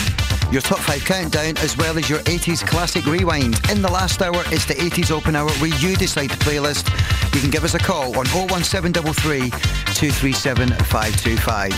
your 0.52 0.62
top 0.62 0.78
5 0.80 1.04
countdown, 1.04 1.56
as 1.58 1.76
well 1.76 1.98
as 1.98 2.08
your 2.08 2.20
80s 2.20 2.64
classic 2.66 3.06
rewind. 3.06 3.58
In 3.70 3.82
the 3.82 3.90
last 3.90 4.22
hour, 4.22 4.42
it's 4.46 4.66
the 4.66 4.74
80s 4.74 5.10
open 5.10 5.34
hour 5.34 5.50
where 5.52 5.74
you 5.78 5.96
decide 5.96 6.30
the 6.30 6.44
playlist. 6.44 6.86
You 7.34 7.40
can 7.40 7.50
give 7.50 7.64
us 7.64 7.74
a 7.74 7.78
call 7.78 8.18
on 8.18 8.26
01733 8.26 9.50
237 9.94 10.68
525. 10.68 11.72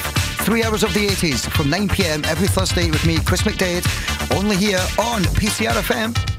Three 0.44 0.64
hours 0.64 0.82
of 0.82 0.92
the 0.92 1.06
80s 1.06 1.48
from 1.50 1.70
9pm 1.70 2.26
every 2.26 2.48
Thursday 2.48 2.90
with 2.90 3.06
me, 3.06 3.18
Chris 3.24 3.42
McDade, 3.42 3.86
only 4.36 4.56
here 4.56 4.80
on 4.98 5.22
PCR 5.22 5.72
FM. 5.80 6.31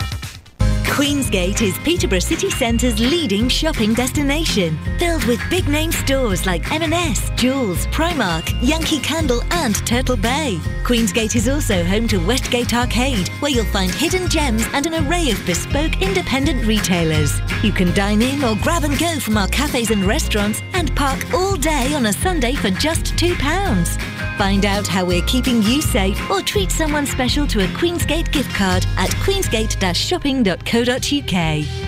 Queensgate 0.93 1.63
is 1.63 1.75
Peterborough 1.79 2.19
City 2.19 2.51
Centre's 2.51 2.99
leading 2.99 3.49
shopping 3.49 3.95
destination, 3.95 4.77
filled 4.99 5.23
with 5.25 5.39
big 5.49 5.67
name 5.67 5.91
stores 5.91 6.45
like 6.45 6.71
M&S, 6.71 7.31
Joules, 7.31 7.87
Primark, 7.91 8.55
Yankee 8.61 8.99
Candle 8.99 9.41
and 9.49 9.75
Turtle 9.87 10.15
Bay. 10.15 10.59
Queensgate 10.83 11.35
is 11.35 11.49
also 11.49 11.83
home 11.83 12.07
to 12.09 12.19
Westgate 12.19 12.75
Arcade, 12.75 13.29
where 13.39 13.49
you'll 13.49 13.65
find 13.65 13.89
hidden 13.89 14.29
gems 14.29 14.67
and 14.73 14.85
an 14.85 15.07
array 15.07 15.31
of 15.31 15.43
bespoke 15.47 15.99
independent 15.99 16.63
retailers. 16.67 17.39
You 17.63 17.71
can 17.71 17.91
dine 17.95 18.21
in 18.21 18.43
or 18.43 18.55
grab 18.57 18.83
and 18.83 18.97
go 18.99 19.19
from 19.19 19.35
our 19.35 19.47
cafes 19.47 19.89
and 19.89 20.05
restaurants 20.05 20.61
and 20.73 20.95
park 20.95 21.33
all 21.33 21.55
day 21.55 21.95
on 21.95 22.05
a 22.05 22.13
Sunday 22.13 22.53
for 22.53 22.69
just 22.69 23.15
£2. 23.15 24.12
Find 24.43 24.65
out 24.65 24.85
how 24.85 25.05
we're 25.05 25.21
keeping 25.21 25.63
you 25.63 25.81
safe 25.81 26.19
or 26.29 26.41
treat 26.41 26.69
someone 26.69 27.05
special 27.05 27.47
to 27.47 27.63
a 27.63 27.67
Queensgate 27.67 28.29
gift 28.33 28.53
card 28.53 28.85
at 28.97 29.09
queensgate-shopping.co.uk. 29.23 31.82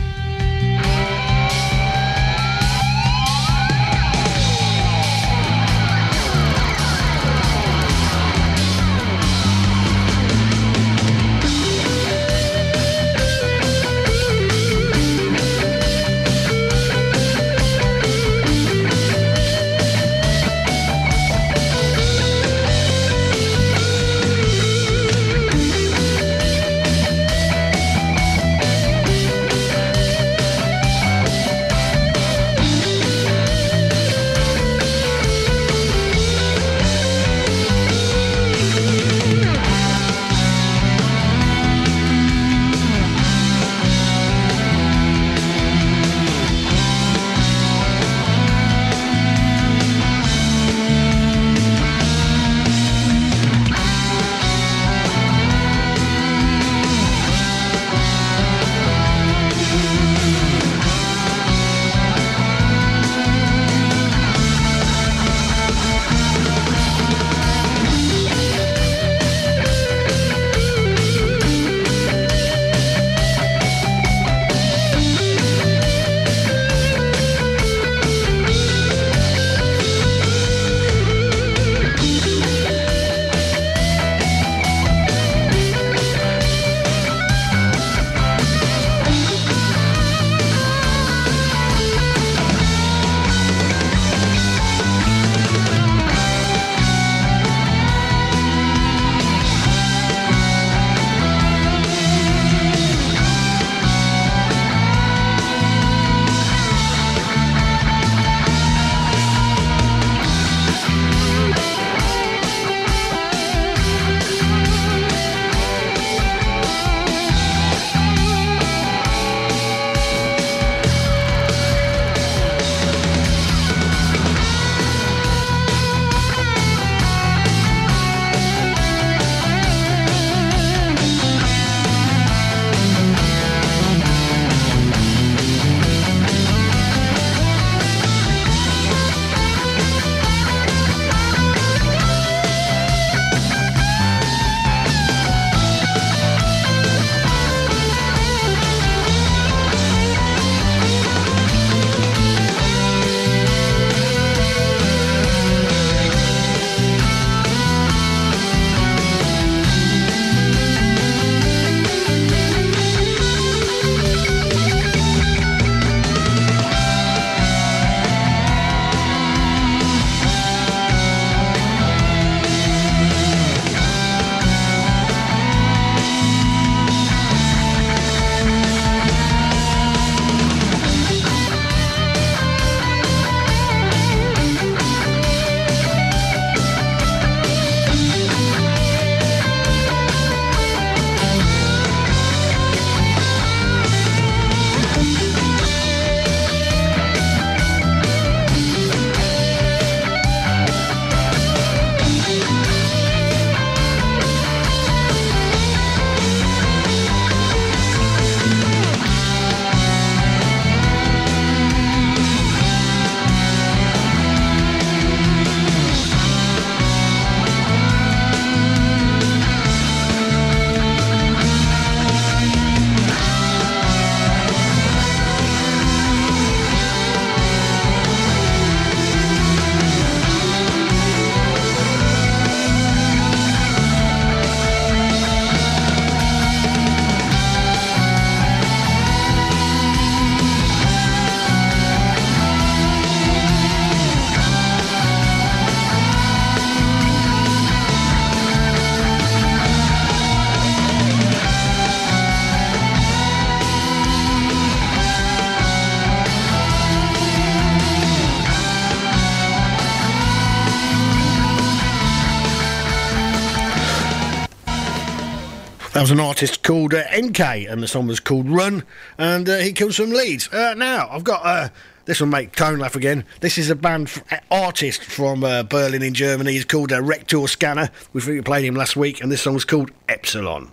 was 266.06 266.12
an 266.12 266.20
artist 266.20 266.62
called 266.62 266.94
uh, 266.94 267.02
NK, 267.20 267.40
and 267.40 267.82
the 267.82 267.88
song 267.88 268.06
was 268.06 268.20
called 268.20 268.48
Run, 268.48 268.84
and 269.18 269.50
uh, 269.50 269.58
he 269.58 269.74
comes 269.74 269.96
from 269.96 270.12
Leeds. 270.12 270.48
Uh, 270.54 270.76
now, 270.76 271.10
I've 271.10 271.24
got. 271.24 271.44
Uh, 271.44 271.70
this 272.06 272.20
will 272.20 272.28
make 272.28 272.56
Tone 272.56 272.78
laugh 272.78 272.96
again. 272.96 273.26
This 273.40 273.58
is 273.58 273.72
a 273.72 273.76
band 273.76 274.10
f- 274.10 274.44
artist 274.52 275.04
from 275.04 275.44
uh, 275.44 275.64
Berlin 275.64 276.04
in 276.04 276.14
Germany. 276.14 276.52
He's 276.52 276.64
called 276.64 276.94
uh, 276.94 277.02
Rector 277.02 277.48
Scanner. 277.48 277.90
We 278.14 278.40
played 278.42 278.66
him 278.66 278.76
last 278.76 278.96
week, 278.96 279.20
and 279.20 279.32
this 279.32 279.42
song 279.42 279.56
was 279.56 279.66
called 279.66 279.90
Epsilon. 280.08 280.72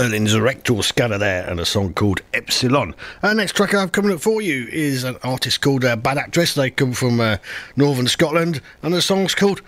Berlin's 0.00 0.40
Rectal 0.40 0.82
Scanner 0.82 1.18
there, 1.18 1.46
and 1.46 1.60
a 1.60 1.66
song 1.66 1.92
called 1.92 2.22
Epsilon. 2.32 2.94
Uh, 3.22 3.34
next 3.34 3.54
track 3.54 3.74
I 3.74 3.80
have 3.80 3.92
coming 3.92 4.12
up 4.12 4.20
for 4.22 4.40
you 4.40 4.66
is 4.72 5.04
an 5.04 5.18
artist 5.22 5.60
called 5.60 5.84
uh, 5.84 5.94
Bad 5.94 6.16
Actress. 6.16 6.54
They 6.54 6.70
come 6.70 6.94
from 6.94 7.20
uh, 7.20 7.36
northern 7.76 8.08
Scotland, 8.08 8.62
and 8.82 8.94
the 8.94 9.02
song's 9.02 9.34
called 9.34 9.60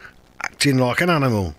Acting 0.42 0.78
Like 0.78 1.02
an 1.02 1.10
Animal. 1.10 1.54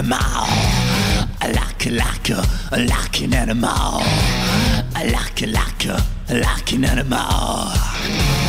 Animal. 0.00 0.18
I 1.42 1.52
like 1.52 1.86
a 1.86 1.90
like 1.90 2.30
a 2.30 2.42
I 2.72 2.78
like 2.84 3.20
an 3.20 3.34
animal. 3.34 4.00
I 4.94 5.10
like 5.12 5.42
a 5.42 5.46
like 5.46 5.84
a 5.84 6.02
I 6.28 6.38
like 6.38 6.72
an 6.72 6.84
animal. 6.84 8.39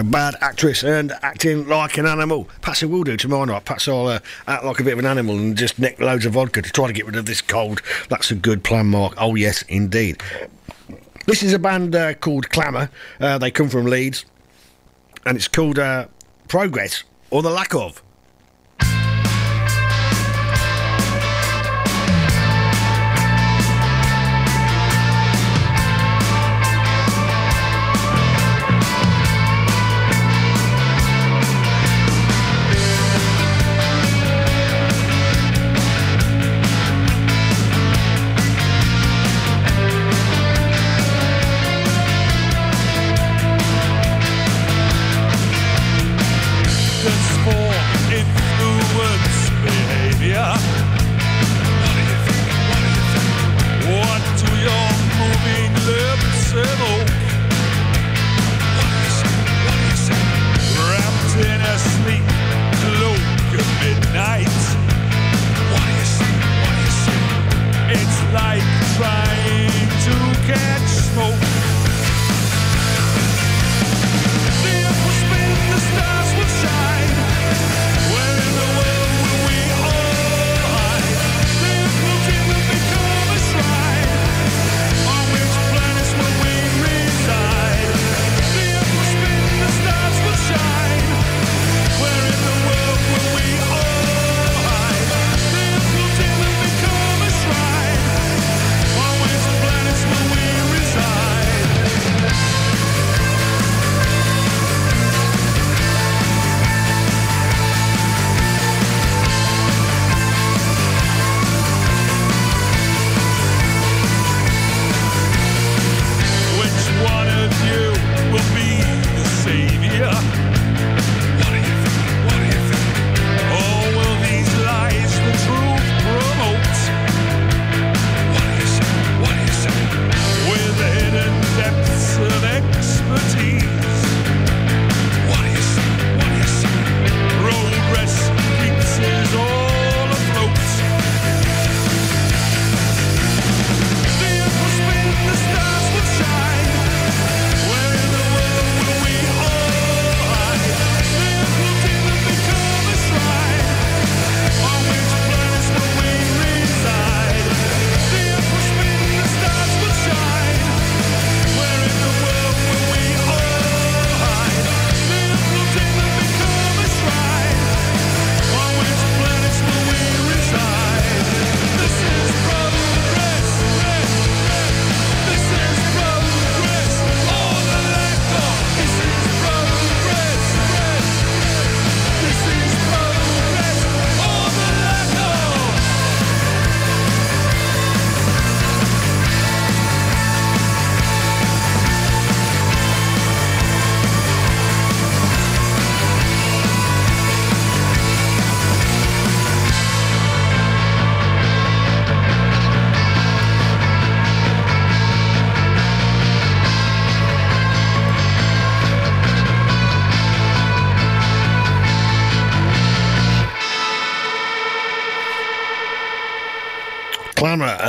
Bad 0.00 0.36
actress 0.40 0.82
and 0.82 1.12
acting 1.22 1.68
like 1.68 1.98
an 1.98 2.06
animal. 2.06 2.48
Patsy 2.62 2.86
will 2.86 3.04
do 3.04 3.16
tomorrow 3.16 3.44
night. 3.44 3.64
Perhaps 3.64 3.88
I'll 3.88 4.06
uh, 4.06 4.20
act 4.46 4.64
like 4.64 4.80
a 4.80 4.84
bit 4.84 4.94
of 4.94 4.98
an 5.00 5.06
animal 5.06 5.36
and 5.36 5.56
just 5.56 5.78
nick 5.78 6.00
loads 6.00 6.24
of 6.24 6.32
vodka 6.32 6.62
to 6.62 6.70
try 6.70 6.86
to 6.86 6.92
get 6.92 7.04
rid 7.04 7.16
of 7.16 7.26
this 7.26 7.42
cold. 7.42 7.82
That's 8.08 8.30
a 8.30 8.34
good 8.34 8.64
plan, 8.64 8.86
Mark. 8.86 9.14
Oh, 9.18 9.34
yes, 9.34 9.62
indeed. 9.68 10.22
This 11.26 11.42
is 11.42 11.52
a 11.52 11.58
band 11.58 11.94
uh, 11.94 12.14
called 12.14 12.48
Klammer. 12.48 12.88
Uh, 13.20 13.38
they 13.38 13.50
come 13.50 13.68
from 13.68 13.86
Leeds. 13.86 14.24
And 15.26 15.36
it's 15.36 15.48
called 15.48 15.78
uh, 15.78 16.06
Progress, 16.48 17.04
or 17.30 17.42
the 17.42 17.50
lack 17.50 17.74
of. 17.74 18.02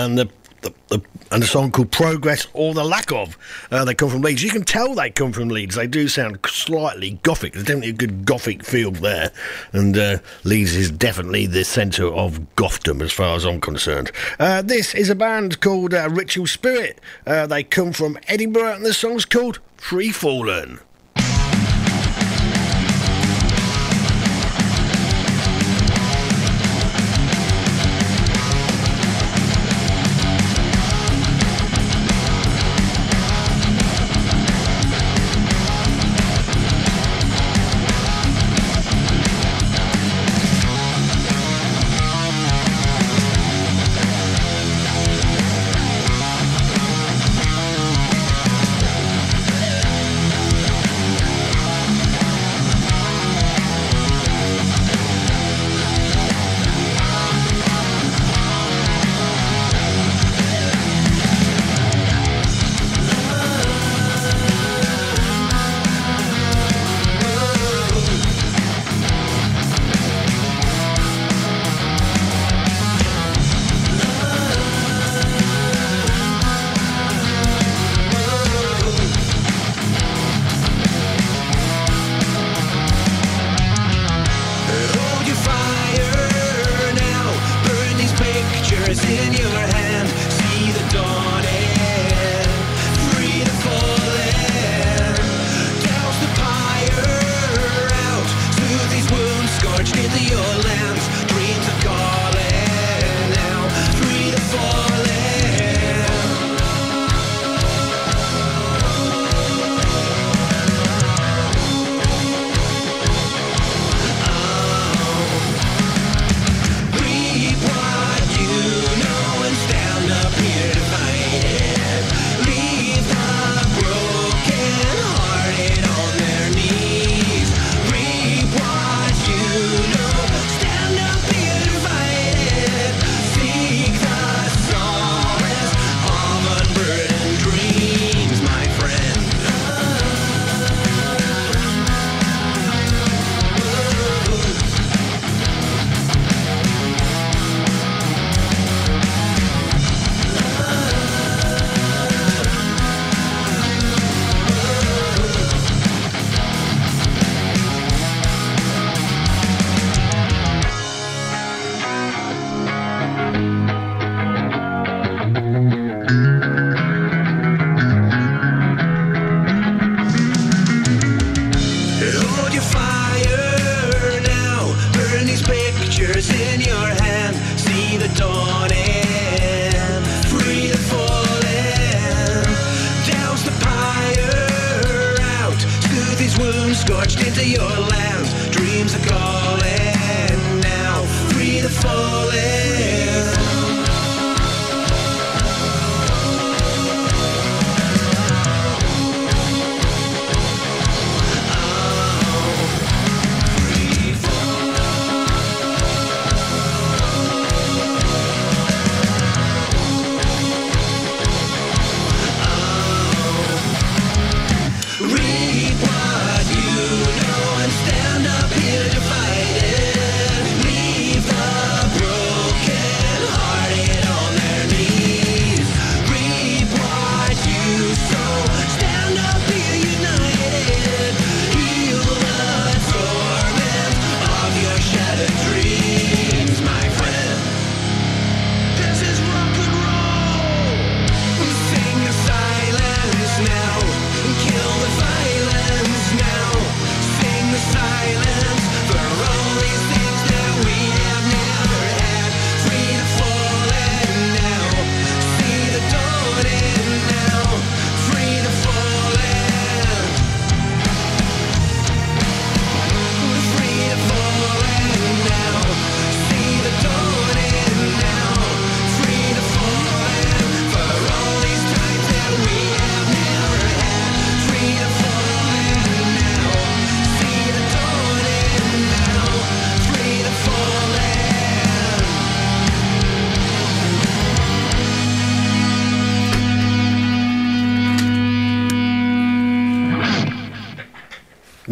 And 0.03 0.17
the, 0.17 0.30
the, 0.61 0.73
the 0.89 1.01
and 1.31 1.41
a 1.41 1.47
song 1.47 1.71
called 1.71 1.91
Progress 1.91 2.45
or 2.53 2.73
the 2.73 2.84
Lack 2.84 3.11
of. 3.11 3.38
Uh, 3.71 3.84
they 3.85 3.95
come 3.95 4.09
from 4.09 4.21
Leeds. 4.21 4.43
You 4.43 4.51
can 4.51 4.63
tell 4.63 4.93
they 4.93 5.09
come 5.09 5.31
from 5.31 5.49
Leeds. 5.49 5.75
They 5.75 5.88
do 5.88 6.07
sound 6.07 6.38
slightly 6.45 7.19
gothic. 7.23 7.53
There's 7.53 7.65
definitely 7.65 7.89
a 7.89 7.93
good 7.93 8.25
gothic 8.25 8.63
feel 8.63 8.91
there. 8.91 9.31
And 9.71 9.97
uh, 9.97 10.17
Leeds 10.43 10.75
is 10.75 10.91
definitely 10.91 11.47
the 11.47 11.63
centre 11.63 12.07
of 12.07 12.39
gothdom 12.55 13.01
as 13.01 13.11
far 13.11 13.35
as 13.35 13.45
I'm 13.45 13.59
concerned. 13.59 14.11
Uh, 14.39 14.61
this 14.61 14.93
is 14.93 15.09
a 15.09 15.15
band 15.15 15.59
called 15.59 15.93
uh, 15.93 16.07
Ritual 16.11 16.45
Spirit. 16.45 16.99
Uh, 17.25 17.47
they 17.47 17.63
come 17.63 17.93
from 17.93 18.19
Edinburgh 18.27 18.75
and 18.75 18.85
the 18.85 18.93
song's 18.93 19.25
called 19.25 19.59
Free 19.77 20.11
Fallen. 20.11 20.80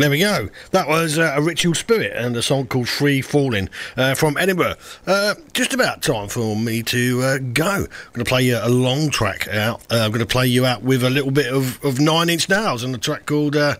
There 0.02 0.10
we 0.10 0.18
go. 0.18 0.49
That 0.72 0.88
was 0.88 1.19
uh, 1.19 1.36
a 1.36 1.44
Ritual 1.44 1.76
Spirit 1.76 2.14
and 2.15 2.36
a 2.36 2.41
song 2.41 2.65
called 2.65 2.90
Free 2.90 3.22
Falling 3.22 3.69
uh, 3.95 4.15
from 4.15 4.36
Edinburgh. 4.36 4.73
Uh, 5.06 5.36
just 5.53 5.76
about 5.76 6.02
time 6.02 6.28
for 6.28 6.56
me 6.56 6.82
to 6.82 7.22
uh, 7.22 7.38
go. 7.38 7.86
I'm 7.86 7.88
going 8.11 8.26
to 8.26 8.26
play 8.26 8.41
you 8.41 8.57
a 8.60 8.68
long 8.68 9.11
track 9.11 9.48
out. 9.49 9.82
Uh, 9.91 9.98
I'm 9.98 10.10
going 10.10 10.22
to 10.22 10.26
play 10.26 10.48
you 10.48 10.65
out 10.65 10.82
with 10.82 11.03
a 11.03 11.11
little 11.11 11.30
bit 11.30 11.53
of, 11.53 11.80
of 11.86 11.99
Nine 11.99 12.30
Inch 12.30 12.49
Nails 12.49 12.84
and 12.84 12.95
a 12.95 12.98
track 12.98 13.28
called 13.28 13.56
uh, 13.56 13.76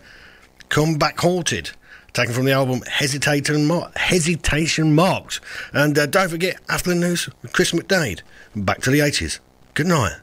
Come 0.68 0.94
Back 0.94 1.18
Haunted. 1.18 1.70
Taken 2.12 2.32
from 2.32 2.44
the 2.44 2.52
album 2.52 2.82
Hesitation, 2.82 3.66
Mar- 3.66 3.90
Hesitation 3.96 4.94
Marks. 4.94 5.40
And 5.72 5.98
uh, 5.98 6.06
don't 6.06 6.28
forget, 6.28 6.56
after 6.68 6.90
the 6.90 6.96
news, 6.96 7.28
with 7.42 7.52
Chris 7.52 7.72
McDade. 7.72 8.20
Back 8.54 8.80
to 8.82 8.92
the 8.92 9.00
80s. 9.00 9.40
Good 9.74 9.88
night. 9.88 10.20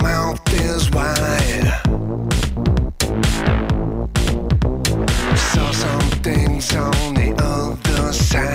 Mouth 0.00 0.40
is 0.52 0.90
wide. 0.90 1.68
Saw 5.36 5.70
some 5.72 6.10
things 6.22 6.74
on 6.76 7.14
the 7.14 7.34
other 7.38 8.12
side. 8.12 8.51